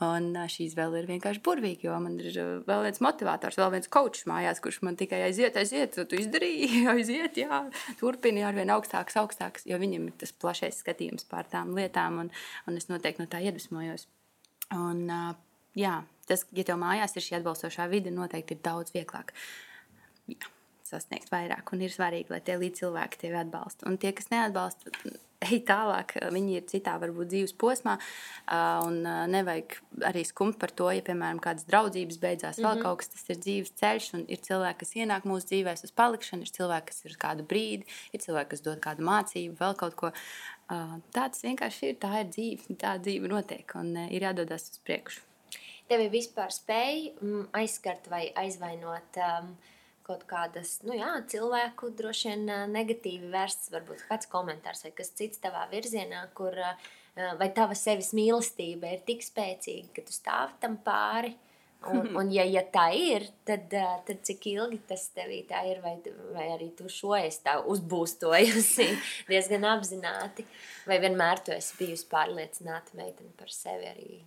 Un 0.05 0.27
šī 0.53 0.67
izvēle 0.67 1.01
ir 1.01 1.09
vienkārši 1.09 1.41
burvīga, 1.45 1.87
jo 1.87 1.95
man 2.05 2.19
ir 2.21 2.37
vēl 2.69 2.83
viens 2.85 3.01
motivators, 3.05 3.57
vēl 3.57 3.73
viens 3.79 3.89
kočs 3.89 4.27
mājās, 4.29 4.61
kurš 4.65 4.83
man 4.85 4.99
tikai 5.01 5.23
aiziet, 5.31 5.57
aiziet, 5.57 5.97
tu 5.97 6.21
izdarīji, 6.21 6.83
aiziet, 6.93 7.41
jā, 7.41 7.63
turpini 8.03 8.45
ar 8.45 8.59
vien 8.59 8.73
augstāks, 8.75 9.17
augstāks, 9.23 9.65
jo 9.71 9.81
viņam 9.81 10.11
ir 10.11 10.19
tas 10.21 10.37
plašais 10.37 10.83
skatījums 10.85 11.25
pār 11.31 11.49
tām 11.49 11.73
lietām, 11.79 12.21
un, 12.27 12.33
un 12.69 12.77
es 12.77 12.91
noteikti 12.93 13.25
no 13.25 13.31
tā 13.33 13.41
iedvesmojos. 13.49 14.05
Un, 14.77 15.07
jā, 15.77 16.01
tas, 16.29 16.45
ja 16.57 16.67
tev 16.67 16.81
mājās 16.83 17.17
ir 17.17 17.27
šī 17.29 17.41
atbalstošā 17.41 17.89
vide, 17.93 18.15
noteikti 18.15 18.57
ir 18.57 18.65
daudz 18.65 18.95
vieglāk. 18.97 19.33
Jā, 20.31 20.51
sasniegt 20.87 21.31
vairāk, 21.33 21.71
un 21.75 21.85
ir 21.85 21.93
svarīgi, 21.93 22.33
lai 22.33 22.43
tie 22.45 22.59
līdzcilvēki 22.61 23.25
tevi 23.25 23.39
atbalsta. 23.41 23.87
Un 23.91 23.99
tie, 24.01 24.13
kas 24.17 24.31
neatbalsta, 24.33 24.93
ej 25.47 25.61
tālāk, 25.69 26.15
viņi 26.33 26.57
ir 26.59 26.65
citā, 26.71 26.97
varbūt 27.03 27.31
dzīves 27.33 27.55
posmā, 27.61 27.97
un 28.87 29.01
nevajag 29.33 29.77
arī 30.09 30.25
skumt 30.27 30.59
par 30.63 30.73
to, 30.79 30.89
ja, 30.95 31.05
piemēram, 31.07 31.43
kādas 31.43 31.67
draudzības 31.69 32.21
beidzās, 32.23 32.61
vēl 32.63 32.69
mm 32.71 32.79
-hmm. 32.79 32.87
kaut 32.87 33.03
kas, 33.03 33.13
tas 33.15 33.31
ir 33.35 33.41
dzīves 33.43 33.77
ceļš, 33.83 34.09
un 34.19 34.25
ir 34.29 34.43
cilvēki, 34.49 34.81
kas 34.83 34.97
ienāk 34.97 35.29
mūsu 35.29 35.51
dzīvēs 35.53 35.85
uz 35.85 35.93
palikšanu, 35.93 36.43
ir 36.43 36.57
cilvēki, 36.59 36.91
kas 36.91 37.05
ir 37.05 37.15
uz 37.15 37.21
kādu 37.27 37.47
brīdi, 37.47 37.87
ir 38.13 38.21
cilvēki, 38.21 38.51
kas 38.51 38.67
dod 38.67 38.81
kādu 38.81 39.07
mācību, 39.11 39.59
vēl 39.61 39.75
kaut 39.77 39.95
ko. 39.95 40.13
Tāds 41.15 41.45
vienkārši 41.47 41.93
ir, 41.93 41.97
tā 42.03 42.21
ir 42.21 42.27
dzīve, 42.27 42.75
tā 42.75 42.99
dzīve 42.99 43.29
notiek, 43.29 43.75
un 43.79 43.97
ir 44.11 44.23
jādodas 44.23 44.71
uz 44.71 44.79
priekšu 44.83 45.23
tevi 45.91 46.11
vispār 46.13 46.53
spēj 46.55 47.01
mm, 47.21 47.49
aizskart 47.61 48.11
vai 48.13 48.27
aizvainot 48.39 49.19
um, 49.23 49.55
kaut 50.07 50.23
kādas, 50.31 50.79
nu 50.87 50.95
jā, 50.95 51.11
cilvēku 51.31 51.91
droši 51.99 52.31
vien 52.31 52.45
uh, 52.47 52.67
negatīvi 52.71 53.33
vērsts, 53.33 53.73
varbūt 53.75 54.07
kāds 54.11 54.31
komentārs 54.31 54.85
vai 54.87 54.93
kas 54.95 55.11
cits 55.19 55.43
tavā 55.43 55.65
virzienā, 55.73 56.29
kur 56.37 56.55
uh, 56.63 56.93
vai 57.41 57.51
tava 57.57 57.75
sevis 57.79 58.13
mīlestība 58.17 58.95
ir 58.95 59.03
tik 59.09 59.25
spēcīga, 59.27 59.91
ka 59.97 60.07
tu 60.07 60.15
stāvi 60.15 60.57
tam 60.63 60.79
pāri. 60.87 61.35
Un, 61.91 62.09
un 62.21 62.31
ja, 62.35 62.47
ja 62.49 62.63
tā 62.73 62.87
ir, 62.97 63.27
tad, 63.49 63.67
uh, 63.75 63.99
tad 64.07 64.23
cik 64.27 64.47
ilgi 64.55 64.81
tas 64.89 65.09
tevī 65.17 65.43
tā 65.49 65.65
ir, 65.71 65.83
vai, 65.85 65.97
vai 66.35 66.49
arī 66.55 66.71
tu 66.79 66.91
šo 66.93 67.17
esi 67.19 67.43
tā 67.47 67.59
uzbūstojusi 67.67 68.89
diezgan 69.31 69.67
apzināti, 69.75 70.47
vai 70.87 71.03
vienmēr 71.03 71.43
tu 71.47 71.55
esi 71.57 71.79
bijusi 71.83 72.09
pārliecināta 72.15 72.99
meitene 72.99 73.35
par 73.39 73.53
sevi 73.55 73.91
arī? 73.91 74.21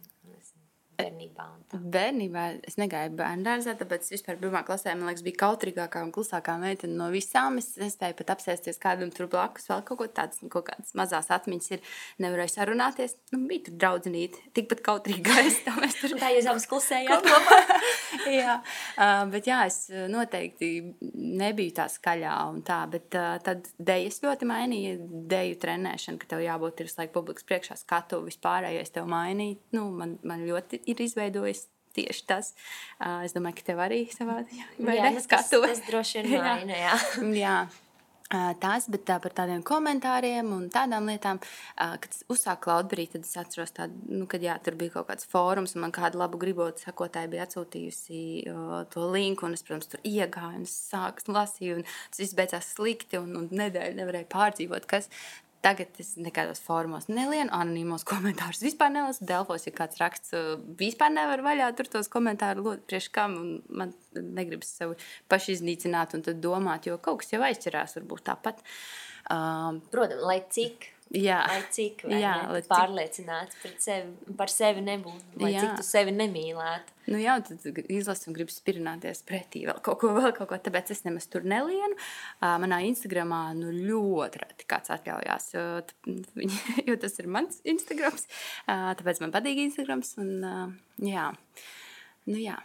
Bērnībā? 1.00 1.46
Bērnībā 1.94 2.44
es 2.68 2.76
negāju 2.80 3.14
bērnu 3.20 3.46
dārzā, 3.46 3.76
tāpēc 3.80 4.10
vispār 4.12 4.40
pirmā 4.42 4.62
klasē 4.68 4.96
man 4.98 5.08
liekas, 5.10 5.24
bija 5.24 5.40
kautrīgākā 5.44 6.02
un 6.04 6.12
klusākā 6.16 6.56
meitene 6.60 6.98
no 7.00 7.08
visām. 7.14 7.60
Es 7.62 7.76
nespēju 7.80 8.18
pat 8.20 8.34
apsēsties 8.36 8.82
kādam 8.82 9.14
tur 9.16 9.30
blakus, 9.32 9.70
vēl 9.70 9.84
kaut 9.88 10.02
ko 10.02 10.08
tādu, 10.20 10.50
kaut 10.52 10.68
kādas 10.72 10.96
mazas 11.00 11.30
atmiņas 11.36 11.72
ir. 11.76 11.94
Nevarēju 12.20 12.54
sarunāties. 12.56 13.16
Nu, 13.32 13.44
bija 13.48 13.68
tur 13.68 13.78
draudzenīte, 13.84 14.42
tikpat 14.58 14.84
kautrīgā 14.86 15.38
es 15.46 15.62
tam 15.68 15.80
es 15.88 15.96
tur. 16.02 16.18
tā 16.20 16.34
jūs 16.36 16.50
abas 16.52 16.68
klusējāt 16.72 17.28
kopā. 17.30 17.80
jā, 18.42 18.58
uh, 18.60 19.24
bet 19.32 19.48
jā, 19.48 19.62
es 19.70 19.80
noteikti 20.12 20.72
nebiju 21.14 21.76
tā 21.80 21.88
skaļā 21.92 22.36
un 22.50 22.64
tā, 22.68 22.82
bet 22.92 23.16
uh, 23.20 23.38
tad 23.46 23.70
dejas 23.78 24.20
ļoti 24.26 24.50
mainīja 24.50 24.98
deju 25.32 25.60
trenēšanu, 25.64 26.20
ka 26.20 26.34
tev 26.34 26.44
jābūt 26.44 26.84
ir 26.84 26.92
laiku 26.98 27.16
publikas 27.20 27.48
priekšā 27.48 27.80
skatu, 27.80 28.24
vispārējais 28.26 28.96
tev 28.98 29.08
mainīja. 29.12 29.60
Nu, 29.78 29.88
man, 29.96 30.18
man 30.28 30.44
ļoti 30.48 30.82
ir 30.90 31.04
izveidojis 31.06 31.68
tieši 31.98 32.26
tas. 32.30 32.54
Uh, 33.00 33.22
es 33.26 33.36
domāju, 33.36 33.60
ka 33.60 33.70
tev 33.72 33.84
arī 33.84 34.04
savā 34.14 34.42
veidā 34.78 35.14
nu, 35.16 35.22
skatu. 35.24 35.62
Tas, 35.66 35.84
droši 35.90 36.26
vien 36.26 36.42
maina, 36.48 36.82
jā. 36.88 36.98
jā. 37.40 37.60
Uh, 38.30 38.52
tas, 38.62 38.86
bet 38.94 39.08
tā, 39.10 39.16
par 39.18 39.34
tādiem 39.34 39.64
komentāriem 39.66 40.52
un 40.54 40.68
tādām 40.70 41.08
lietām, 41.10 41.40
uh, 41.42 41.96
kad 41.98 42.14
uzsāku 42.30 42.68
Cloudberry, 42.68 43.08
tad 43.10 43.24
es 43.26 43.32
atceros, 43.42 43.74
tādu, 43.74 43.98
nu, 44.06 44.28
kad 44.30 44.46
jā, 44.46 44.54
tur 44.62 44.78
bija 44.78 44.94
kaut 45.00 45.08
kāds 45.08 45.26
fórums, 45.32 45.74
un 45.74 45.82
man 45.82 45.94
kāda 45.96 46.22
labu 46.22 46.38
gribotu 46.38 46.84
sakotāja 46.86 47.32
bija 47.32 47.48
atsūtījusi 47.48 48.22
uh, 48.52 48.76
to 48.94 49.08
linku, 49.10 49.48
un 49.50 49.58
es, 49.58 49.66
protams, 49.66 49.90
tur 49.90 50.06
iegāju, 50.06 50.62
un 50.62 50.70
sāku 50.70 51.34
lasīt, 51.34 51.80
un 51.80 51.88
tas 51.90 52.22
viss 52.22 52.38
beidzās 52.38 52.70
slikti, 52.76 53.18
un, 53.18 53.34
un 53.34 53.50
nedēļu 53.64 53.98
nevarēju 53.98 54.30
pārdzīvot, 54.30 54.86
kas. 54.94 55.10
Tagad 55.60 55.98
es 56.00 56.14
nekādos 56.16 56.62
formos 56.64 57.10
nelienu 57.12 57.52
anonīmos 57.56 58.06
komentārus. 58.08 58.62
Vispār 58.64 58.94
nelasu 58.94 59.26
Delfos, 59.28 59.66
ja 59.68 59.74
kāds 59.76 60.00
raksts, 60.00 60.32
uh, 60.38 60.54
vispār 60.80 61.12
nevar 61.12 61.44
vaļā 61.44 61.68
tur 61.76 61.90
tos 61.92 62.08
komentārus, 62.12 62.80
priekš 62.88 63.10
kam 63.16 63.36
man 63.68 63.92
negribas 64.16 64.72
sevi 64.80 64.96
pašiznīcināt 65.32 66.16
un 66.16 66.24
tad 66.30 66.40
domāt, 66.44 66.88
jo 66.88 66.96
kaut 67.04 67.24
kas 67.24 67.36
jau 67.36 67.44
aizķerās 67.44 67.98
varbūt 68.00 68.26
tāpat. 68.32 68.64
Um, 69.30 69.84
Protams, 69.92 70.24
lai 70.26 70.40
cik 70.48 70.88
Jā, 71.10 71.40
lai 71.50 71.62
cik 71.74 72.04
jā, 72.06 72.34
ne, 72.38 72.52
lai 72.54 72.62
pārliecināts 72.70 73.58
cik... 73.64 73.80
sevi, 73.82 74.34
par 74.38 74.52
sevi 74.54 74.84
nebūtu, 74.86 75.40
lai 75.42 75.56
jā. 75.56 75.64
cik 75.64 75.80
tu 75.80 75.86
sevi 75.88 76.14
nemīlētu. 76.14 76.94
Nu 77.10 77.18
jā, 77.18 77.40
tad 77.42 77.66
izlasu 77.90 78.30
un 78.30 78.38
gribu 78.38 78.54
spirināties 78.54 79.24
pretī 79.26 79.64
vēl 79.66 79.82
kaut 79.86 79.98
ko, 80.04 80.12
vēl 80.14 80.36
kaut 80.38 80.52
ko, 80.52 80.60
tāpēc 80.70 80.94
es 80.94 81.02
nemaz 81.08 81.26
tur 81.34 81.48
nelienu. 81.50 81.98
Uh, 82.38 82.60
manā 82.62 82.84
Instagramā 82.86 83.42
nu 83.58 83.74
ļoti 83.74 84.44
reti 84.44 84.70
kāds 84.70 84.94
atļaujās, 84.94 85.50
jo, 85.58 85.66
jo 86.92 87.00
tas 87.02 87.18
ir 87.18 87.34
mans 87.34 87.64
Instagrams, 87.66 88.30
uh, 88.68 88.92
tāpēc 89.02 89.26
man 89.26 89.34
patīk 89.34 89.66
Instagrams 89.66 90.14
un 90.22 90.36
uh, 90.46 90.68
jā, 91.02 91.32
nu 92.30 92.38
jā 92.38 92.60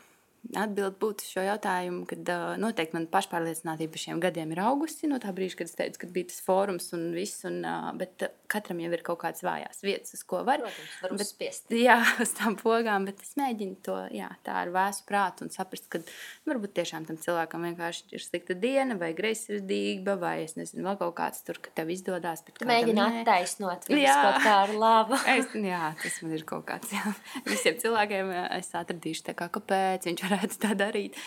atbild 0.53 0.99
būtu 1.01 1.27
šo 1.27 1.45
jautājumu, 1.47 2.05
kad 2.09 2.29
uh, 2.31 2.55
noteikti 2.61 2.97
man 2.97 3.07
pašpārliecinātība 3.13 4.01
šiem 4.01 4.21
gadiem 4.23 4.53
ir 4.53 4.61
augusi 4.65 5.09
no 5.11 5.19
tā 5.23 5.33
brīža, 5.35 5.61
kad 5.61 5.71
es 5.71 5.77
teicu, 5.79 6.03
ka 6.03 6.11
bija 6.15 6.29
tas 6.31 6.43
fórums 6.45 6.91
un 6.97 7.07
viss, 7.17 7.45
un, 7.49 7.63
uh, 7.65 7.91
bet 7.99 8.27
uh, 8.27 8.33
katram 8.51 8.83
jau 8.83 8.91
ir 8.95 9.03
kaut 9.07 9.23
kādas 9.23 9.45
vājās 9.47 9.81
vietas, 9.85 10.15
uz 10.17 10.23
ko 10.29 10.43
var. 10.47 10.63
Protams, 10.63 10.99
var 11.03 11.15
bet, 11.15 11.25
uzspiest. 11.25 11.75
jā, 11.87 11.97
uz 12.23 12.35
tām 12.37 12.59
pogām, 12.61 13.09
bet 13.09 13.23
es 13.25 13.35
mēģinu 13.41 13.79
to 13.87 13.97
jā, 14.15 14.29
tā 14.47 14.59
ar 14.65 14.73
vēsu 14.75 15.07
prātu 15.09 15.47
un 15.47 15.55
saprast, 15.55 15.89
ka 15.93 16.03
varbūt 16.49 16.77
tiešām 16.77 17.09
tam 17.09 17.19
cilvēkam 17.21 17.65
vienkārši 17.71 18.15
ir 18.15 18.25
slikta 18.25 18.59
diena 18.59 18.99
vai 19.01 19.13
greizsirdība 19.17 20.19
vai 20.21 20.37
es 20.45 20.59
nezinu, 20.59 20.85
vēl 20.87 21.01
kaut 21.01 21.17
kāds 21.19 21.45
tur, 21.47 21.61
ka 21.63 21.73
tev 21.75 21.93
izdodas. 21.95 22.45
Mēģini 22.65 23.03
attaisnot 23.23 23.89
viņus 23.89 24.21
kaut 24.21 24.41
kā 24.45 24.55
ar 24.67 24.75
labu. 24.77 25.19
es, 25.35 25.51
jā, 25.57 25.83
tas 26.03 26.21
man 26.23 26.37
ir 26.37 26.47
kaut 26.49 26.69
kāds, 26.69 26.93
jā. 26.95 27.17
Visiem 27.49 27.81
cilvēkiem 27.81 28.33
es 28.61 28.71
atradīšu 28.77 29.29
tā 29.31 29.37
kā, 29.39 29.49
kāpēc 29.55 30.09
viņš 30.11 30.25
varētu 30.35 30.61
tā 30.63 30.75
darīt. 30.79 31.19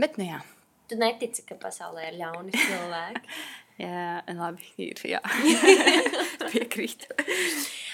Bet, 0.00 0.18
nu 0.20 0.28
jā. 0.28 0.42
Tu 0.90 0.98
netici, 0.98 1.44
ka 1.46 1.56
pasaulē 1.60 2.10
ir 2.10 2.20
ļauni 2.20 2.54
cilvēki. 2.54 3.40
jā, 3.84 4.06
labi, 4.36 4.70
ir, 4.90 5.02
jā. 5.14 5.20
Piekrītu. 6.52 7.14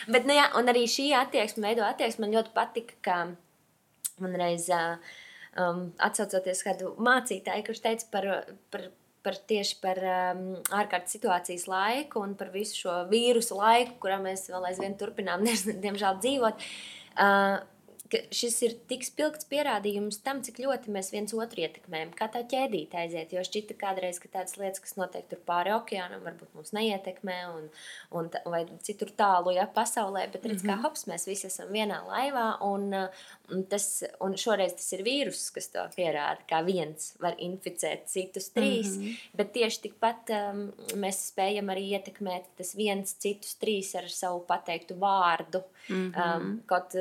Bet, 0.09 0.25
nu 0.25 0.37
jā, 0.37 0.51
un 0.59 0.73
arī 0.73 0.87
šī 0.91 1.11
attieksme, 1.19 1.67
veido 1.69 1.85
attieksme, 1.87 2.25
man 2.27 2.37
ļoti 2.39 2.55
patika, 2.57 3.01
ka 3.05 3.19
man 4.23 4.39
reiz 4.41 4.71
um, 4.73 5.91
atsaucoties 6.03 6.63
kādu 6.65 6.95
mācītāju, 7.03 7.67
kurš 7.69 7.83
teica 7.85 8.09
par, 8.15 8.31
par 8.73 8.89
par 9.27 9.35
tieši 9.51 9.81
par 9.83 9.99
um, 10.07 10.43
ārkārtas 10.79 11.17
situācijas 11.17 11.65
laiku 11.67 12.21
un 12.23 12.37
par 12.39 12.53
visu 12.55 12.85
šo 12.85 12.93
vīrusu 13.11 13.57
laiku, 13.59 13.97
kurā 14.05 14.21
mēs 14.23 14.47
vēl 14.53 14.69
aizvien 14.69 14.95
turpinām, 15.01 15.43
diemžēl, 15.85 16.21
dzīvot. 16.23 16.63
Uh, 17.17 17.57
ka 18.11 18.21
šis 18.35 18.57
ir 18.67 18.75
tik 18.91 19.05
spilgts 19.07 19.49
pierādījums 19.51 20.21
tam, 20.25 20.43
cik 20.47 20.61
ļoti 20.63 20.93
mēs 20.95 21.11
viens 21.15 21.35
otru 21.37 21.65
ietekmējam, 21.65 22.13
kā 22.17 22.29
tā 22.33 22.43
ķēdīte 22.49 22.99
aiziet. 23.01 23.33
Jo 23.35 23.45
šķita 23.47 23.77
kādreiz, 23.81 24.21
ka 24.23 24.31
tādas 24.33 24.57
lietas, 24.61 24.83
kas 24.85 24.97
notiek 24.99 25.27
tur 25.31 25.41
pāri 25.47 25.73
okeānam, 25.75 26.23
varbūt 26.27 26.55
mūs 26.57 26.73
neietekmē, 26.77 27.39
un, 27.55 27.69
un, 28.19 28.31
vai 28.47 28.63
citur 28.87 29.11
tālu, 29.17 29.55
ja 29.57 29.67
pasaulē, 29.67 30.27
bet 30.33 30.47
redz, 30.47 30.63
mm 30.63 30.69
-hmm. 30.69 30.71
kā 30.71 30.77
mhm. 30.77 30.83
hops, 30.87 31.07
mēs 31.11 31.27
visi 31.27 31.47
esam 31.51 31.73
vienā 31.75 32.01
laivā, 32.07 32.47
un, 32.67 32.95
un, 33.51 33.65
tas, 33.71 34.05
un 34.21 34.37
šoreiz 34.37 34.77
tas 34.79 34.93
ir 34.93 35.05
vīrus, 35.07 35.51
kas 35.55 35.69
to 35.75 35.87
pierāda, 35.97 36.41
kā 36.51 36.63
viens 36.65 37.15
var 37.21 37.35
inficēt 37.39 38.07
citus 38.07 38.51
trīs, 38.51 38.97
mm 38.97 39.03
-hmm. 39.03 39.17
bet 39.35 39.53
tieši 39.53 39.83
tikpat 39.83 40.31
um, 40.31 40.73
mēs 40.95 41.33
spējam 41.33 41.73
arī 41.75 41.91
ietekmēt 41.99 42.45
tas 42.57 42.75
viens 42.75 43.15
citus 43.19 43.57
trīs 43.57 43.95
ar 43.95 44.09
savu 44.09 44.41
pateiktu 44.47 44.95
vārdu. 44.95 45.63
Mm 45.89 46.13
-hmm. 46.13 46.37
um, 46.37 46.63
kaut, 46.67 46.95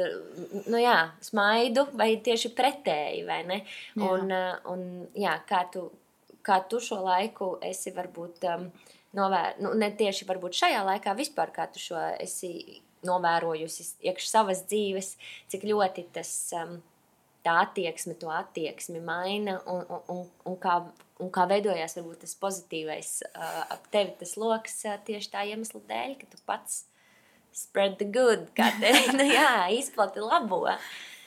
nu 0.67 0.77
jā, 0.77 0.94
jā, 0.95 1.03
smaidu, 1.27 1.85
vai 1.99 2.15
tieši 2.23 2.51
pretēji, 2.57 3.21
vai 3.27 3.41
ne? 3.47 3.61
Jā. 3.93 4.09
Un, 4.09 4.31
uh, 4.31 4.71
un 4.71 4.87
jā, 5.19 5.35
kā 5.49 5.65
tu, 5.73 5.89
kā 6.45 6.61
tu 6.69 6.81
šo 6.83 7.01
laiku 7.03 7.55
esi 7.65 7.93
varbūt 7.95 8.47
um, 8.53 8.67
novēr, 9.17 9.59
nu, 9.63 9.75
ne 9.79 9.91
tieši 9.95 10.27
varbūt 10.29 10.57
šajā 10.63 10.81
laikā, 10.87 11.15
vispār 11.17 11.53
kā 11.55 11.67
tu 11.71 11.81
šo 11.81 12.01
esi 12.19 12.81
novērojusi 13.05 13.87
iekš 14.09 14.27
savas 14.31 14.65
dzīves, 14.69 15.15
cik 15.51 15.65
ļoti 15.69 16.07
tas 16.15 16.31
um, 16.57 16.79
tā 17.45 17.59
attieksme, 17.61 18.15
to 18.19 18.31
attieksmi 18.33 19.01
maina 19.05 19.59
un, 19.69 19.85
un, 19.85 20.01
un, 20.13 20.25
un, 20.49 20.57
kā, 20.61 20.79
un 21.21 21.31
kā 21.33 21.45
veidojās 21.49 21.97
varbūt 21.99 22.23
tas 22.25 22.35
pozitīvais 22.41 23.11
uh, 23.29 23.61
ap 23.77 23.85
tevi 23.93 24.15
tas 24.19 24.35
loks 24.41 24.81
uh, 24.89 24.97
tieši 25.05 25.31
tā 25.33 25.45
iemesla 25.51 25.83
dēļ, 25.91 26.17
ka 26.21 26.31
tu 26.33 26.41
pats 26.49 26.83
spread 27.55 27.97
the 28.01 28.07
good, 28.11 28.49
kā 28.57 28.69
te 28.79 28.91
nu, 29.17 29.25
jā, 29.31 29.67
izplati 29.75 30.23
labo. 30.23 30.65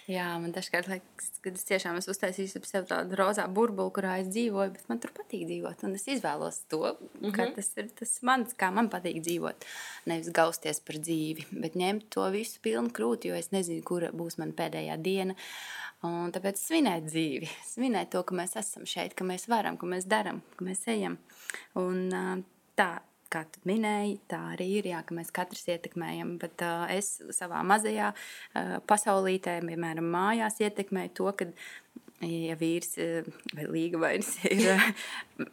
Jā, 0.09 0.25
man 0.41 0.55
dažkārt 0.57 0.87
liekas, 0.89 1.27
ka 1.45 1.51
es 1.53 1.67
tiešām 1.69 1.99
esmu 1.99 2.15
uztaisījis 2.15 2.55
ap 2.57 2.65
sevi 2.65 2.89
tādu 2.89 3.17
rozā 3.19 3.45
burbuli, 3.53 3.93
kurā 3.93 4.15
es 4.23 4.31
dzīvoju, 4.33 4.73
bet 4.73 4.87
man 4.89 5.03
tur 5.03 5.13
patīk 5.13 5.43
dzīvot. 5.51 5.85
Un 5.85 5.99
es 5.99 6.07
izvēlos 6.09 6.63
to, 6.73 6.81
mm 6.81 7.09
-hmm. 7.21 7.35
mhm. 7.35 7.53
tas 7.57 7.69
ir 7.77 7.91
tas 7.99 8.15
mans, 8.23 8.55
kā 8.57 8.71
man 8.73 8.89
patīk 8.89 9.21
dzīvot. 9.21 9.67
Nevis 10.09 10.33
gausties 10.33 10.81
par 10.81 10.97
dzīvi, 10.97 11.45
bet 11.61 11.77
ņemt 11.77 12.09
to 12.09 12.25
visu 12.33 12.61
pilnu 12.63 12.89
krūti, 12.89 13.29
jo 13.29 13.35
es 13.35 13.51
nezinu, 13.53 13.85
kura 13.85 14.09
būs 14.13 14.39
mana 14.39 14.53
pēdējā 14.53 14.97
diena. 14.97 15.35
Un 16.03 16.33
tāpēc 16.33 16.57
svinēt 16.57 17.05
dzīvi, 17.05 17.49
svinēt 17.75 18.11
to, 18.11 18.23
ka 18.23 18.35
mēs 18.35 18.57
esam 18.57 18.87
šeit, 18.87 19.15
ka 19.15 19.25
mēs 19.25 19.49
varam, 19.49 19.77
ka 19.77 19.87
mēs 19.87 20.07
darām, 20.07 20.41
ka 20.57 20.65
mēs 20.65 20.89
ejam. 20.89 21.19
Un 21.75 22.09
tā, 22.77 23.01
kā 23.33 23.45
tu 23.53 23.63
minēji, 23.69 24.19
tā 24.31 24.41
arī 24.55 24.69
ir, 24.81 24.91
jā, 24.93 25.03
ka 25.07 25.17
mēs 25.17 25.33
katrs 25.35 25.69
ietekmējam. 25.75 26.37
Bet 26.43 26.65
uh, 26.67 26.87
es 26.95 27.19
savā 27.37 27.63
mazajā 27.67 28.13
uh, 28.15 28.75
pasaulītē, 28.89 29.59
piemēram, 29.67 30.09
mājās 30.15 30.61
ietekmēju 30.65 31.15
to, 31.19 31.31
ka, 31.39 31.49
ja 32.25 32.57
vīrs 32.59 32.97
vai 33.55 33.69
līga 33.71 34.01
vairs 34.03 34.35
ir 34.51 34.83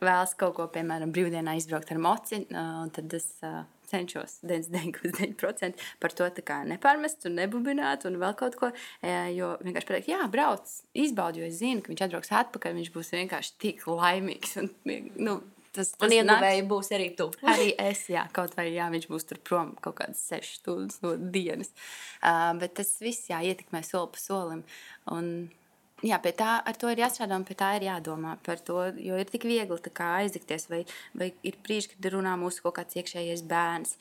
vēlas 0.01 0.33
kaut 0.39 0.57
ko, 0.57 0.67
piemēram, 0.73 1.13
brīvdienā 1.13 1.57
izbraukt 1.59 1.93
ar 1.93 2.01
moci, 2.01 2.41
uh, 2.49 2.85
tad 2.95 3.17
es 3.19 3.29
uh, 3.45 3.63
cenšos 3.85 4.39
99,9% 4.43 5.73
par 5.99 6.13
to 6.15 6.29
nepārmest 6.65 7.27
un 7.29 7.37
nebubināt 7.39 8.05
un 8.09 8.19
vēl 8.21 8.35
kaut 8.37 8.57
ko. 8.59 8.71
Jo 9.35 9.55
vienkārši 9.63 9.89
pateikt, 9.89 10.11
jā, 10.11 10.21
brauc, 10.31 10.71
izbaudi, 10.97 11.43
jo 11.43 11.49
es 11.49 11.59
zinu, 11.61 11.83
ka 11.83 11.93
viņš 11.93 12.05
atbrauks 12.07 12.33
atpakaļ, 12.41 12.79
viņš 12.79 12.93
būs 12.95 13.13
vienkārši 13.15 13.57
tik 13.61 13.85
laimīgs. 13.89 14.57
Un, 14.61 14.71
nu, 15.21 15.39
Tas, 15.75 15.91
tas 15.91 16.07
un 16.07 16.15
ieguvēji 16.15 16.63
būs 16.69 16.91
arī 16.95 17.09
tu. 17.17 17.27
arī 17.51 17.71
es, 17.89 18.05
jā, 18.11 18.25
kaut 18.35 18.55
vai 18.57 18.69
jā, 18.71 18.87
viņš 18.93 19.09
būs 19.11 19.27
tur 19.29 19.41
prom 19.43 19.73
kaut 19.83 19.97
kādas 19.99 20.23
sešas 20.29 20.61
stundas 20.61 21.01
no 21.03 21.15
dienas. 21.19 21.73
Uh, 22.21 22.53
bet 22.61 22.77
tas 22.79 22.95
viss 23.03 23.29
jā, 23.31 23.41
ietekmē 23.51 23.83
soli 23.85 24.13
pa 24.15 24.21
solim. 24.21 24.63
Un, 25.11 25.31
jā, 26.05 26.19
pie 26.23 26.33
tā 26.37 26.57
ar 26.65 26.79
to 26.79 26.91
ir 26.91 27.03
jāstrādā 27.03 27.37
un 27.39 27.47
pie 27.47 27.57
tā 27.59 27.73
ir 27.77 27.87
jādomā 27.89 28.35
par 28.45 28.61
to, 28.63 28.79
jo 29.01 29.19
ir 29.19 29.31
tik 29.31 29.47
viegli 29.47 29.79
aizlikties, 30.07 30.69
vai, 30.71 30.83
vai 31.13 31.33
ir 31.43 31.59
brīži, 31.65 31.93
kad 31.93 32.11
runā 32.13 32.35
mūsu 32.39 32.65
kaut 32.65 32.77
kāds 32.79 32.99
iekšējais 33.01 33.45
bērns, 33.49 33.97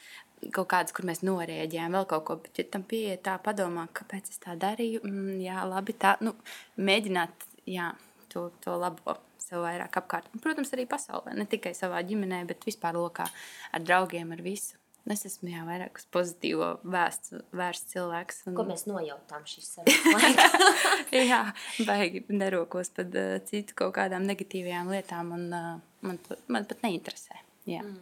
kaut 0.54 0.68
kāds, 0.72 0.92
kur 0.94 1.06
mēs 1.08 1.22
norēģējām, 1.24 1.94
vēl 1.96 2.08
kaut 2.10 2.24
ko, 2.28 2.38
bet 2.44 2.58
ja 2.60 2.66
tam 2.70 2.84
pieiet 2.88 3.24
tā, 3.24 3.36
padomā, 3.42 3.86
kāpēc 3.96 4.32
es 4.32 4.40
tā 4.42 4.56
darīju, 4.60 5.04
mm, 5.06 5.38
jā, 5.44 5.62
labi, 5.68 5.96
tā, 5.96 6.16
nu, 6.24 6.34
mēģināt, 6.76 7.46
jā, 7.70 7.92
to, 8.32 8.50
to 8.64 8.76
labo 8.76 9.16
sev 9.50 9.64
vairāk 9.64 9.98
apkārt. 10.00 10.30
Un, 10.34 10.42
protams, 10.44 10.72
arī 10.76 10.86
pasaulē, 10.90 11.34
ne 11.38 11.46
tikai 11.50 11.74
savā 11.76 12.00
ģimenē, 12.06 12.44
bet 12.48 12.64
vispār 12.66 12.96
lokā 12.98 13.28
ar 13.74 13.84
draugiem, 13.84 14.32
ar 14.34 14.42
visu. 14.44 14.78
Es 15.12 15.26
esmu 15.28 15.50
jā, 15.52 15.60
vairāk 15.68 15.98
uz 16.00 16.06
pozitīvo 16.16 16.68
vēstu, 16.88 17.42
vērsts 17.52 17.92
cilvēks. 17.92 18.38
Un... 18.48 18.54
Ko 18.56 18.64
mēs 18.64 18.86
nojautām 18.88 19.44
šīs 19.48 19.74
sarunas? 19.76 20.62
jā, 21.32 21.42
baigi 21.84 22.22
nerokos 22.32 22.88
par 22.96 23.10
uh, 23.12 23.34
citu 23.44 23.76
kaut 23.76 23.92
kādām 23.98 24.24
negatīvajām 24.24 24.88
lietām, 24.94 25.34
un 25.36 25.44
uh, 25.52 25.74
man, 26.08 26.20
man 26.48 26.64
pat 26.70 26.80
neinteresē. 26.86 27.36
Jā. 27.68 27.84
Mm. 27.84 28.00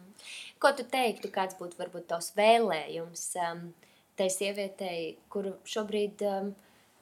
Ko 0.63 0.71
tu 0.77 0.87
teiktu, 0.87 1.27
kāds 1.35 1.59
būtu 1.59 1.79
varbūt 1.79 2.07
tavs 2.13 2.31
vēlējums 2.39 3.25
um, 3.49 3.65
tai 4.19 4.29
sievietei, 4.31 5.17
kuru 5.31 5.57
šobrīd 5.67 6.23
um, 6.29 6.53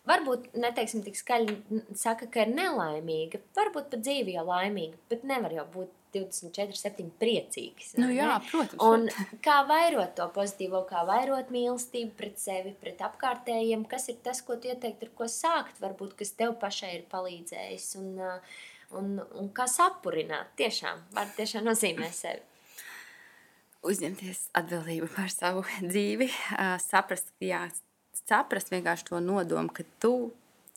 Varbūt 0.10 0.56
neteiksim 0.58 1.04
tik 1.06 1.18
skaļi, 1.20 1.56
saka, 1.98 2.26
ka 2.32 2.48
ir 2.48 2.54
nelaimīga. 2.56 3.44
Varbūt 3.58 3.92
pat 3.92 4.02
dzīve 4.02 4.34
jau 4.34 4.46
laimīga, 4.48 4.98
bet 5.12 5.26
nevar 5.30 5.54
jau 5.54 5.66
būt 5.76 5.92
24, 6.16 6.76
7 6.76 7.12
priecīgs. 7.22 7.94
Nu, 8.00 8.10
jā, 8.12 8.34
protams. 8.50 8.82
Un 8.84 9.06
kā 9.46 9.62
vairot 9.70 10.16
to 10.18 10.28
pozitīvo, 10.36 10.84
kā 10.90 11.06
vairot 11.08 11.52
mīlestību 11.54 12.16
pret 12.18 12.42
sevi, 12.42 12.74
pret 12.82 13.04
apkārtējiem, 13.06 13.86
kas 13.90 14.10
ir 14.12 14.20
tas, 14.26 14.42
ko 14.46 14.58
tu 14.58 14.72
ieteikt, 14.72 15.06
ar 15.06 15.14
ko 15.16 15.30
sākt, 15.32 15.80
varbūt, 15.84 16.18
kas 16.20 16.34
tev 16.40 16.58
pašai 16.62 16.96
ir 16.98 17.06
palīdzējis 17.12 17.88
un, 18.02 18.10
un, 18.98 19.14
un 19.22 19.52
kā 19.56 19.70
sapurināt. 19.72 20.56
Tiešām, 20.60 21.06
var 21.16 21.30
tiešām 21.38 21.70
nozīmē 21.70 22.10
sevi. 22.24 22.44
Uzņemties 23.88 24.50
atbildību 24.58 25.08
par 25.14 25.32
savu 25.34 25.64
dzīvi, 25.82 26.28
saprast, 26.84 27.32
ka 27.38 27.48
jā, 27.48 27.64
saprast 28.30 28.72
vienkārši 28.74 29.10
to 29.10 29.22
nodomu, 29.24 29.72
ka 29.74 29.86
tu, 30.04 30.32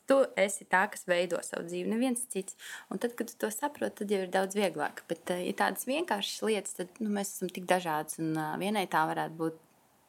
tu 0.09 0.19
esi 0.39 0.67
tā, 0.69 0.85
kas 0.91 1.05
veido 1.09 1.41
savu 1.45 1.65
dzīvi, 1.67 1.91
neviens 1.91 2.25
cits. 2.31 2.57
Un 2.93 3.01
tad, 3.01 3.15
kad 3.17 3.31
tu 3.31 3.37
to 3.45 3.51
saproti, 3.53 4.01
tad 4.01 4.13
jau 4.13 4.23
ir 4.25 4.33
daudz 4.33 4.57
vieglāk. 4.57 5.03
Bet, 5.09 5.23
ja 5.31 5.41
eh, 5.41 5.55
tādas 5.57 5.87
vienkāršas 5.89 6.45
lietas, 6.47 6.77
tad 6.79 7.01
nu, 7.01 7.11
mēs 7.17 7.35
esam 7.37 7.51
tik 7.53 7.67
dažādas, 7.69 8.19
un 8.21 8.35
uh, 8.37 8.55
vienai 8.61 8.85
tā 8.91 9.05
varētu 9.09 9.39
būt 9.41 9.61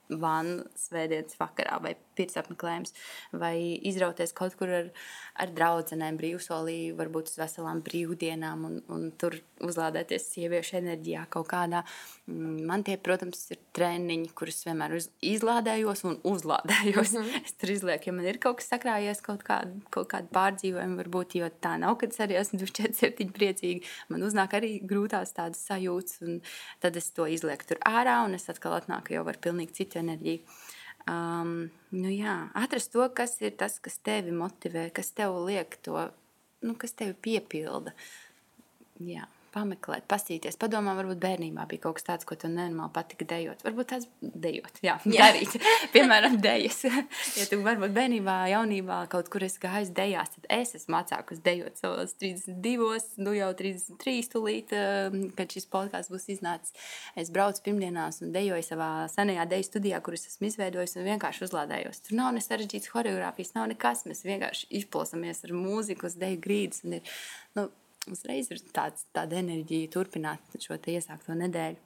vanna 0.09 0.65
svētdienas 0.79 1.39
vakarā 1.41 1.81
vai 1.83 1.97
pirts 2.17 2.39
apmeklējums, 2.41 2.95
vai 3.37 3.57
izrauties 3.89 4.33
kaut 4.37 4.57
kur 4.59 4.71
ar, 4.73 4.91
ar 5.37 5.53
draudzenēm 5.53 6.19
brīvsolī, 6.21 6.79
varbūt 6.97 7.33
uz 7.33 7.41
veselām 7.41 7.83
brīvdienām 7.85 8.65
un, 8.69 8.79
un 8.93 9.11
tur 9.21 9.39
uzlādēties 9.65 10.29
sieviešu 10.33 10.79
enerģijā 10.81 11.27
kaut 11.33 11.49
kādā. 11.51 11.83
Mm, 12.29 12.63
man 12.69 12.85
tie, 12.87 12.97
protams, 13.01 13.43
ir 13.53 13.61
treniņi, 13.77 14.33
kurus 14.37 14.63
vienmēr 14.67 14.97
izlādējos 15.25 16.05
un 16.09 16.19
uzlādējos. 16.27 17.17
Mm 17.17 17.23
-hmm. 17.23 17.45
Es 17.47 17.57
tur 17.61 17.71
izlieku, 17.71 18.11
ja 18.11 18.13
man 18.13 18.27
ir 18.27 18.39
kaut 18.43 18.59
kas 18.61 18.71
sakrājies, 18.73 19.23
kaut 19.23 19.45
kāda, 19.45 19.73
kaut 19.91 20.09
kāda 20.13 20.29
pārdzīvojuma, 20.33 21.01
varbūt, 21.03 21.39
jo 21.41 21.51
tā 21.61 21.77
nav, 21.79 21.97
kad 22.01 22.11
es 22.11 22.21
arī 22.21 22.41
esmu 22.41 22.59
24, 22.59 22.95
7 22.95 23.33
priecīgi. 23.33 23.85
Man 24.09 24.23
uznāk 24.23 24.57
arī 24.59 24.81
grūtās 24.81 25.33
tādas 25.37 25.61
sajūtas, 25.69 26.23
un 26.23 26.41
tad 26.81 26.97
es 26.97 27.11
to 27.11 27.27
izlieku 27.27 27.67
tur 27.69 27.79
ārā, 27.85 28.25
un 28.25 28.35
es 28.35 28.49
atkal 28.49 28.73
atnāku 28.73 29.13
jau 29.13 29.27
ar 29.29 29.37
pilnīgi 29.37 29.73
citu 29.73 29.96
enerģiju. 30.03 30.57
Um, 31.07 31.55
nu 31.95 32.11
jā, 32.11 32.37
atrast 32.59 32.91
to, 32.95 33.07
kas 33.15 33.37
ir 33.45 33.55
tas, 33.61 33.79
kas 33.83 34.01
tevi 34.03 34.35
motivē, 34.35 34.89
kas 34.95 35.13
tev 35.15 35.39
liek 35.47 35.79
to 35.87 36.01
nu, 36.67 36.75
kas 36.75 36.97
tevi 36.99 37.15
piepilda. 37.29 37.95
Jā 39.07 39.29
pameklēt, 39.57 40.05
pastīties, 40.11 40.59
padomā, 40.61 40.93
varbūt 40.99 41.21
bērnībā 41.23 41.65
bija 41.71 41.87
kaut 41.87 41.99
kas 41.99 42.07
tāds, 42.07 42.29
ko 42.29 42.37
tu 42.37 42.51
nenormāli 42.51 42.93
patika 42.93 43.27
dejot. 43.31 43.63
Varbūt 43.65 43.89
tas 43.93 44.07
dejot, 44.21 44.81
jā, 44.85 44.99
jā. 45.09 45.25
darīt, 45.25 45.57
piemēram, 45.95 46.37
dejas. 46.45 46.83
ja 47.39 47.47
tu 47.49 47.61
varbūt 47.65 47.95
bērnībā, 47.97 48.37
jaunībā 48.53 48.99
kaut 49.13 49.31
kur 49.33 49.47
esi 49.47 49.63
gājis 49.63 49.93
dejās, 49.97 50.35
tad 50.35 50.49
es 50.59 50.75
esmu 50.79 50.97
mācākus 50.97 51.41
dejot 51.47 51.81
savos 51.81 52.13
32, 52.21 53.01
nu 53.25 53.35
jau 53.37 53.49
33 53.57 54.31
tūlīt, 54.35 54.77
um, 54.77 55.17
kad 55.39 55.57
šis 55.57 55.69
podkāsts 55.73 56.13
būs 56.13 56.29
iznācis. 56.37 56.77
Es 57.17 57.33
braucu 57.33 57.65
pirmdienās 57.65 58.21
un 58.25 58.35
dejoju 58.37 58.67
savā 58.67 58.91
senajā 59.13 59.49
deju 59.51 59.71
studijā, 59.71 60.03
kuras 60.05 60.29
esmu 60.29 60.51
izveidojis 60.51 60.99
un 60.99 61.09
vienkārši 61.09 61.47
uzlādējos. 61.49 62.05
Tur 62.07 62.21
nav 62.21 62.35
ne 62.37 62.45
sarežģītas 62.45 62.93
choreogrāfijas, 62.93 63.57
nav 63.57 63.71
nekas, 63.73 64.05
mēs 64.11 64.25
vienkārši 64.27 64.71
izplūsamies 64.83 65.45
ar 65.47 65.57
mūziku 65.57 66.11
uz 66.11 66.21
deju 66.21 66.41
grīdas 66.45 66.85
un 66.85 66.99
ir, 67.01 67.17
nu, 67.57 67.69
uzreiz 68.11 68.51
ir 68.51 68.63
tāds, 68.73 69.07
tāda 69.17 69.41
enerģija 69.43 69.93
turpināt 69.93 70.59
šo 70.63 70.79
iesākto 70.79 71.35
nedēļu. 71.35 71.83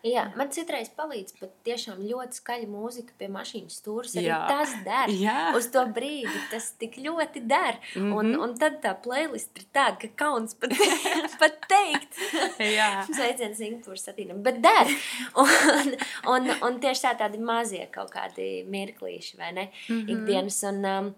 Jā, 0.00 0.22
man 0.32 0.48
citreiz 0.48 0.88
palīdz 0.96 1.34
pat 1.36 1.50
tiešām 1.66 1.98
ļoti 2.08 2.38
skaļa 2.38 2.68
mūzika 2.72 3.12
pie 3.20 3.26
mašīnas 3.32 3.74
stūres. 3.82 4.14
Arī 4.16 4.30
Jā. 4.30 4.38
tas 4.48 4.72
der. 4.86 5.10
Jā. 5.12 5.40
Uz 5.58 5.66
to 5.74 5.82
brīdi 5.92 6.40
tas 6.48 6.70
tik 6.80 6.96
ļoti 7.04 7.42
der. 7.44 7.76
Mm 7.92 8.06
-hmm. 8.06 8.14
un, 8.16 8.30
un 8.46 8.54
tad 8.56 8.78
tā 8.80 8.94
playlist 9.04 9.60
ir 9.60 9.66
tāda, 9.76 9.98
ka 10.00 10.08
kauns 10.24 10.56
pat, 10.56 10.72
pat 11.42 11.60
teikt. 11.68 12.16
Jā. 12.64 13.04
Sveiciens 13.16 13.60
Singapūras 13.60 14.06
satīnam, 14.08 14.40
bet 14.42 14.62
der. 14.64 14.88
Un, 15.36 15.92
un, 16.32 16.48
un 16.62 16.80
tieši 16.80 17.04
tā 17.04 17.12
tādi 17.18 17.38
mazie 17.38 17.86
kaut 17.92 18.10
kādi 18.10 18.64
mirklīši, 18.64 19.36
vai 19.36 19.52
ne? 19.52 19.68
Mm 19.88 20.00
-hmm. 20.00 20.10
Ikdienas. 20.16 20.62
Un, 20.62 20.84
um, 20.84 21.14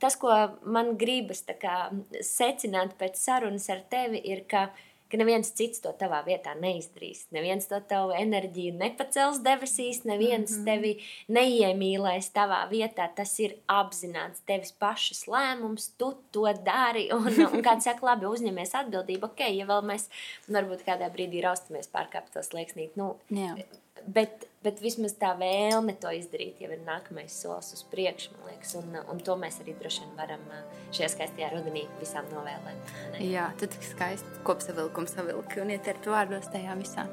tas, 0.00 0.16
ko 0.20 0.30
man 0.64 0.94
gribas 1.00 1.44
kā, 1.60 1.90
secināt 2.24 2.96
pēc 3.00 3.18
sarunas 3.20 3.68
ar 3.72 3.82
tevi, 3.92 4.20
ir, 4.32 4.42
ka, 4.50 4.68
ka 5.10 5.18
neviens 5.20 5.50
cits 5.56 5.82
to 5.84 5.92
tavā 5.98 6.20
vietā 6.26 6.54
neizdarīs. 6.58 7.26
Neviens 7.34 7.68
to 7.70 7.78
tavu 7.90 8.14
enerģiju 8.16 8.76
nepacels 8.80 9.40
debesīs, 9.44 10.02
neviens 10.08 10.50
mm 10.50 10.60
-hmm. 10.60 10.64
tevi 10.68 10.92
neiemīlēs 11.38 12.30
tavā 12.36 12.60
vietā. 12.70 13.08
Tas 13.14 13.38
ir 13.40 13.56
apzināts 13.68 14.44
tevis 14.46 14.72
pašas 14.72 15.26
lēmums, 15.26 15.90
tu 15.98 16.12
to 16.30 16.46
dari. 16.64 17.08
Un, 17.12 17.26
un 17.26 17.62
kāds 17.68 17.84
saka, 17.84 18.06
labi, 18.06 18.26
uzņemies 18.26 18.74
atbildību. 18.82 19.32
Ok, 19.32 19.40
ja 19.48 19.66
vēl 19.66 19.82
mēs 19.92 20.08
varbūt 20.48 20.86
kādā 20.86 21.10
brīdī 21.10 21.42
raustamies 21.42 21.88
pārkāpt 21.88 22.32
to 22.32 22.42
slieksnīt. 22.42 22.96
Nu, 22.96 23.16
Jā. 23.30 23.56
bet 24.06 24.49
Bet 24.60 24.82
vismaz 24.84 25.14
tā 25.16 25.30
vēlme 25.40 25.94
to 26.02 26.10
izdarīt 26.12 26.58
jau 26.60 26.68
ir 26.68 26.82
nākamais 26.84 27.32
solis 27.32 27.70
uz 27.72 27.80
priekšu, 27.88 28.34
man 28.34 28.50
liekas. 28.50 28.74
Un, 28.76 28.98
un 29.08 29.22
to 29.24 29.32
mēs 29.40 29.56
arī 29.62 29.72
droši 29.78 30.02
vien 30.04 30.10
varam 30.18 30.42
šajā 30.92 31.08
skaistajā 31.14 31.48
rudenī 31.54 31.86
visām 31.96 32.28
novēlēt. 32.28 32.92
Ne? 33.14 33.22
Jā, 33.24 33.46
tad 33.62 33.72
skaisti 33.88 34.42
kopsavilkums 34.44 35.16
savilki 35.16 35.62
un 35.64 35.72
ietert 35.72 36.04
vārdos 36.12 36.50
tajā 36.52 36.76
visā. 36.76 37.06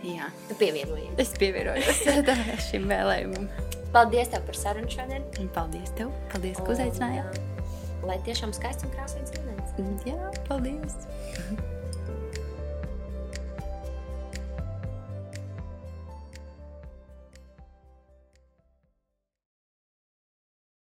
Jā. 0.00 0.30
Tu 0.48 0.56
pievienojies. 0.62 1.12
Es 1.20 1.34
pievienojos 1.36 2.00
šim 2.70 2.88
vēlējumam. 2.88 3.50
Paldies 3.92 4.32
tev 4.32 4.48
par 4.48 4.56
sarunu 4.56 4.88
šodien. 4.96 5.28
Un 5.44 5.52
paldies 5.52 5.92
tev. 6.00 6.08
Paldies, 6.32 6.56
ka 6.56 6.72
uzaicinājāt. 6.72 7.36
Lai 8.08 8.16
tiešām 8.24 8.56
skaists 8.56 8.88
un 8.88 8.96
krāsains 8.96 9.36
rudens. 9.36 10.08
Jā, 10.08 10.32
paldies. 10.48 10.96